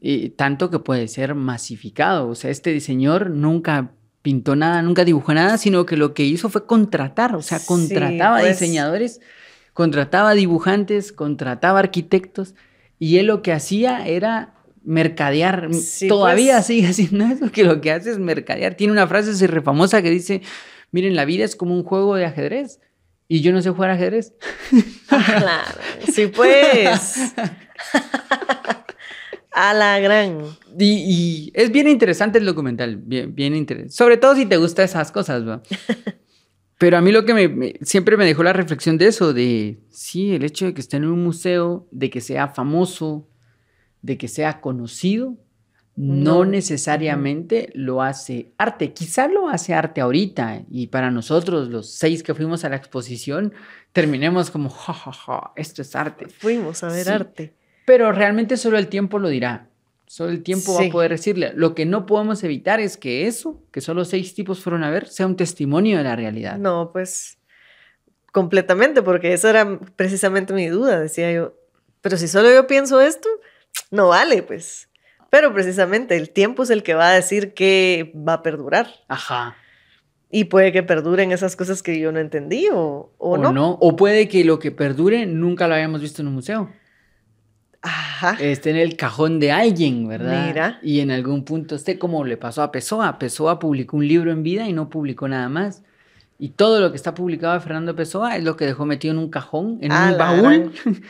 Y 0.00 0.30
tanto 0.30 0.70
que 0.70 0.80
puede 0.80 1.08
ser 1.08 1.34
masificado. 1.34 2.28
O 2.28 2.34
sea, 2.34 2.50
este 2.50 2.72
diseñador 2.72 3.30
nunca 3.30 3.92
pintó 4.22 4.56
nada, 4.56 4.82
nunca 4.82 5.04
dibujó 5.04 5.32
nada, 5.34 5.56
sino 5.56 5.86
que 5.86 5.96
lo 5.96 6.12
que 6.12 6.24
hizo 6.24 6.48
fue 6.48 6.66
contratar. 6.66 7.36
O 7.36 7.42
sea, 7.42 7.60
contrataba 7.64 8.40
pues. 8.40 8.58
diseñadores, 8.58 9.20
contrataba 9.72 10.34
dibujantes, 10.34 11.12
contrataba 11.12 11.78
arquitectos. 11.78 12.54
Y 12.98 13.18
él 13.18 13.26
lo 13.26 13.42
que 13.42 13.52
hacía 13.52 14.06
era 14.06 14.55
mercadear. 14.86 15.68
Sí, 15.74 16.08
Todavía 16.08 16.54
pues. 16.56 16.66
sigue 16.66 16.86
haciendo 16.88 17.24
eso, 17.34 17.52
que 17.52 17.64
lo 17.64 17.80
que 17.82 17.90
hace 17.92 18.10
es 18.12 18.18
mercadear. 18.18 18.74
Tiene 18.76 18.92
una 18.94 19.06
frase 19.06 19.32
así 19.32 19.46
re 19.46 19.60
famosa 19.60 20.00
que 20.00 20.10
dice, 20.10 20.40
miren, 20.92 21.14
la 21.16 21.24
vida 21.26 21.44
es 21.44 21.54
como 21.56 21.74
un 21.74 21.82
juego 21.84 22.14
de 22.14 22.24
ajedrez. 22.24 22.80
Y 23.28 23.40
yo 23.40 23.52
no 23.52 23.60
sé 23.60 23.70
jugar 23.70 23.90
ajedrez. 23.90 24.32
Claro. 25.08 25.78
Sí, 26.12 26.26
pues. 26.28 27.32
A 29.52 29.72
la 29.72 29.98
gran. 30.00 30.38
Y, 30.78 30.84
y 30.84 31.50
es 31.54 31.70
bien 31.72 31.88
interesante 31.88 32.38
el 32.38 32.44
documental, 32.44 32.96
bien, 32.96 33.34
bien 33.34 33.54
interesante. 33.56 33.94
Sobre 33.94 34.18
todo 34.18 34.34
si 34.34 34.44
te 34.44 34.58
gustan 34.58 34.84
esas 34.84 35.10
cosas, 35.10 35.48
¿va? 35.48 35.62
Pero 36.78 36.98
a 36.98 37.00
mí 37.00 37.10
lo 37.10 37.24
que 37.24 37.32
me, 37.32 37.48
me- 37.48 37.74
siempre 37.80 38.18
me 38.18 38.26
dejó 38.26 38.42
la 38.42 38.52
reflexión 38.52 38.98
de 38.98 39.06
eso, 39.06 39.32
de, 39.32 39.78
sí, 39.88 40.34
el 40.34 40.44
hecho 40.44 40.66
de 40.66 40.74
que 40.74 40.82
esté 40.82 40.98
en 40.98 41.06
un 41.06 41.24
museo, 41.24 41.88
de 41.90 42.10
que 42.10 42.20
sea 42.20 42.48
famoso, 42.48 43.26
de 44.06 44.16
que 44.16 44.28
sea 44.28 44.60
conocido, 44.60 45.34
no, 45.96 46.44
No. 46.44 46.44
necesariamente 46.44 47.70
lo 47.74 48.02
hace 48.02 48.52
arte. 48.58 48.92
Quizá 48.92 49.28
lo 49.28 49.48
hace 49.48 49.74
arte 49.74 50.00
ahorita 50.00 50.62
y 50.70 50.88
para 50.88 51.10
nosotros, 51.10 51.68
los 51.68 51.90
seis 51.90 52.22
que 52.22 52.34
fuimos 52.34 52.64
a 52.64 52.68
la 52.68 52.76
exposición, 52.76 53.52
terminemos 53.92 54.50
como, 54.50 54.68
ja, 54.68 54.92
ja, 54.92 55.12
ja, 55.12 55.52
esto 55.56 55.82
es 55.82 55.96
arte. 55.96 56.28
Fuimos 56.28 56.82
a 56.84 56.88
ver 56.88 57.04
Sí. 57.06 57.10
arte. 57.10 57.54
Pero 57.86 58.12
realmente 58.12 58.56
solo 58.56 58.78
el 58.78 58.88
tiempo 58.88 59.18
lo 59.18 59.28
dirá. 59.28 59.68
Solo 60.06 60.30
el 60.30 60.42
tiempo 60.42 60.74
va 60.74 60.82
Sí. 60.82 60.88
a 60.88 60.92
poder 60.92 61.10
decirle. 61.12 61.52
Lo 61.56 61.74
que 61.74 61.86
no 61.86 62.04
podemos 62.06 62.44
evitar 62.44 62.78
es 62.78 62.96
que 62.96 63.26
eso, 63.26 63.62
que 63.72 63.80
solo 63.80 64.04
seis 64.04 64.34
tipos 64.34 64.60
fueron 64.60 64.84
a 64.84 64.90
ver, 64.90 65.08
sea 65.08 65.26
un 65.26 65.34
testimonio 65.36 65.96
de 65.98 66.04
la 66.04 66.14
realidad. 66.14 66.58
No, 66.58 66.90
pues 66.92 67.38
completamente, 68.32 69.02
porque 69.02 69.32
esa 69.32 69.50
era 69.50 69.78
precisamente 69.96 70.52
mi 70.52 70.66
duda, 70.68 71.00
decía 71.00 71.32
yo. 71.32 71.54
Pero 72.02 72.16
si 72.18 72.28
solo 72.28 72.52
yo 72.52 72.66
pienso 72.66 73.00
esto, 73.00 73.28
no 73.90 74.08
vale, 74.08 74.42
pues. 74.42 74.88
Pero 75.30 75.52
precisamente 75.52 76.16
el 76.16 76.30
tiempo 76.30 76.62
es 76.62 76.70
el 76.70 76.82
que 76.82 76.94
va 76.94 77.08
a 77.10 77.14
decir 77.14 77.52
que 77.54 78.12
va 78.16 78.34
a 78.34 78.42
perdurar. 78.42 78.88
Ajá. 79.08 79.56
Y 80.30 80.44
puede 80.44 80.72
que 80.72 80.82
perduren 80.82 81.32
esas 81.32 81.56
cosas 81.56 81.82
que 81.82 81.98
yo 81.98 82.10
no 82.12 82.18
entendí 82.18 82.68
o, 82.72 83.12
o, 83.18 83.30
O, 83.32 83.38
no. 83.38 83.52
no. 83.52 83.72
O 83.80 83.96
puede 83.96 84.28
que 84.28 84.44
lo 84.44 84.58
que 84.58 84.70
perdure 84.70 85.26
nunca 85.26 85.68
lo 85.68 85.74
hayamos 85.74 86.00
visto 86.00 86.22
en 86.22 86.28
un 86.28 86.34
museo. 86.34 86.70
Ajá. 87.82 88.36
Esté 88.40 88.70
en 88.70 88.76
el 88.76 88.96
cajón 88.96 89.38
de 89.38 89.52
alguien, 89.52 90.08
¿verdad? 90.08 90.46
Mira. 90.48 90.78
Y 90.82 91.00
en 91.00 91.10
algún 91.10 91.44
punto 91.44 91.76
esté 91.76 91.98
como 91.98 92.24
le 92.24 92.36
pasó 92.36 92.62
a 92.62 92.72
Pessoa. 92.72 93.18
Pessoa 93.18 93.58
publicó 93.58 93.96
un 93.96 94.08
libro 94.08 94.32
en 94.32 94.42
vida 94.42 94.68
y 94.68 94.72
no 94.72 94.88
publicó 94.88 95.28
nada 95.28 95.48
más. 95.48 95.82
Y 96.38 96.50
todo 96.50 96.80
lo 96.80 96.90
que 96.90 96.96
está 96.96 97.14
publicado 97.14 97.54
de 97.54 97.60
Fernando 97.60 97.94
Pessoa 97.94 98.36
es 98.36 98.42
lo 98.44 98.56
que 98.56 98.66
dejó 98.66 98.84
metido 98.84 99.12
en 99.12 99.18
un 99.18 99.30
cajón, 99.30 99.78
en 99.80 99.92
Ah, 99.92 100.08
un 100.12 100.18
baúl. 100.18 100.72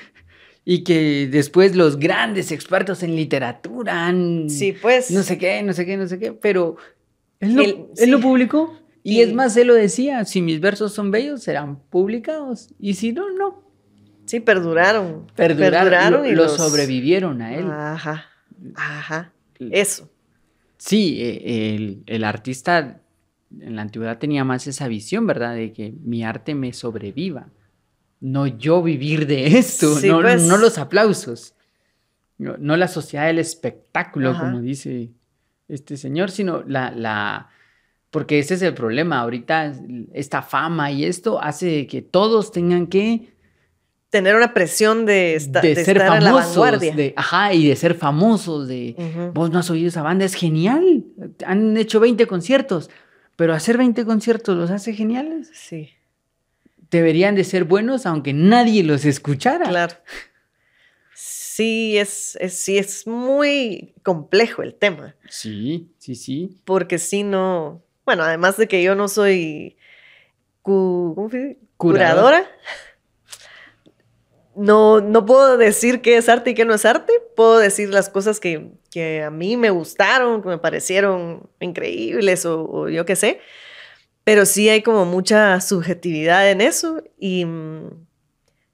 y 0.69 0.83
que 0.83 1.29
después 1.31 1.77
los 1.77 1.97
grandes 1.99 2.51
expertos 2.51 3.03
en 3.05 3.15
literatura 3.15 4.07
han... 4.07 4.51
Sí, 4.51 4.75
pues. 4.83 5.13
No 5.13 5.23
sé 5.23 5.39
qué, 5.39 5.63
no 5.63 5.73
sé 5.73 5.87
qué, 5.87 5.97
no 5.97 6.09
sé 6.09 6.19
qué, 6.19 6.33
pero 6.33 6.77
él 7.41 7.55
lo, 7.55 7.63
Él- 7.63 7.87
él 7.97 8.11
lo 8.11 8.21
publicó. 8.21 8.77
Y 9.05 9.19
Y- 9.19 9.21
es 9.23 9.33
más, 9.33 9.57
él 9.57 9.69
lo 9.69 9.75
decía, 9.75 10.25
si 10.25 10.43
mis 10.43 10.59
versos 10.61 10.93
son 10.93 11.13
bellos, 11.13 11.43
serán 11.45 11.79
publicados. 11.89 12.71
Y 12.81 12.95
si 12.95 13.13
no, 13.13 13.31
no. 13.31 13.63
Sí, 14.25 14.41
perduraron. 14.41 15.29
Perduraron, 15.37 16.13
lo, 16.13 16.27
y 16.27 16.33
lo 16.35 16.43
los- 16.43 16.57
sobrevivieron 16.57 17.41
a 17.43 17.55
él. 17.55 17.67
Ajá. 17.71 18.25
Ajá. 18.75 19.33
Eso. 19.61 20.11
Sí, 20.79 21.19
el, 21.45 22.03
el 22.07 22.25
artista 22.25 23.01
en 23.61 23.77
la 23.77 23.83
antigüedad 23.83 24.19
tenía 24.19 24.43
más 24.43 24.67
esa 24.67 24.89
visión, 24.89 25.29
¿verdad? 25.29 25.55
De 25.55 25.73
que 25.73 25.95
mi 26.03 26.25
arte 26.25 26.57
me 26.57 26.73
sobreviva. 26.73 27.47
No 28.21 28.47
yo 28.47 28.83
vivir 28.83 29.27
de 29.27 29.47
esto, 29.59 29.95
Sí, 29.97 30.09
no, 30.09 30.21
pues. 30.23 30.43
no 30.43 30.57
los 30.57 30.79
aplausos. 30.79 31.55
No, 32.39 32.57
no 32.59 32.77
la 32.77 32.89
sociedad 32.89 33.27
del 33.27 33.39
espectáculo, 33.39 34.31
Ajá. 34.31 34.41
como 34.45 34.61
dice 34.61 35.11
este 35.69 35.97
señor, 35.97 36.31
sino 36.31 36.63
la, 36.67 36.91
la... 36.91 37.49
Porque 38.11 38.39
ese 38.39 38.55
es 38.55 38.63
el 38.63 38.75
problema. 38.75 39.21
Ahorita 39.21 39.75
esta 40.13 40.43
fama 40.43 40.91
y 40.91 41.05
esto 41.05 41.41
hace 41.43 41.87
que 41.87 42.03
todos 42.03 42.53
tengan 42.53 42.87
que 42.87 43.35
Tener 44.09 44.37
una 44.37 44.55
presión 44.55 45.05
de, 45.05 45.35
esta- 45.35 45.61
de 45.61 45.75
de 45.75 45.85
ser 45.85 45.97
estar 45.97 46.17
en 46.19 46.25
la 46.25 46.31
famosos, 46.31 46.57
vanguardia. 46.57 46.95
de, 46.95 47.13
ajá, 47.17 47.53
y 47.53 47.67
de 47.69 47.75
ser 47.77 47.95
famosos, 47.97 48.69
de, 48.69 48.95
vos 49.35 49.51
no 49.51 49.59
has 49.59 49.69
oído 49.69 49.89
esa 49.89 50.01
banda, 50.03 50.25
es 50.25 50.35
genial. 50.35 51.05
Han 51.45 51.77
hecho 51.77 51.99
20 51.99 52.27
conciertos, 52.29 52.89
pero 53.35 53.53
hacer 53.53 53.77
20 53.77 54.05
conciertos 54.07 54.57
los 54.57 54.71
hace 54.71 54.95
geniales. 54.95 55.51
Sí, 55.53 55.91
Deberían 56.91 57.35
de 57.35 57.45
ser 57.45 57.65
buenos 57.65 58.07
aunque 58.07 58.33
nadie 58.33 58.83
los 58.83 59.05
escuchara. 59.05 59.69
claro. 59.69 59.95
Sí, 61.57 61.97
es, 61.97 62.37
es, 62.39 62.53
sí, 62.59 62.77
es 62.77 63.07
muy 63.07 63.95
complejo 64.03 64.63
el 64.63 64.75
tema. 64.75 65.17
Sí, 65.31 65.89
sí, 65.97 66.15
sí. 66.15 66.61
Porque 66.67 66.99
si 66.99 67.23
no. 67.23 67.83
Bueno, 68.05 68.25
además 68.25 68.59
de 68.59 68.69
que 68.69 68.83
yo 68.83 68.95
no 68.95 69.09
soy. 69.09 69.79
Curadora. 71.79 72.47
No, 74.55 75.01
no 75.01 75.25
puedo 75.25 75.57
decir 75.57 76.03
qué 76.03 76.19
es 76.19 76.29
arte 76.29 76.51
y 76.51 76.55
qué 76.55 76.67
no 76.67 76.75
es 76.75 76.85
arte. 76.85 77.13
Puedo 77.35 77.59
decir 77.59 77.89
las 77.89 78.11
cosas 78.11 78.39
que, 78.39 78.73
que 78.91 79.23
a 79.23 79.31
mí 79.31 79.57
me 79.57 79.71
gustaron, 79.71 80.43
que 80.43 80.49
me 80.49 80.59
parecieron 80.59 81.49
increíbles 81.61 82.45
o, 82.45 82.69
o 82.71 82.89
yo 82.91 83.07
qué 83.07 83.17
sé. 83.17 83.41
Pero 84.27 84.45
sí 84.45 84.69
hay 84.69 84.83
como 84.83 85.05
mucha 85.05 85.61
subjetividad 85.61 86.51
en 86.51 86.61
eso. 86.61 87.01
Y, 87.17 87.45
mm, 87.45 87.91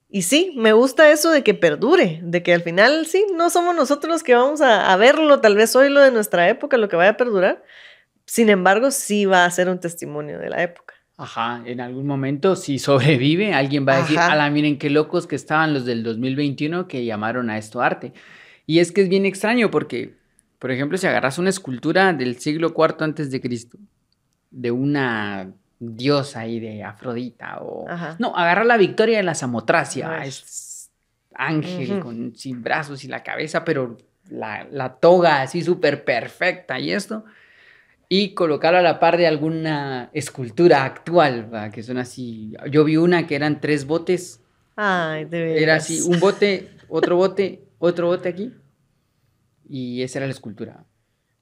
y 0.09 0.23
sí, 0.23 0.51
me 0.57 0.73
gusta 0.73 1.11
eso 1.11 1.29
de 1.29 1.43
que 1.43 1.53
perdure, 1.53 2.21
de 2.23 2.41
que 2.41 2.55
al 2.55 2.63
final 2.63 3.05
sí, 3.05 3.23
no 3.35 3.51
somos 3.51 3.75
nosotros 3.75 4.11
los 4.11 4.23
que 4.23 4.33
vamos 4.33 4.61
a, 4.61 4.91
a 4.91 4.97
verlo, 4.97 5.41
tal 5.41 5.55
vez 5.55 5.75
hoy 5.75 5.89
lo 5.89 6.01
de 6.01 6.09
nuestra 6.09 6.49
época, 6.49 6.77
lo 6.77 6.89
que 6.89 6.95
vaya 6.95 7.11
a 7.11 7.17
perdurar. 7.17 7.63
Sin 8.25 8.49
embargo, 8.49 8.89
sí 8.89 9.25
va 9.25 9.45
a 9.45 9.51
ser 9.51 9.69
un 9.69 9.79
testimonio 9.79 10.39
de 10.39 10.49
la 10.49 10.63
época. 10.63 10.95
Ajá, 11.17 11.61
en 11.67 11.81
algún 11.81 12.07
momento, 12.07 12.55
si 12.55 12.79
sobrevive, 12.79 13.53
alguien 13.53 13.87
va 13.87 13.97
a 13.97 14.01
decir, 14.01 14.17
ala, 14.17 14.49
miren 14.49 14.79
qué 14.79 14.89
locos 14.89 15.27
que 15.27 15.35
estaban 15.35 15.71
los 15.71 15.85
del 15.85 16.01
2021 16.01 16.87
que 16.87 17.05
llamaron 17.05 17.51
a 17.51 17.59
esto 17.59 17.79
arte. 17.79 18.11
Y 18.65 18.79
es 18.79 18.91
que 18.91 19.03
es 19.03 19.09
bien 19.09 19.27
extraño 19.27 19.69
porque, 19.69 20.15
por 20.57 20.71
ejemplo, 20.71 20.97
si 20.97 21.05
agarras 21.05 21.37
una 21.37 21.51
escultura 21.51 22.11
del 22.13 22.39
siglo 22.39 22.73
IV 22.75 23.03
antes 23.03 23.29
de 23.29 23.39
Cristo, 23.39 23.77
de 24.53 24.71
una 24.71 25.51
diosa 25.79 26.41
ahí 26.41 26.59
de 26.59 26.83
Afrodita, 26.83 27.59
o... 27.59 27.89
Ajá. 27.89 28.15
No, 28.19 28.35
agarra 28.35 28.63
la 28.63 28.77
victoria 28.77 29.17
de 29.17 29.23
la 29.23 29.35
Samotracia, 29.35 30.23
es 30.23 30.89
ángel 31.35 31.99
con, 31.99 32.35
sin 32.35 32.63
brazos 32.63 33.03
y 33.03 33.07
la 33.07 33.23
cabeza, 33.23 33.65
pero 33.65 33.97
la, 34.29 34.65
la 34.71 34.93
toga 34.95 35.41
así 35.41 35.61
súper 35.61 36.05
perfecta 36.05 36.79
y 36.79 36.91
esto 36.91 37.25
y 38.15 38.35
colocarlo 38.35 38.77
a 38.77 38.83
la 38.83 38.99
par 38.99 39.17
de 39.17 39.25
alguna 39.25 40.11
escultura 40.13 40.85
actual, 40.85 41.51
¿va? 41.51 41.71
que 41.71 41.81
son 41.81 41.97
así. 41.97 42.53
Yo 42.69 42.83
vi 42.83 42.95
una 42.95 43.25
que 43.25 43.35
eran 43.35 43.59
tres 43.59 43.85
botes, 43.85 44.39
Ay, 44.75 45.25
de 45.25 45.41
veras. 45.41 45.61
era 45.63 45.75
así, 45.75 46.01
un 46.01 46.19
bote, 46.19 46.69
otro 46.89 47.15
bote, 47.15 47.63
otro 47.79 48.05
bote 48.05 48.29
aquí, 48.29 48.53
y 49.67 50.03
esa 50.03 50.19
era 50.19 50.27
la 50.27 50.33
escultura. 50.33 50.85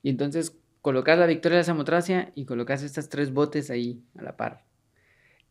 Y 0.01 0.09
entonces 0.09 0.55
colocas 0.81 1.17
la 1.17 1.27
Victoria 1.27 1.57
de 1.57 1.61
la 1.61 1.65
Samotracia 1.65 2.31
y 2.35 2.45
colocas 2.45 2.83
estas 2.83 3.09
tres 3.09 3.31
botes 3.31 3.69
ahí 3.69 4.01
a 4.17 4.23
la 4.23 4.37
par. 4.37 4.63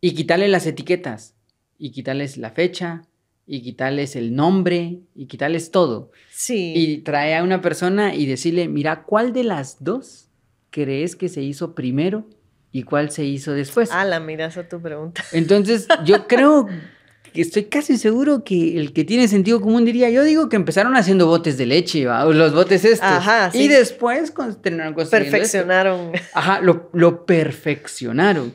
Y 0.00 0.14
quitarle 0.14 0.48
las 0.48 0.66
etiquetas, 0.66 1.34
y 1.78 1.92
quitarles 1.92 2.36
la 2.36 2.50
fecha, 2.50 3.02
y 3.46 3.62
quitarles 3.62 4.16
el 4.16 4.34
nombre, 4.34 5.00
y 5.14 5.26
quitarles 5.26 5.70
todo. 5.70 6.10
Sí. 6.30 6.72
Y 6.74 6.98
trae 6.98 7.36
a 7.36 7.42
una 7.42 7.60
persona 7.60 8.14
y 8.14 8.26
decirle, 8.26 8.68
mira, 8.68 9.04
¿cuál 9.04 9.32
de 9.32 9.44
las 9.44 9.82
dos 9.82 10.28
crees 10.70 11.16
que 11.16 11.28
se 11.28 11.42
hizo 11.42 11.74
primero 11.74 12.28
y 12.72 12.84
cuál 12.84 13.10
se 13.10 13.24
hizo 13.24 13.52
después? 13.52 13.90
Ah, 13.92 14.04
la 14.04 14.20
miras 14.20 14.56
a 14.56 14.68
tu 14.68 14.80
pregunta. 14.80 15.22
Entonces, 15.32 15.88
yo 16.04 16.26
creo 16.26 16.66
estoy 17.34 17.64
casi 17.64 17.96
seguro 17.96 18.44
que 18.44 18.78
el 18.78 18.92
que 18.92 19.04
tiene 19.04 19.28
sentido 19.28 19.60
común 19.60 19.84
diría, 19.84 20.10
yo 20.10 20.24
digo 20.24 20.48
que 20.48 20.56
empezaron 20.56 20.96
haciendo 20.96 21.26
botes 21.26 21.58
de 21.58 21.66
leche, 21.66 22.06
¿va? 22.06 22.24
los 22.24 22.54
botes 22.54 22.84
estos. 22.84 23.08
Ajá, 23.08 23.50
sí. 23.50 23.62
Y 23.62 23.68
después 23.68 24.32
terminaron 24.62 24.94
construyendo 24.94 25.36
esto. 25.36 25.58
Perfeccionaron. 25.58 26.12
Ajá, 26.34 26.60
lo, 26.60 26.90
lo 26.92 27.26
perfeccionaron. 27.26 28.54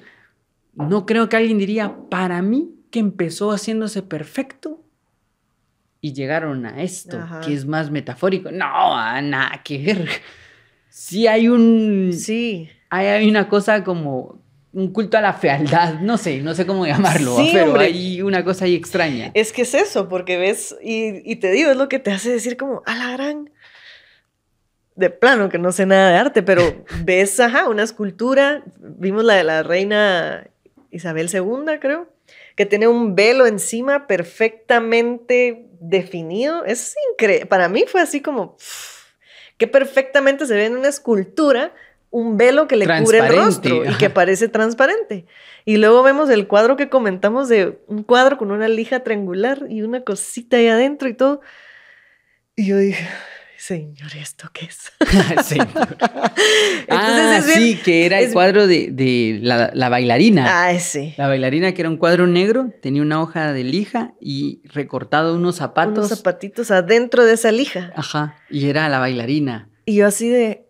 No 0.74 1.06
creo 1.06 1.30
que 1.30 1.38
alguien 1.38 1.58
diría, 1.58 1.96
para 2.10 2.42
mí, 2.42 2.76
que 2.92 3.00
empezó 3.00 3.52
haciéndose 3.52 4.02
perfecto 4.02 4.84
y 6.02 6.14
llegaron 6.14 6.66
a 6.66 6.84
esto, 6.84 7.18
Ajá. 7.18 7.42
que 7.42 7.54
es 7.54 7.66
más 7.66 7.92
metafórico. 7.92 8.52
No, 8.52 9.22
nada 9.22 9.62
que 9.64 9.78
ver. 9.80 10.10
Sí 10.90 11.28
hay 11.28 11.48
un... 11.48 12.12
Sí. 12.14 12.70
Hay, 12.90 13.08
hay 13.08 13.30
una 13.30 13.50
cosa 13.50 13.84
como 13.84 14.45
un 14.76 14.92
culto 14.92 15.18
a 15.18 15.22
la 15.22 15.32
fealdad, 15.32 16.02
no 16.02 16.18
sé, 16.18 16.42
no 16.42 16.54
sé 16.54 16.66
cómo 16.66 16.86
llamarlo, 16.86 17.38
Sí, 17.38 17.52
pero 17.54 17.68
hombre. 17.68 17.86
hay 17.86 18.22
una 18.22 18.44
cosa 18.44 18.66
ahí 18.66 18.76
extraña. 18.76 19.32
Es 19.34 19.54
que 19.54 19.62
es 19.62 19.74
eso, 19.74 20.10
porque 20.10 20.38
ves, 20.38 20.76
y, 20.84 21.22
y 21.32 21.38
te 21.38 21.50
digo, 21.52 21.72
es 21.72 21.78
lo 21.78 21.88
que 21.88 21.98
te 21.98 22.12
hace 22.12 22.30
decir 22.30 22.58
como, 22.58 22.84
a 22.86 22.94
la 22.96 23.12
gran. 23.14 23.50
De 24.96 25.10
plano, 25.10 25.48
que 25.48 25.58
no 25.58 25.72
sé 25.72 25.86
nada 25.86 26.12
de 26.12 26.18
arte, 26.18 26.44
pero 26.44 26.84
ves, 27.06 27.40
ajá, 27.40 27.70
una 27.70 27.84
escultura, 27.84 28.64
vimos 28.78 29.24
la 29.24 29.36
de 29.36 29.46
la 29.46 29.64
reina 29.64 30.48
Isabel 30.92 31.30
II, 31.34 31.80
creo, 31.80 32.10
que 32.58 32.66
tiene 32.66 32.90
un 32.90 33.16
velo 33.16 33.46
encima 33.46 34.08
perfectamente 34.08 35.68
definido. 35.80 36.66
Es 36.66 36.96
increíble. 37.14 37.46
Para 37.46 37.70
mí 37.70 37.86
fue 37.88 38.02
así 38.02 38.22
como, 38.22 38.58
que 39.58 39.68
perfectamente 39.68 40.46
se 40.46 40.54
ve 40.56 40.66
en 40.66 40.76
una 40.76 40.90
escultura 40.90 41.74
un 42.16 42.38
velo 42.38 42.66
que 42.66 42.78
le 42.78 42.86
cubre 42.86 43.18
el 43.18 43.36
rostro 43.36 43.84
y 43.84 43.94
que 43.96 44.10
parece 44.10 44.48
transparente. 44.48 45.26
Y 45.66 45.76
luego 45.76 46.02
vemos 46.02 46.30
el 46.30 46.48
cuadro 46.48 46.78
que 46.78 46.88
comentamos 46.88 47.50
de 47.50 47.78
un 47.88 48.04
cuadro 48.04 48.38
con 48.38 48.52
una 48.52 48.70
lija 48.70 49.02
triangular 49.02 49.66
y 49.70 49.82
una 49.82 50.00
cosita 50.00 50.56
ahí 50.56 50.70
adentro 50.70 51.10
y 51.10 51.14
todo. 51.14 51.42
Y 52.56 52.68
yo 52.68 52.78
dije, 52.78 53.06
señor, 53.58 54.16
¿esto 54.16 54.50
qué 54.54 54.68
es? 54.68 54.94
Entonces 55.02 55.60
ah, 56.90 57.38
es 57.40 57.48
bien- 57.48 57.60
sí, 57.60 57.82
que 57.84 58.06
era 58.06 58.22
el 58.22 58.32
cuadro 58.32 58.66
de, 58.66 58.92
de 58.94 59.40
la, 59.42 59.72
la 59.74 59.90
bailarina. 59.90 60.64
Ay, 60.68 60.80
sí. 60.80 61.14
La 61.18 61.28
bailarina 61.28 61.74
que 61.74 61.82
era 61.82 61.90
un 61.90 61.98
cuadro 61.98 62.28
negro, 62.28 62.72
tenía 62.82 63.02
una 63.02 63.22
hoja 63.22 63.52
de 63.52 63.66
lija 63.66 64.14
y 64.22 64.62
recortado 64.74 65.36
unos 65.36 65.58
zapatos. 65.58 65.98
Unos 65.98 66.18
zapatitos 66.18 66.72
adentro 66.72 67.26
de 67.26 67.34
esa 67.34 67.52
lija. 67.52 67.92
Ajá, 67.94 68.38
y 68.50 68.70
era 68.70 68.88
la 68.88 69.00
bailarina. 69.00 69.68
Y 69.86 69.96
yo 69.96 70.08
así 70.08 70.30
de, 70.30 70.65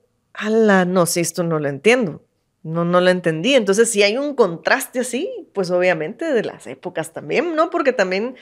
no, 0.86 1.06
si 1.06 1.20
esto 1.20 1.44
no 1.44 1.60
lo 1.60 1.70
entiendo. 1.70 2.24
No, 2.64 2.84
no 2.84 3.00
lo 3.00 3.10
entendí. 3.10 3.54
Entonces, 3.54 3.92
si 3.92 4.02
hay 4.04 4.18
un 4.18 4.36
contraste 4.36 5.00
así, 5.00 5.30
pues 5.54 5.70
obviamente 5.72 6.26
de 6.34 6.44
las 6.44 6.66
épocas 6.68 7.14
también, 7.14 7.56
¿no? 7.56 7.70
Porque 7.70 7.94
también, 7.94 8.36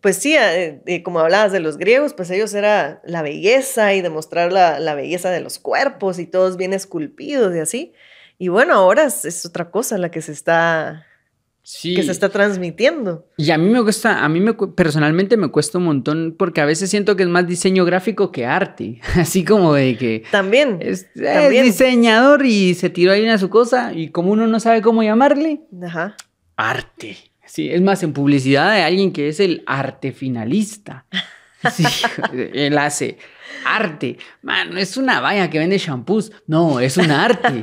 pues 0.00 0.16
sí, 0.16 0.36
eh, 0.36 0.82
eh, 0.86 1.02
como 1.02 1.20
hablabas 1.20 1.52
de 1.52 1.60
los 1.60 1.78
griegos, 1.78 2.12
pues 2.12 2.30
ellos 2.30 2.54
era 2.54 3.00
la 3.04 3.22
belleza 3.22 3.94
y 3.94 4.00
demostrar 4.00 4.52
la, 4.52 4.80
la 4.80 4.94
belleza 4.94 5.30
de 5.30 5.40
los 5.40 5.58
cuerpos 5.60 6.18
y 6.18 6.26
todos 6.26 6.56
bien 6.56 6.72
esculpidos 6.72 7.54
y 7.54 7.60
así. 7.60 7.94
Y 8.38 8.48
bueno, 8.48 8.74
ahora 8.74 9.04
es 9.04 9.46
otra 9.46 9.70
cosa 9.70 9.96
la 9.96 10.10
que 10.10 10.22
se 10.22 10.32
está, 10.32 11.06
Sí. 11.68 11.96
que 11.96 12.04
se 12.04 12.12
está 12.12 12.28
transmitiendo. 12.28 13.26
Y 13.36 13.50
a 13.50 13.58
mí 13.58 13.68
me 13.68 13.82
cuesta, 13.82 14.24
a 14.24 14.28
mí 14.28 14.38
me, 14.38 14.54
personalmente 14.54 15.36
me 15.36 15.48
cuesta 15.48 15.78
un 15.78 15.84
montón 15.84 16.36
porque 16.38 16.60
a 16.60 16.64
veces 16.64 16.90
siento 16.90 17.16
que 17.16 17.24
es 17.24 17.28
más 17.28 17.44
diseño 17.48 17.84
gráfico 17.84 18.30
que 18.30 18.46
arte. 18.46 19.00
Así 19.16 19.44
como 19.44 19.74
de 19.74 19.96
que 19.98 20.22
También. 20.30 20.78
es, 20.80 21.08
diseñador 21.64 22.46
y 22.46 22.74
se 22.74 22.88
tiró 22.88 23.10
ahí 23.10 23.24
una 23.24 23.36
su 23.38 23.50
cosa 23.50 23.92
y 23.92 24.10
como 24.10 24.30
uno 24.30 24.46
no 24.46 24.60
sabe 24.60 24.80
cómo 24.80 25.02
llamarle, 25.02 25.62
Ajá. 25.84 26.14
arte. 26.54 27.16
Sí, 27.46 27.68
es 27.68 27.82
más 27.82 28.00
en 28.04 28.12
publicidad 28.12 28.72
de 28.72 28.82
alguien 28.82 29.12
que 29.12 29.28
es 29.28 29.40
el 29.40 29.64
arte 29.66 30.12
finalista. 30.12 31.04
Sí, 31.72 31.84
él 32.54 32.78
hace 32.78 33.18
arte. 33.64 34.18
Mano, 34.42 34.78
es 34.78 34.96
una 34.96 35.18
valla 35.20 35.50
que 35.50 35.58
vende 35.58 35.78
shampoos. 35.78 36.30
No, 36.46 36.78
es 36.78 36.96
un 36.96 37.10
arte. 37.10 37.62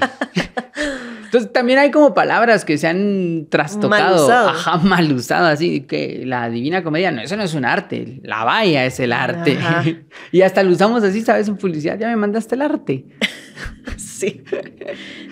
Entonces 1.33 1.51
también 1.51 1.79
hay 1.79 1.89
como 1.89 2.13
palabras 2.13 2.63
que 2.63 2.77
se 2.77 2.85
han 2.87 3.47
trastocado, 3.49 3.89
Mal 3.89 4.13
usado. 4.23 4.49
ajá, 4.49 4.77
mal 4.77 5.11
usado, 5.11 5.47
así 5.47 5.81
que 5.81 6.21
la 6.27 6.47
divina 6.47 6.83
comedia, 6.83 7.09
no, 7.09 7.23
eso 7.23 7.35
no 7.35 7.41
es 7.41 7.55
un 7.55 7.65
arte, 7.65 8.19
la 8.21 8.43
valla 8.43 8.85
es 8.85 8.99
el 8.99 9.11
arte. 9.11 9.57
Ajá. 9.59 9.83
Y 10.31 10.43
hasta 10.43 10.61
lo 10.61 10.69
usamos 10.71 11.03
así, 11.03 11.21
¿sabes? 11.21 11.47
En 11.47 11.57
publicidad, 11.57 11.97
ya 11.97 12.07
me 12.07 12.17
mandaste 12.17 12.53
el 12.53 12.61
arte. 12.61 13.05
Sí. 13.97 14.43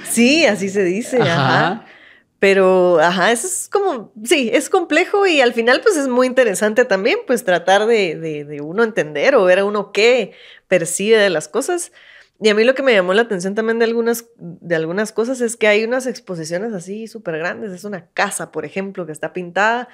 Sí, 0.09 0.43
así 0.45 0.69
se 0.69 0.83
dice. 0.83 1.21
Ajá. 1.21 1.67
Ajá. 1.67 1.85
Pero, 2.39 2.99
ajá, 2.99 3.31
eso 3.31 3.45
es 3.45 3.69
como, 3.71 4.11
sí, 4.23 4.49
es 4.51 4.71
complejo 4.71 5.27
y 5.27 5.39
al 5.39 5.53
final 5.53 5.81
pues 5.81 5.95
es 5.97 6.07
muy 6.07 6.25
interesante 6.25 6.83
también 6.83 7.19
pues 7.27 7.43
tratar 7.45 7.85
de, 7.85 8.15
de, 8.15 8.43
de 8.43 8.59
uno 8.61 8.83
entender 8.83 9.35
o 9.35 9.43
ver 9.45 9.59
a 9.59 9.65
uno 9.65 9.91
qué 9.91 10.31
percibe 10.67 11.17
de 11.17 11.29
las 11.29 11.47
cosas. 11.47 11.91
Y 12.41 12.49
a 12.49 12.56
mí 12.56 12.63
lo 12.63 12.73
que 12.73 12.82
me 12.82 12.93
llamó 12.93 13.13
la 13.13 13.21
atención 13.21 13.54
también 13.54 13.77
de 13.77 13.86
algunas, 13.86 14.25
de 14.38 14.75
algunas 14.75 15.12
cosas 15.12 15.41
es 15.41 15.56
que 15.56 15.67
hay 15.67 15.84
unas 15.84 16.08
exposiciones 16.08 16.73
así 16.73 17.08
súper 17.08 17.38
grandes. 17.38 17.71
Es 17.71 17.84
una 17.84 18.08
casa, 18.08 18.51
por 18.51 18.65
ejemplo, 18.65 19.06
que 19.06 19.12
está 19.12 19.32
pintada 19.32 19.89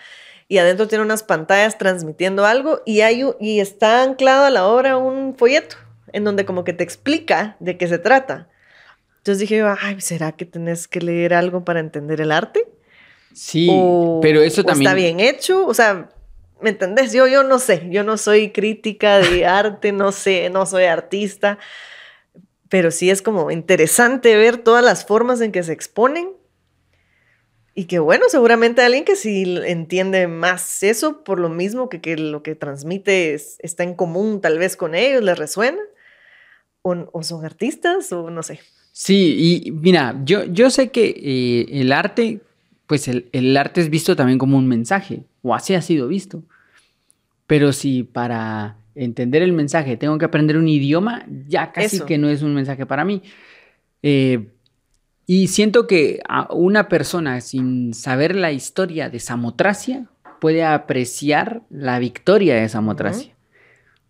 y 0.47 0.59
adentro 0.59 0.87
tiene 0.87 1.03
unas 1.03 1.23
pantallas 1.23 1.77
transmitiendo 1.77 2.45
algo 2.45 2.81
y, 2.85 3.01
hay, 3.01 3.25
y 3.41 3.59
está 3.59 4.01
anclado 4.03 4.45
a 4.45 4.49
la 4.49 4.65
obra 4.65 4.97
un 4.97 5.35
folleto 5.35 5.75
en 6.13 6.23
donde 6.23 6.45
como 6.45 6.63
que 6.63 6.71
te 6.71 6.85
explica 6.85 7.57
de 7.59 7.77
qué 7.77 7.87
se 7.87 7.99
trata. 7.99 8.47
Entonces 9.17 9.39
dije, 9.39 9.57
yo, 9.57 9.75
ay, 9.81 9.99
¿será 9.99 10.31
que 10.31 10.45
tenés 10.45 10.87
que 10.87 11.01
leer 11.01 11.33
algo 11.33 11.65
para 11.65 11.81
entender 11.81 12.21
el 12.21 12.31
arte? 12.31 12.65
Sí, 13.33 13.67
o, 13.69 14.19
pero 14.21 14.41
eso 14.41 14.61
o 14.61 14.63
también... 14.63 14.87
está 14.87 14.95
bien 14.95 15.19
hecho, 15.19 15.65
o 15.67 15.73
sea, 15.73 16.09
¿me 16.61 16.69
entendés? 16.69 17.11
Yo, 17.11 17.27
yo 17.27 17.43
no 17.43 17.59
sé, 17.59 17.87
yo 17.89 18.05
no 18.05 18.17
soy 18.17 18.51
crítica 18.51 19.19
de 19.19 19.45
arte, 19.45 19.91
no 19.91 20.13
sé, 20.13 20.49
no 20.49 20.65
soy 20.65 20.85
artista, 20.85 21.59
pero 22.69 22.91
sí 22.91 23.09
es 23.09 23.21
como 23.21 23.51
interesante 23.51 24.35
ver 24.35 24.57
todas 24.57 24.83
las 24.83 25.05
formas 25.05 25.41
en 25.41 25.51
que 25.51 25.63
se 25.63 25.73
exponen 25.73 26.29
y 27.73 27.85
que 27.85 27.99
bueno, 27.99 28.25
seguramente 28.29 28.81
alguien 28.81 29.05
que 29.05 29.15
sí 29.15 29.43
entiende 29.65 30.27
más 30.27 30.81
eso 30.81 31.23
por 31.23 31.39
lo 31.39 31.49
mismo 31.49 31.89
que, 31.89 32.01
que 32.01 32.17
lo 32.17 32.41
que 32.41 32.55
transmite 32.55 33.33
es- 33.35 33.57
está 33.59 33.83
en 33.83 33.93
común 33.93 34.41
tal 34.41 34.57
vez 34.57 34.75
con 34.75 34.95
ellos, 34.95 35.23
les 35.23 35.37
resuena, 35.37 35.77
o, 36.81 36.95
o 37.11 37.23
son 37.23 37.45
artistas, 37.45 38.11
o 38.11 38.29
no 38.31 38.41
sé. 38.41 38.59
Sí, 38.91 39.63
y 39.65 39.71
mira, 39.71 40.19
yo, 40.25 40.45
yo 40.45 40.71
sé 40.71 40.89
que 40.89 41.05
eh, 41.09 41.79
el 41.81 41.91
arte, 41.91 42.39
pues 42.87 43.07
el, 43.07 43.29
el 43.31 43.55
arte 43.55 43.81
es 43.81 43.89
visto 43.91 44.15
también 44.15 44.39
como 44.39 44.57
un 44.57 44.67
mensaje, 44.67 45.23
o 45.43 45.53
así 45.53 45.75
ha 45.75 45.81
sido 45.83 46.07
visto. 46.07 46.41
Pero 47.45 47.73
si 47.73 48.03
para 48.03 48.77
entender 48.97 49.41
el 49.41 49.53
mensaje 49.53 49.97
tengo 49.97 50.17
que 50.17 50.25
aprender 50.25 50.57
un 50.57 50.67
idioma, 50.67 51.25
ya 51.47 51.71
casi 51.71 51.97
Eso. 51.97 52.05
que 52.05 52.17
no 52.17 52.29
es 52.29 52.41
un 52.41 52.53
mensaje 52.53 52.85
para 52.85 53.05
mí. 53.05 53.21
Eh, 54.03 54.47
y 55.25 55.47
siento 55.47 55.87
que 55.87 56.21
a 56.27 56.53
una 56.53 56.87
persona 56.87 57.41
sin 57.41 57.93
saber 57.93 58.35
la 58.35 58.51
historia 58.51 59.09
de 59.09 59.19
Samotracia 59.19 60.07
puede 60.39 60.63
apreciar 60.63 61.63
la 61.69 61.99
victoria 61.99 62.55
de 62.55 62.69
Samotracia. 62.69 63.35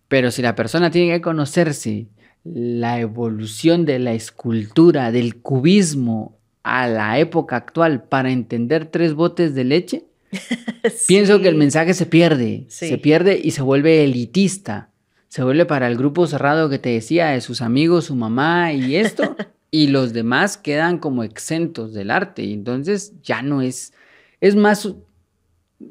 Pero 0.07 0.31
si 0.31 0.41
la 0.41 0.55
persona 0.55 0.91
tiene 0.91 1.13
que 1.13 1.21
conocerse 1.21 2.07
la 2.43 2.99
evolución 2.99 3.85
de 3.85 3.99
la 3.99 4.13
escultura, 4.13 5.11
del 5.11 5.37
cubismo 5.37 6.37
a 6.63 6.87
la 6.87 7.17
época 7.19 7.55
actual 7.55 8.03
para 8.03 8.31
entender 8.31 8.85
tres 8.85 9.13
botes 9.13 9.55
de 9.55 9.63
leche, 9.63 10.05
pienso 11.07 11.41
que 11.41 11.47
el 11.47 11.55
mensaje 11.55 11.93
se 11.93 12.05
pierde, 12.05 12.65
Sí. 12.69 12.87
se 12.89 12.97
pierde 12.97 13.39
y 13.41 13.51
se 13.51 13.61
vuelve 13.61 14.03
elitista. 14.03 14.89
Se 15.29 15.43
vuelve 15.43 15.65
para 15.65 15.87
el 15.87 15.97
grupo 15.97 16.25
cerrado 16.27 16.69
que 16.69 16.79
te 16.79 16.89
decía 16.89 17.27
de 17.27 17.41
sus 17.41 17.61
amigos, 17.61 18.05
su 18.05 18.15
mamá 18.15 18.71
y 18.73 18.95
esto, 18.95 19.35
y 19.71 19.87
los 19.87 20.13
demás 20.13 20.57
quedan 20.57 20.97
como 20.99 21.23
exentos 21.23 21.93
del 21.93 22.11
arte. 22.11 22.43
Y 22.43 22.53
entonces 22.53 23.13
ya 23.23 23.41
no 23.41 23.61
es, 23.61 23.93
es 24.39 24.55
más 24.55 24.87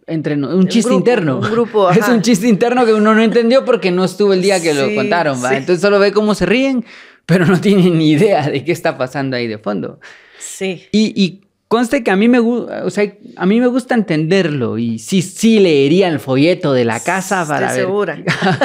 entre 0.06 0.36
no- 0.36 0.48
un 0.48 0.54
Un 0.60 0.68
chiste 0.68 0.88
grupo, 0.88 0.98
interno. 0.98 1.38
un 1.38 1.50
grupo, 1.50 1.90
es 1.92 2.08
un 2.08 2.22
chiste 2.22 2.48
interno 2.48 2.84
que 2.86 2.92
uno 2.94 3.14
no 3.14 3.22
entendió 3.22 3.64
porque 3.64 3.90
no 3.92 4.04
estuvo 4.04 4.32
el 4.32 4.42
día 4.42 4.60
que 4.60 4.74
lo 4.74 4.92
contaron, 4.94 5.42
¿va? 5.44 5.50
sí. 5.50 5.56
Entonces 5.56 5.80
solo 5.80 5.98
ve 6.00 6.12
cómo 6.12 6.34
se 6.34 6.46
ríen, 6.46 6.84
pero 7.26 7.44
no 7.46 7.60
tienen 7.60 7.98
ni 7.98 8.10
idea 8.12 8.48
de 8.48 8.64
qué 8.64 8.72
está 8.72 8.96
pasando 8.98 9.36
ahí 9.36 9.46
de 9.46 9.58
fondo. 9.58 10.00
Sí. 10.38 10.84
Y, 10.92 11.12
y 11.22 11.45
conste 11.68 12.04
que 12.04 12.10
a 12.10 12.16
mí 12.16 12.28
me 12.28 12.38
gusta, 12.38 12.84
o 12.84 12.90
sea, 12.90 13.12
a 13.36 13.46
mí 13.46 13.60
me 13.60 13.66
gusta 13.66 13.94
entenderlo 13.94 14.78
y 14.78 14.98
sí, 14.98 15.22
sí 15.22 15.58
leería 15.58 16.08
el 16.08 16.20
folleto 16.20 16.72
de 16.72 16.84
la 16.84 17.00
casa 17.00 17.42
Estoy 17.42 17.54
para 17.54 17.66
ver, 17.72 17.80
segura. 17.80 18.24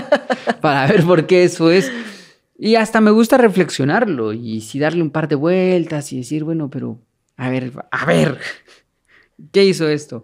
para 0.61 0.87
ver 0.87 1.03
por 1.03 1.25
qué 1.25 1.43
eso 1.43 1.71
es. 1.71 1.91
Y 2.57 2.75
hasta 2.75 3.01
me 3.01 3.11
gusta 3.11 3.37
reflexionarlo 3.37 4.33
y 4.33 4.63
darle 4.79 5.01
un 5.01 5.09
par 5.09 5.27
de 5.27 5.35
vueltas 5.35 6.13
y 6.13 6.17
decir, 6.17 6.43
bueno, 6.43 6.69
pero 6.69 6.99
a 7.35 7.49
ver, 7.49 7.73
a 7.89 8.05
ver, 8.05 8.37
¿qué 9.51 9.65
hizo 9.65 9.89
esto? 9.89 10.23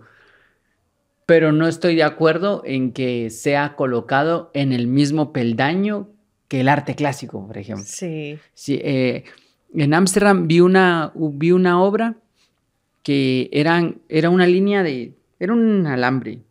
Pero 1.26 1.52
no 1.52 1.68
estoy 1.68 1.96
de 1.96 2.04
acuerdo 2.04 2.62
en 2.63 2.94
que 2.94 3.32
sea 3.32 3.76
colocado 3.76 4.52
en 4.54 4.72
el 4.72 4.86
mismo 4.86 5.34
peldaño 5.34 6.10
que 6.48 6.62
el 6.62 6.70
arte 6.70 6.96
clásico, 6.96 7.46
por 7.46 7.58
ejemplo. 7.58 7.86
Sí. 7.88 8.38
Sí, 8.54 8.80
eh, 8.84 9.24
en 9.74 9.94
Ámsterdam 9.96 10.48
vi 10.48 10.60
una, 10.60 11.12
vi 11.16 11.52
una 11.52 11.82
obra 11.82 12.18
que 13.08 13.50
eran, 13.54 14.02
era 14.10 14.30
una 14.30 14.46
línea 14.46 14.84
de, 14.84 15.15
era 15.39 15.54
un 15.54 15.88
alambre, 15.88 16.41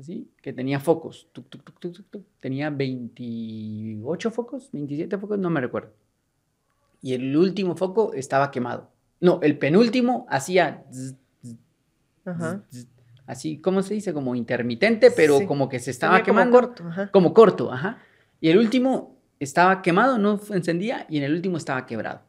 ¿sí? 0.00 0.30
que 0.40 0.54
tenía 0.54 0.80
focos, 0.80 1.28
tuc, 1.32 1.46
tuc, 1.50 1.78
tuc, 1.78 2.24
tenía 2.40 2.70
28 2.70 4.30
focos, 4.30 4.70
27 4.72 5.18
focos, 5.18 5.38
no 5.38 5.50
me 5.50 5.60
recuerdo. 5.60 5.92
Y 7.02 7.12
el 7.12 7.36
último 7.36 7.76
foco 7.76 8.14
estaba 8.14 8.50
quemado. 8.50 8.90
No, 9.20 9.40
el 9.42 9.58
penúltimo 9.58 10.24
hacía 10.30 10.84
zzz, 10.90 11.16
zzz, 11.44 11.56
Ajá. 12.24 12.62
zzz, 12.70 12.86
así, 13.26 13.58
¿cómo 13.58 13.82
se 13.82 13.92
dice? 13.92 14.14
Como 14.14 14.34
intermitente, 14.34 15.10
pero 15.10 15.40
Sí. 15.40 15.44
como 15.44 15.68
que 15.68 15.78
se 15.80 15.90
estaba 15.90 16.14
Tenía 16.14 16.24
como 16.24 16.38
quemando. 16.40 16.58
corto, 16.60 16.84
ajá. 16.88 17.10
Como 17.10 17.34
corto, 17.34 17.70
ajá. 17.70 17.98
Y 18.40 18.48
el 18.48 18.56
último 18.56 19.18
estaba 19.38 19.82
quemado, 19.82 20.16
no 20.16 20.40
encendía, 20.50 21.06
y 21.10 21.18
en 21.18 21.24
el 21.24 21.34
último 21.34 21.58
estaba 21.58 21.84
quebrado. 21.84 22.22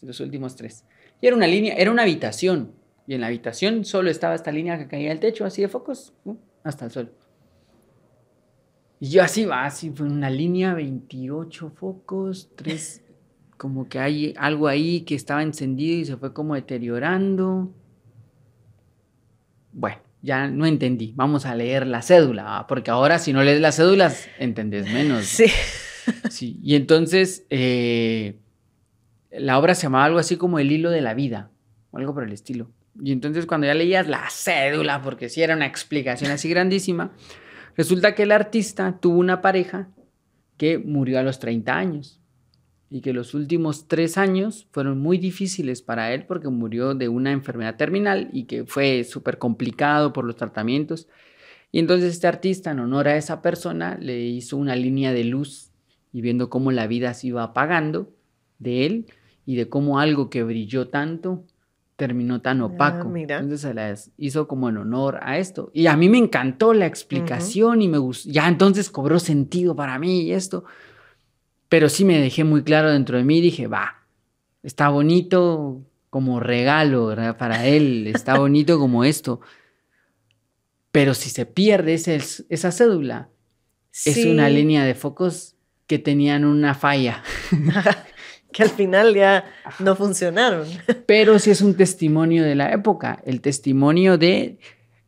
Los 0.00 0.20
últimos 0.20 0.56
tres. 0.56 0.86
Y 1.20 1.26
era 1.26 1.36
una 1.36 1.46
línea, 1.46 1.74
era 1.74 1.90
una 1.90 2.00
habitación. 2.04 2.79
Y 3.10 3.14
en 3.14 3.22
la 3.22 3.26
habitación 3.26 3.84
solo 3.84 4.08
estaba 4.08 4.36
esta 4.36 4.52
línea 4.52 4.78
que 4.78 4.86
caía 4.86 5.08
del 5.08 5.18
techo, 5.18 5.44
así 5.44 5.62
de 5.62 5.66
focos, 5.66 6.14
hasta 6.62 6.84
el 6.84 6.92
suelo. 6.92 7.10
Y 9.00 9.08
yo 9.08 9.24
así 9.24 9.44
va, 9.44 9.64
así 9.64 9.90
fue 9.90 10.06
una 10.06 10.30
línea, 10.30 10.74
28 10.74 11.70
focos, 11.70 12.52
tres, 12.54 13.02
como 13.56 13.88
que 13.88 13.98
hay 13.98 14.32
algo 14.38 14.68
ahí 14.68 15.00
que 15.00 15.16
estaba 15.16 15.42
encendido 15.42 15.98
y 15.98 16.04
se 16.04 16.16
fue 16.18 16.32
como 16.32 16.54
deteriorando. 16.54 17.74
Bueno, 19.72 19.96
ya 20.22 20.46
no 20.46 20.64
entendí. 20.64 21.12
Vamos 21.16 21.46
a 21.46 21.56
leer 21.56 21.88
la 21.88 22.02
cédula, 22.02 22.64
porque 22.68 22.92
ahora 22.92 23.18
si 23.18 23.32
no 23.32 23.42
lees 23.42 23.60
las 23.60 23.74
cédulas, 23.74 24.28
entendés 24.38 24.84
menos. 24.84 25.24
Sí. 25.24 25.46
Sí, 26.30 26.60
y 26.62 26.76
entonces 26.76 27.44
eh, 27.50 28.38
la 29.32 29.58
obra 29.58 29.74
se 29.74 29.82
llamaba 29.82 30.04
algo 30.04 30.20
así 30.20 30.36
como 30.36 30.60
El 30.60 30.70
hilo 30.70 30.90
de 30.90 31.00
la 31.00 31.14
vida, 31.14 31.50
o 31.90 31.98
algo 31.98 32.14
por 32.14 32.22
el 32.22 32.32
estilo. 32.32 32.70
Y 33.02 33.12
entonces 33.12 33.46
cuando 33.46 33.66
ya 33.66 33.74
leías 33.74 34.08
la 34.08 34.28
cédula, 34.30 35.02
porque 35.02 35.28
sí 35.28 35.42
era 35.42 35.54
una 35.54 35.66
explicación 35.66 36.30
así 36.30 36.48
grandísima, 36.48 37.12
resulta 37.76 38.14
que 38.14 38.24
el 38.24 38.32
artista 38.32 38.98
tuvo 39.00 39.18
una 39.18 39.40
pareja 39.40 39.88
que 40.56 40.78
murió 40.78 41.18
a 41.18 41.22
los 41.22 41.38
30 41.38 41.76
años 41.76 42.20
y 42.90 43.00
que 43.00 43.12
los 43.12 43.34
últimos 43.34 43.86
tres 43.86 44.18
años 44.18 44.66
fueron 44.72 44.98
muy 44.98 45.16
difíciles 45.16 45.80
para 45.80 46.12
él 46.12 46.26
porque 46.26 46.48
murió 46.48 46.94
de 46.94 47.08
una 47.08 47.30
enfermedad 47.30 47.76
terminal 47.76 48.28
y 48.32 48.44
que 48.44 48.64
fue 48.64 49.04
súper 49.04 49.38
complicado 49.38 50.12
por 50.12 50.24
los 50.24 50.34
tratamientos. 50.34 51.08
Y 51.70 51.78
entonces 51.78 52.12
este 52.12 52.26
artista, 52.26 52.72
en 52.72 52.80
honor 52.80 53.06
a 53.06 53.16
esa 53.16 53.42
persona, 53.42 53.96
le 54.00 54.20
hizo 54.20 54.56
una 54.56 54.74
línea 54.74 55.12
de 55.12 55.22
luz 55.22 55.70
y 56.12 56.20
viendo 56.20 56.50
cómo 56.50 56.72
la 56.72 56.88
vida 56.88 57.14
se 57.14 57.28
iba 57.28 57.44
apagando 57.44 58.12
de 58.58 58.86
él 58.86 59.06
y 59.46 59.54
de 59.54 59.68
cómo 59.68 60.00
algo 60.00 60.28
que 60.28 60.42
brilló 60.42 60.88
tanto 60.88 61.44
terminó 62.00 62.40
tan 62.40 62.60
opaco. 62.62 63.08
mira. 63.08 63.36
Entonces 63.36 63.60
se 63.60 63.74
las 63.74 64.10
hizo 64.16 64.48
como 64.48 64.68
en 64.68 64.78
honor 64.78 65.20
a 65.22 65.38
esto. 65.38 65.70
Y 65.74 65.86
a 65.86 65.96
mí 65.96 66.08
me 66.08 66.18
encantó 66.18 66.72
la 66.74 66.86
explicación 66.86 67.82
y 67.82 67.88
me 67.88 67.98
gustó. 67.98 68.30
Ya 68.30 68.48
entonces 68.48 68.90
cobró 68.90 69.18
sentido 69.20 69.76
para 69.76 69.98
mí 69.98 70.22
y 70.22 70.32
esto. 70.32 70.64
Pero 71.68 71.88
sí 71.88 72.04
me 72.04 72.18
dejé 72.18 72.42
muy 72.42 72.62
claro 72.64 72.90
dentro 72.90 73.16
de 73.18 73.24
mí. 73.24 73.40
Dije, 73.40 73.66
va, 73.68 74.04
está 74.62 74.88
bonito 74.88 75.82
como 76.08 76.40
regalo 76.40 77.06
¿verdad? 77.06 77.36
para 77.36 77.66
él. 77.66 78.06
Está 78.08 78.36
bonito 78.38 78.78
como 78.78 79.04
esto. 79.04 79.40
Pero 80.92 81.14
si 81.14 81.30
se 81.30 81.46
pierde 81.46 81.94
ese- 81.94 82.44
esa 82.48 82.72
cédula, 82.72 83.28
es 83.92 84.24
una 84.24 84.48
línea 84.48 84.84
de 84.84 84.94
focos 84.94 85.54
que 85.86 85.98
tenían 85.98 86.44
una 86.44 86.74
falla. 86.74 87.22
que 88.52 88.62
al 88.62 88.70
final 88.70 89.14
ya 89.14 89.44
no 89.78 89.96
funcionaron. 89.96 90.66
Pero 91.06 91.38
sí 91.38 91.50
es 91.50 91.60
un 91.60 91.74
testimonio 91.74 92.44
de 92.44 92.54
la 92.54 92.72
época, 92.72 93.20
el 93.24 93.40
testimonio 93.40 94.18
de 94.18 94.58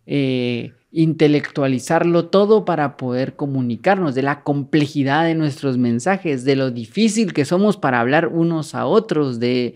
eh, 0.07 0.73
intelectualizarlo 0.93 2.27
todo 2.27 2.67
para 2.67 2.99
poder 2.99 3.35
comunicarnos, 3.35 4.15
de 4.15 4.23
la 4.23 4.43
complejidad 4.43 5.25
de 5.25 5.35
nuestros 5.35 5.79
mensajes, 5.79 6.45
de 6.45 6.55
lo 6.55 6.71
difícil 6.71 7.33
que 7.33 7.47
somos 7.47 7.79
para 7.79 7.99
hablar 7.99 8.29
unos 8.29 8.75
a 8.75 8.85
otros, 8.85 9.41
de 9.41 9.75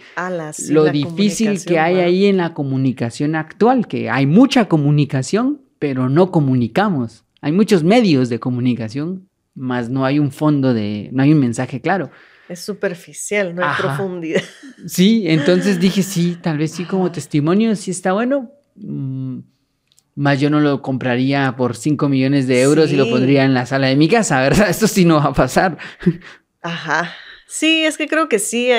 sí, 0.53 0.73
lo 0.73 0.85
difícil 0.85 1.65
que 1.65 1.79
hay 1.79 1.97
ahí 1.97 2.27
en 2.27 2.37
la 2.37 2.53
comunicación 2.53 3.35
actual, 3.35 3.89
que 3.89 4.11
hay 4.11 4.27
mucha 4.27 4.67
comunicación, 4.67 5.63
pero 5.79 6.11
no 6.11 6.31
comunicamos. 6.31 7.25
Hay 7.41 7.53
muchos 7.53 7.83
medios 7.83 8.29
de 8.29 8.39
comunicación, 8.39 9.29
mas 9.55 9.89
no 9.89 10.05
hay 10.05 10.19
un 10.19 10.31
fondo 10.31 10.75
de, 10.75 11.09
no 11.13 11.23
hay 11.23 11.33
un 11.33 11.41
mensaje 11.41 11.81
claro. 11.81 12.11
Es 12.49 12.61
superficial, 12.61 13.55
no 13.55 13.63
hay 13.63 13.69
Ajá. 13.69 13.83
profundidad. 13.83 14.43
Sí, 14.87 15.25
entonces 15.27 15.81
dije, 15.81 16.03
sí, 16.03 16.37
tal 16.41 16.59
vez 16.59 16.71
sí 16.73 16.85
como 16.85 17.11
testimonio, 17.11 17.75
sí 17.77 17.91
está 17.91 18.13
bueno. 18.13 18.53
mm, 18.77 19.39
más 20.17 20.41
yo 20.41 20.49
no 20.49 20.61
lo 20.61 20.81
compraría 20.81 21.57
por 21.57 21.77
5 21.77 22.09
millones 22.09 22.47
de 22.47 22.63
euros 22.63 22.91
y 22.91 22.97
lo 22.97 23.09
pondría 23.11 23.45
en 23.45 23.53
la 23.53 23.67
sala 23.67 23.89
de 23.89 23.97
mi 23.97 24.09
casa, 24.09 24.41
¿verdad? 24.41 24.69
Esto 24.71 24.87
sí 24.87 25.05
no 25.05 25.17
va 25.17 25.25
a 25.27 25.33
pasar. 25.33 25.77
Ajá. 26.63 27.13
Sí, 27.47 27.85
es 27.85 27.99
que 27.99 28.09
creo 28.09 28.29
que 28.29 28.39
sí, 28.39 28.71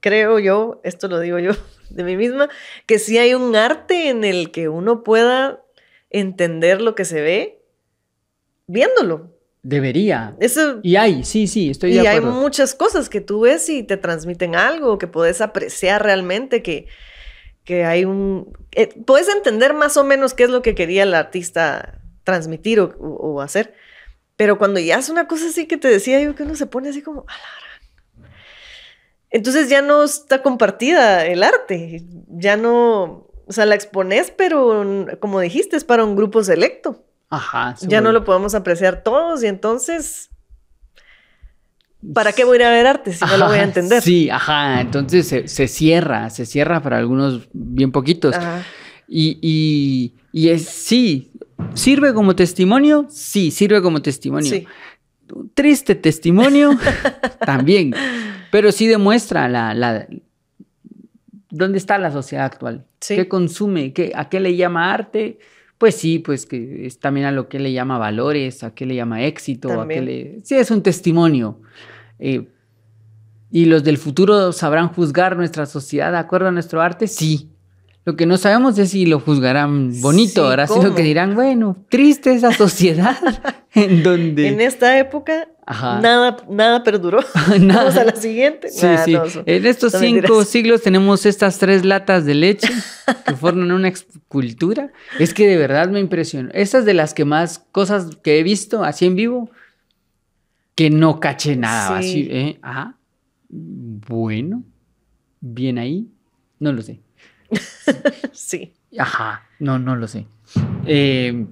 creo 0.00 0.38
yo, 0.38 0.80
esto 0.84 1.08
lo 1.08 1.18
digo 1.20 1.38
yo 1.38 1.52
de 1.90 2.04
mí 2.04 2.16
misma, 2.16 2.48
que 2.86 2.98
sí 2.98 3.18
hay 3.18 3.34
un 3.34 3.56
arte 3.56 4.08
en 4.08 4.22
el 4.24 4.50
que 4.50 4.68
uno 4.68 5.02
pueda 5.02 5.62
entender 6.10 6.80
lo 6.80 6.94
que 6.94 7.04
se 7.04 7.20
ve 7.20 7.62
viéndolo. 8.66 9.33
Debería. 9.66 10.36
Eso, 10.40 10.78
Y 10.82 10.96
hay, 10.96 11.24
sí, 11.24 11.46
sí, 11.46 11.70
estoy 11.70 11.92
y 11.92 11.94
de 11.94 12.00
hay 12.06 12.18
acuerdo. 12.18 12.30
muchas 12.38 12.74
cosas 12.74 13.08
que 13.08 13.22
tú 13.22 13.40
ves 13.40 13.68
y 13.70 13.82
te 13.82 13.96
transmiten 13.96 14.54
algo, 14.54 14.98
que 14.98 15.06
puedes 15.06 15.40
apreciar 15.40 16.02
realmente, 16.02 16.62
que, 16.62 16.86
que 17.64 17.84
hay 17.86 18.04
un... 18.04 18.52
eh, 18.72 18.90
puedes 19.06 19.26
entender 19.28 19.72
más 19.72 19.96
o 19.96 20.04
menos 20.04 20.34
qué 20.34 20.44
es 20.44 20.50
lo 20.50 20.60
que 20.60 20.74
quería 20.74 21.02
el 21.04 21.14
artista 21.14 22.02
transmitir 22.24 22.78
o, 22.78 22.94
o- 23.00 23.32
o 23.36 23.40
hacer. 23.40 23.72
Pero 24.36 24.58
cuando 24.58 24.80
ya 24.80 24.96
es 24.98 25.08
una 25.08 25.26
cosa 25.28 25.46
así 25.48 25.66
que 25.66 25.78
te 25.78 25.88
decía 25.88 26.20
yo, 26.20 26.34
que 26.34 26.42
uno 26.42 26.56
se 26.56 26.66
pone 26.66 26.90
así 26.90 27.00
como... 27.00 27.20
"A 27.26 27.32
la 27.32 28.20
gran". 28.20 28.30
Entonces 29.30 29.68
ya 29.70 29.80
no 29.82 30.04
está 30.04 30.42
compartida 30.42 31.26
el 31.26 31.42
arte, 31.42 32.02
ya 32.28 32.56
no... 32.58 33.28
O 33.46 33.52
sea, 33.52 33.64
la 33.66 33.74
expones, 33.74 34.30
pero 34.30 35.06
como 35.20 35.40
dijiste, 35.40 35.76
es 35.76 35.84
para 35.84 36.04
un 36.04 36.16
grupo 36.16 36.42
selecto. 36.44 37.04
Ajá. 37.34 37.74
Ya 37.82 38.00
no 38.00 38.12
lo 38.12 38.24
podemos 38.24 38.54
apreciar 38.54 39.02
todos 39.02 39.42
y 39.42 39.46
entonces 39.46 40.30
¿Para 42.12 42.32
qué 42.32 42.44
voy 42.44 42.56
a 42.56 42.60
ir 42.60 42.64
a 42.64 42.70
ver 42.70 42.86
arte 42.86 43.12
si 43.14 43.24
no 43.24 43.36
lo 43.38 43.46
voy 43.46 43.58
a 43.58 43.62
entender? 43.62 44.02
Sí, 44.02 44.28
ajá. 44.28 44.80
Entonces 44.80 45.26
se, 45.26 45.48
se 45.48 45.68
cierra, 45.68 46.28
se 46.28 46.44
cierra 46.44 46.82
para 46.82 46.98
algunos 46.98 47.48
bien 47.52 47.92
poquitos. 47.92 48.34
Ajá. 48.34 48.62
Y, 49.08 49.38
y, 49.40 50.14
y 50.32 50.48
es, 50.50 50.66
sí, 50.66 51.30
¿sirve 51.74 52.12
como 52.12 52.34
testimonio? 52.36 53.06
Sí, 53.08 53.50
sirve 53.50 53.80
como 53.80 54.02
testimonio. 54.02 54.50
Sí. 54.50 54.66
Un 55.32 55.50
triste 55.54 55.94
testimonio 55.94 56.78
también, 57.46 57.94
pero 58.50 58.70
sí 58.72 58.86
demuestra 58.86 59.48
la, 59.48 59.72
la, 59.72 60.06
dónde 61.50 61.78
está 61.78 61.98
la 61.98 62.12
sociedad 62.12 62.44
actual. 62.44 62.84
Sí. 63.00 63.16
¿Qué 63.16 63.28
consume? 63.28 63.92
¿Qué, 63.92 64.12
¿A 64.14 64.28
qué 64.28 64.40
le 64.40 64.56
llama 64.56 64.92
arte? 64.92 65.38
Pues 65.78 65.96
sí, 65.96 66.18
pues 66.18 66.46
que 66.46 66.86
es 66.86 66.98
también 67.00 67.26
a 67.26 67.32
lo 67.32 67.48
que 67.48 67.58
le 67.58 67.72
llama 67.72 67.98
valores, 67.98 68.62
a 68.62 68.74
qué 68.74 68.86
le 68.86 68.94
llama 68.94 69.24
éxito, 69.24 69.68
a 69.68 69.72
qué 69.72 69.78
También. 69.78 70.04
le... 70.04 70.40
Sí, 70.44 70.54
es 70.54 70.70
un 70.70 70.82
testimonio. 70.82 71.60
Eh, 72.18 72.48
¿Y 73.50 73.66
los 73.66 73.84
del 73.84 73.98
futuro 73.98 74.52
sabrán 74.52 74.88
juzgar 74.88 75.36
nuestra 75.36 75.66
sociedad 75.66 76.10
de 76.12 76.18
acuerdo 76.18 76.48
a 76.48 76.52
nuestro 76.52 76.80
arte? 76.80 77.06
Sí. 77.06 77.50
Lo 78.04 78.16
que 78.16 78.26
no 78.26 78.36
sabemos 78.36 78.78
es 78.78 78.90
si 78.90 79.06
lo 79.06 79.18
juzgarán 79.18 80.00
bonito, 80.02 80.32
Sí, 80.32 80.40
ahora 80.40 80.66
sino 80.66 80.82
¿cómo? 80.82 80.94
que 80.94 81.02
dirán, 81.02 81.34
bueno, 81.34 81.76
triste 81.88 82.34
esa 82.34 82.52
sociedad 82.52 83.16
en 83.74 84.02
donde... 84.02 84.48
En 84.48 84.60
esta 84.60 84.98
época 84.98 85.48
Aja. 85.66 86.00
nada, 86.00 86.36
nada 86.48 86.82
perduró. 86.82 87.20
Nada. 87.60 87.84
Vamos 87.84 87.96
a 87.96 88.04
la 88.04 88.16
siguiente. 88.16 88.68
Sí, 88.68 88.86
sí. 89.04 89.12
no, 89.12 89.24
en 89.46 89.66
estos 89.66 89.92
cinco 89.94 90.44
siglos 90.44 90.82
tenemos 90.82 91.24
estas 91.24 91.58
tres 91.58 91.84
latas 91.84 92.24
de 92.26 92.34
leche 92.34 92.68
que 93.26 93.34
forman 93.34 93.72
una 93.72 93.88
escultura. 93.88 94.92
Es 95.18 95.32
que 95.32 95.46
de 95.48 95.56
verdad 95.56 95.88
me 95.88 96.00
impresionó. 96.00 96.50
Esas 96.52 96.84
de 96.84 96.94
las 96.94 97.14
que 97.14 97.24
más 97.24 97.58
cosas 97.72 98.16
que 98.22 98.38
he 98.38 98.42
visto 98.42 98.84
así 98.84 99.06
en 99.06 99.16
vivo, 99.16 99.50
que 100.74 100.90
no 100.90 101.20
caché 101.20 101.56
nada. 101.56 102.02
Sí. 102.02 102.08
Así, 102.08 102.28
¿eh? 102.30 102.58
Ah, 102.62 102.94
bueno, 103.48 104.64
bien 105.40 105.78
ahí, 105.78 106.08
no 106.58 106.72
lo 106.72 106.82
sé. 106.82 107.00
Sí. 108.32 108.72
Ajá, 108.98 109.46
no, 109.58 109.78
no 109.78 109.96
lo 109.96 110.08
sé. 110.08 110.26
Eh, 110.86 111.46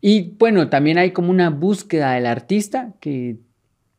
y 0.00 0.34
bueno, 0.38 0.68
también 0.68 0.98
hay 0.98 1.10
como 1.12 1.30
una 1.30 1.50
búsqueda 1.50 2.12
del 2.12 2.26
artista 2.26 2.94
que 3.00 3.36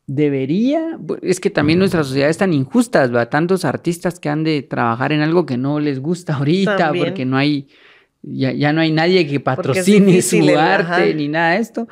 debería, 0.06 0.98
es 1.22 1.40
que 1.40 1.48
también 1.50 1.78
nuestra 1.78 2.02
sociedad 2.04 2.28
es 2.28 2.38
tan 2.38 2.52
injusta, 2.52 3.00
¿verdad? 3.06 3.28
Tantos 3.28 3.64
artistas 3.64 4.18
que 4.18 4.28
han 4.28 4.44
de 4.44 4.62
trabajar 4.62 5.12
en 5.12 5.20
algo 5.20 5.46
que 5.46 5.56
no 5.56 5.80
les 5.80 6.00
gusta 6.00 6.34
ahorita, 6.36 6.76
También. 6.76 7.04
porque 7.06 7.24
no 7.24 7.36
hay, 7.36 7.68
ya, 8.22 8.52
ya 8.52 8.72
no 8.72 8.80
hay 8.80 8.90
nadie 8.92 9.26
que 9.26 9.40
patrocine 9.40 10.06
difícil 10.06 10.44
su 10.44 10.50
el- 10.50 10.58
arte 10.58 10.92
ajá. 10.92 11.06
ni 11.14 11.28
nada 11.28 11.52
de 11.54 11.60
esto. 11.60 11.88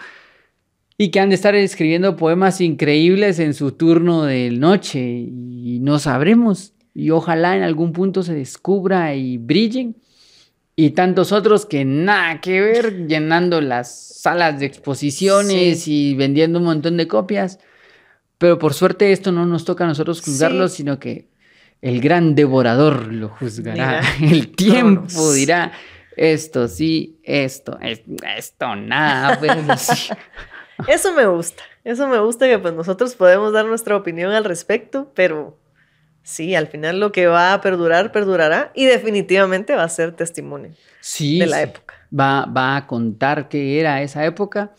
Y 0.98 1.10
que 1.10 1.20
han 1.20 1.30
de 1.30 1.34
estar 1.36 1.54
escribiendo 1.54 2.16
poemas 2.16 2.60
increíbles 2.60 3.38
en 3.38 3.54
su 3.54 3.72
turno 3.72 4.24
de 4.24 4.50
noche 4.50 5.00
y 5.00 5.78
no 5.80 5.98
sabremos. 5.98 6.74
Y 6.92 7.08
ojalá 7.10 7.56
en 7.56 7.62
algún 7.62 7.92
punto 7.94 8.22
se 8.22 8.34
descubra 8.34 9.14
y 9.14 9.38
brillen. 9.38 9.96
Y 10.82 10.90
tantos 10.92 11.30
otros 11.32 11.66
que 11.66 11.84
nada 11.84 12.40
que 12.40 12.60
ver, 12.60 13.06
llenando 13.06 13.60
las 13.60 14.20
salas 14.20 14.58
de 14.60 14.64
exposiciones 14.66 15.86
y 15.86 16.14
vendiendo 16.14 16.58
un 16.58 16.64
montón 16.64 16.96
de 16.96 17.06
copias. 17.06 17.58
Pero 18.38 18.58
por 18.58 18.72
suerte 18.72 19.12
esto 19.12 19.30
no 19.30 19.44
nos 19.44 19.66
toca 19.66 19.84
a 19.84 19.88
nosotros 19.88 20.22
juzgarlo, 20.22 20.68
Sí. 20.68 20.78
sino 20.78 20.98
que 20.98 21.28
el 21.82 22.00
gran 22.00 22.34
devorador 22.34 23.12
lo 23.12 23.28
juzgará. 23.28 24.00
El 24.22 24.48
tiempo 24.54 25.32
dirá, 25.34 25.72
esto 26.16 26.66
sí, 26.66 27.18
esto, 27.24 27.78
es- 27.82 28.00
esto 28.38 28.74
nada. 28.74 29.38
Pues, 29.38 29.52
sí. 29.82 30.08
Eso 30.88 31.12
me 31.12 31.26
gusta. 31.26 31.62
Eso 31.84 32.08
me 32.08 32.18
gusta 32.20 32.46
que 32.48 32.58
pues 32.58 32.72
nosotros 32.72 33.14
podemos 33.16 33.52
dar 33.52 33.66
nuestra 33.66 33.96
opinión 33.96 34.32
al 34.32 34.44
respecto, 34.44 35.12
pero 35.14 35.58
sí, 36.22 36.54
al 36.54 36.66
final 36.66 37.00
lo 37.00 37.12
que 37.12 37.26
va 37.26 37.52
a 37.54 37.60
perdurar, 37.60 38.12
perdurará 38.12 38.70
y 38.74 38.84
definitivamente 38.86 39.74
va 39.74 39.84
a 39.84 39.88
ser 39.88 40.12
testimonio 40.12 40.72
Sí, 41.00 41.38
de 41.38 41.46
la 41.46 41.56
sí. 41.58 41.62
época. 41.64 41.94
Va, 42.18 42.44
va 42.46 42.76
a 42.76 42.86
contar 42.86 43.48
qué 43.48 43.78
era 43.80 44.02
esa 44.02 44.24
época, 44.24 44.72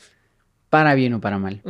para 0.70 0.94
bien 0.96 1.14
o 1.14 1.22
para 1.22 1.38
mal. 1.38 1.62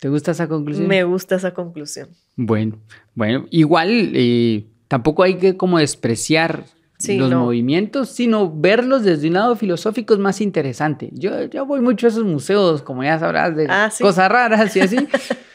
¿Te 0.00 0.08
gusta 0.08 0.32
esa 0.32 0.46
conclusión? 0.48 0.86
Me 0.88 1.04
gusta 1.04 1.36
esa 1.36 1.54
conclusión. 1.54 2.08
Bueno, 2.36 2.78
bueno, 3.14 3.46
igual 3.50 4.12
eh, 4.14 4.66
tampoco 4.88 5.22
hay 5.22 5.36
que 5.38 5.56
como 5.56 5.78
despreciar 5.78 6.64
Sí, 6.98 7.18
los 7.18 7.30
no. 7.30 7.40
movimientos, 7.40 8.08
sino 8.10 8.50
verlos 8.50 9.04
desde 9.04 9.28
un 9.28 9.34
lado 9.34 9.54
filosófico 9.56 10.14
es 10.14 10.20
más 10.20 10.40
interesante. 10.40 11.10
Yo, 11.12 11.44
yo 11.44 11.66
voy 11.66 11.80
mucho 11.82 12.06
a 12.06 12.08
esos 12.10 12.24
museos, 12.24 12.80
como 12.80 13.04
ya 13.04 13.18
sabrás, 13.18 13.54
de 13.54 13.66
Ah, 13.68 13.90
sí. 13.90 14.02
cosas 14.02 14.30
raras 14.30 14.74
y 14.76 14.80
así. 14.80 14.96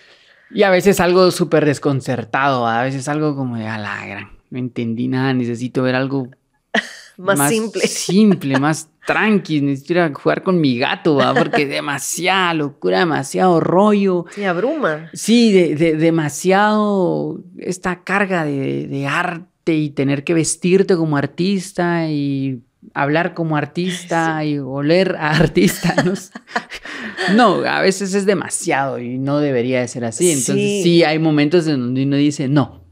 y 0.53 0.63
a 0.63 0.69
veces 0.69 0.99
algo 0.99 1.31
súper 1.31 1.65
desconcertado, 1.65 2.67
a 2.67 2.83
veces 2.83 3.07
algo 3.07 3.35
como 3.35 3.57
de 3.57 3.67
a 3.67 3.77
la 3.77 4.05
gran, 4.05 4.29
no 4.49 4.59
entendí 4.59 5.07
nada, 5.07 5.33
necesito 5.33 5.83
ver 5.83 5.95
algo 5.95 6.29
Más, 7.17 7.49
simple. 7.49 7.81
Simple, 7.87 8.59
más 8.59 8.89
tranqui, 9.05 9.61
necesito 9.61 9.93
ir 9.93 9.99
a 9.99 10.13
jugar 10.13 10.41
con 10.43 10.59
mi 10.59 10.77
gato, 10.79 11.15
¿va? 11.15 11.33
porque 11.33 11.65
demasiada 11.67 12.53
locura, 12.53 12.99
demasiado 12.99 13.59
rollo. 13.59 14.25
Sí, 14.33 14.43
abruma. 14.43 15.09
Sí, 15.13 15.51
de, 15.51 15.75
de- 15.75 15.95
demasiado 15.97 17.39
esta 17.57 18.03
carga 18.03 18.43
de, 18.45 18.87
de 18.87 19.07
arte 19.07 19.73
y 19.75 19.89
tener 19.91 20.23
que 20.23 20.33
vestirte 20.33 20.95
como 20.95 21.17
artista 21.17 22.09
y 22.09 22.61
hablar 22.93 23.33
como 23.33 23.55
artista 23.57 24.43
y 24.45 24.59
oler 24.59 25.15
a 25.17 25.31
artista. 25.37 25.95
No. 26.03 26.13
No, 27.35 27.55
a 27.65 27.81
veces 27.81 28.13
es 28.15 28.25
demasiado 28.25 28.97
y 28.99 29.17
no 29.19 29.39
debería 29.39 29.79
de 29.81 29.87
ser 29.87 30.05
así. 30.05 30.29
Entonces 30.31 30.55
Sí. 30.55 30.81
sí, 30.83 31.03
hay 31.03 31.19
momentos 31.19 31.67
en 31.67 31.79
donde 31.79 32.03
uno 32.03 32.15
dice, 32.15 32.47
no, 32.47 32.83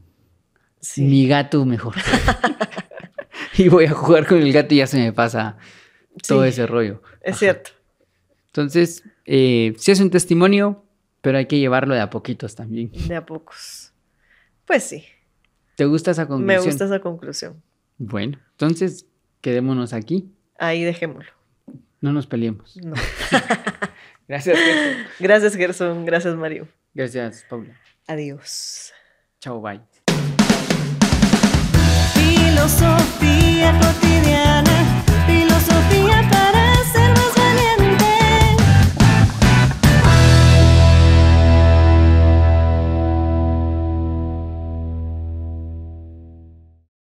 Sí. 0.80 1.02
mi 1.02 1.26
gato 1.26 1.64
mejor. 1.64 1.94
y 3.58 3.68
voy 3.68 3.86
a 3.86 3.90
jugar 3.92 4.26
con 4.26 4.38
el 4.38 4.52
gato 4.52 4.74
y 4.74 4.78
ya 4.78 4.86
se 4.86 4.98
me 4.98 5.12
pasa 5.12 5.56
todo 6.26 6.44
ese 6.44 6.66
rollo. 6.66 7.02
Es 7.22 7.32
Ajá. 7.32 7.38
cierto. 7.38 7.70
Entonces, 8.46 9.04
eh, 9.26 9.74
sí 9.78 9.90
es 9.90 10.00
un 10.00 10.10
testimonio, 10.10 10.84
pero 11.20 11.38
hay 11.38 11.46
que 11.46 11.58
llevarlo 11.58 11.94
de 11.94 12.00
a 12.00 12.10
poquitos 12.10 12.54
también. 12.54 12.90
De 13.08 13.16
a 13.16 13.26
pocos. 13.26 13.92
Pues 14.66 14.84
sí, 14.84 15.04
¿Te 15.76 15.86
gusta 15.86 16.10
esa 16.12 16.22
me 16.22 16.28
conclusión? 16.28 16.64
gusta 16.64 16.84
esa 16.84 17.00
conclusión. 17.00 17.62
Bueno, 17.98 18.38
entonces 18.52 19.06
quedémonos 19.40 19.92
aquí. 19.92 20.30
Ahí 20.58 20.84
dejémoslo. 20.84 21.32
No 22.00 22.12
nos 22.12 22.26
peleemos. 22.26 22.76
No. 22.76 22.94
Gracias, 24.28 24.58
Gerson. 24.58 25.06
Gracias, 25.18 25.56
Gerson. 25.56 26.04
Gracias, 26.06 26.34
Mario. 26.36 26.68
Gracias, 26.94 27.44
Paula. 27.48 27.74
Adiós. 28.06 28.92
Chao, 29.40 29.60
bye. 29.60 29.80
Filosofía 32.14 33.78
cotidiana, 33.80 35.04
filosofía 35.26 36.28
para 36.30 36.84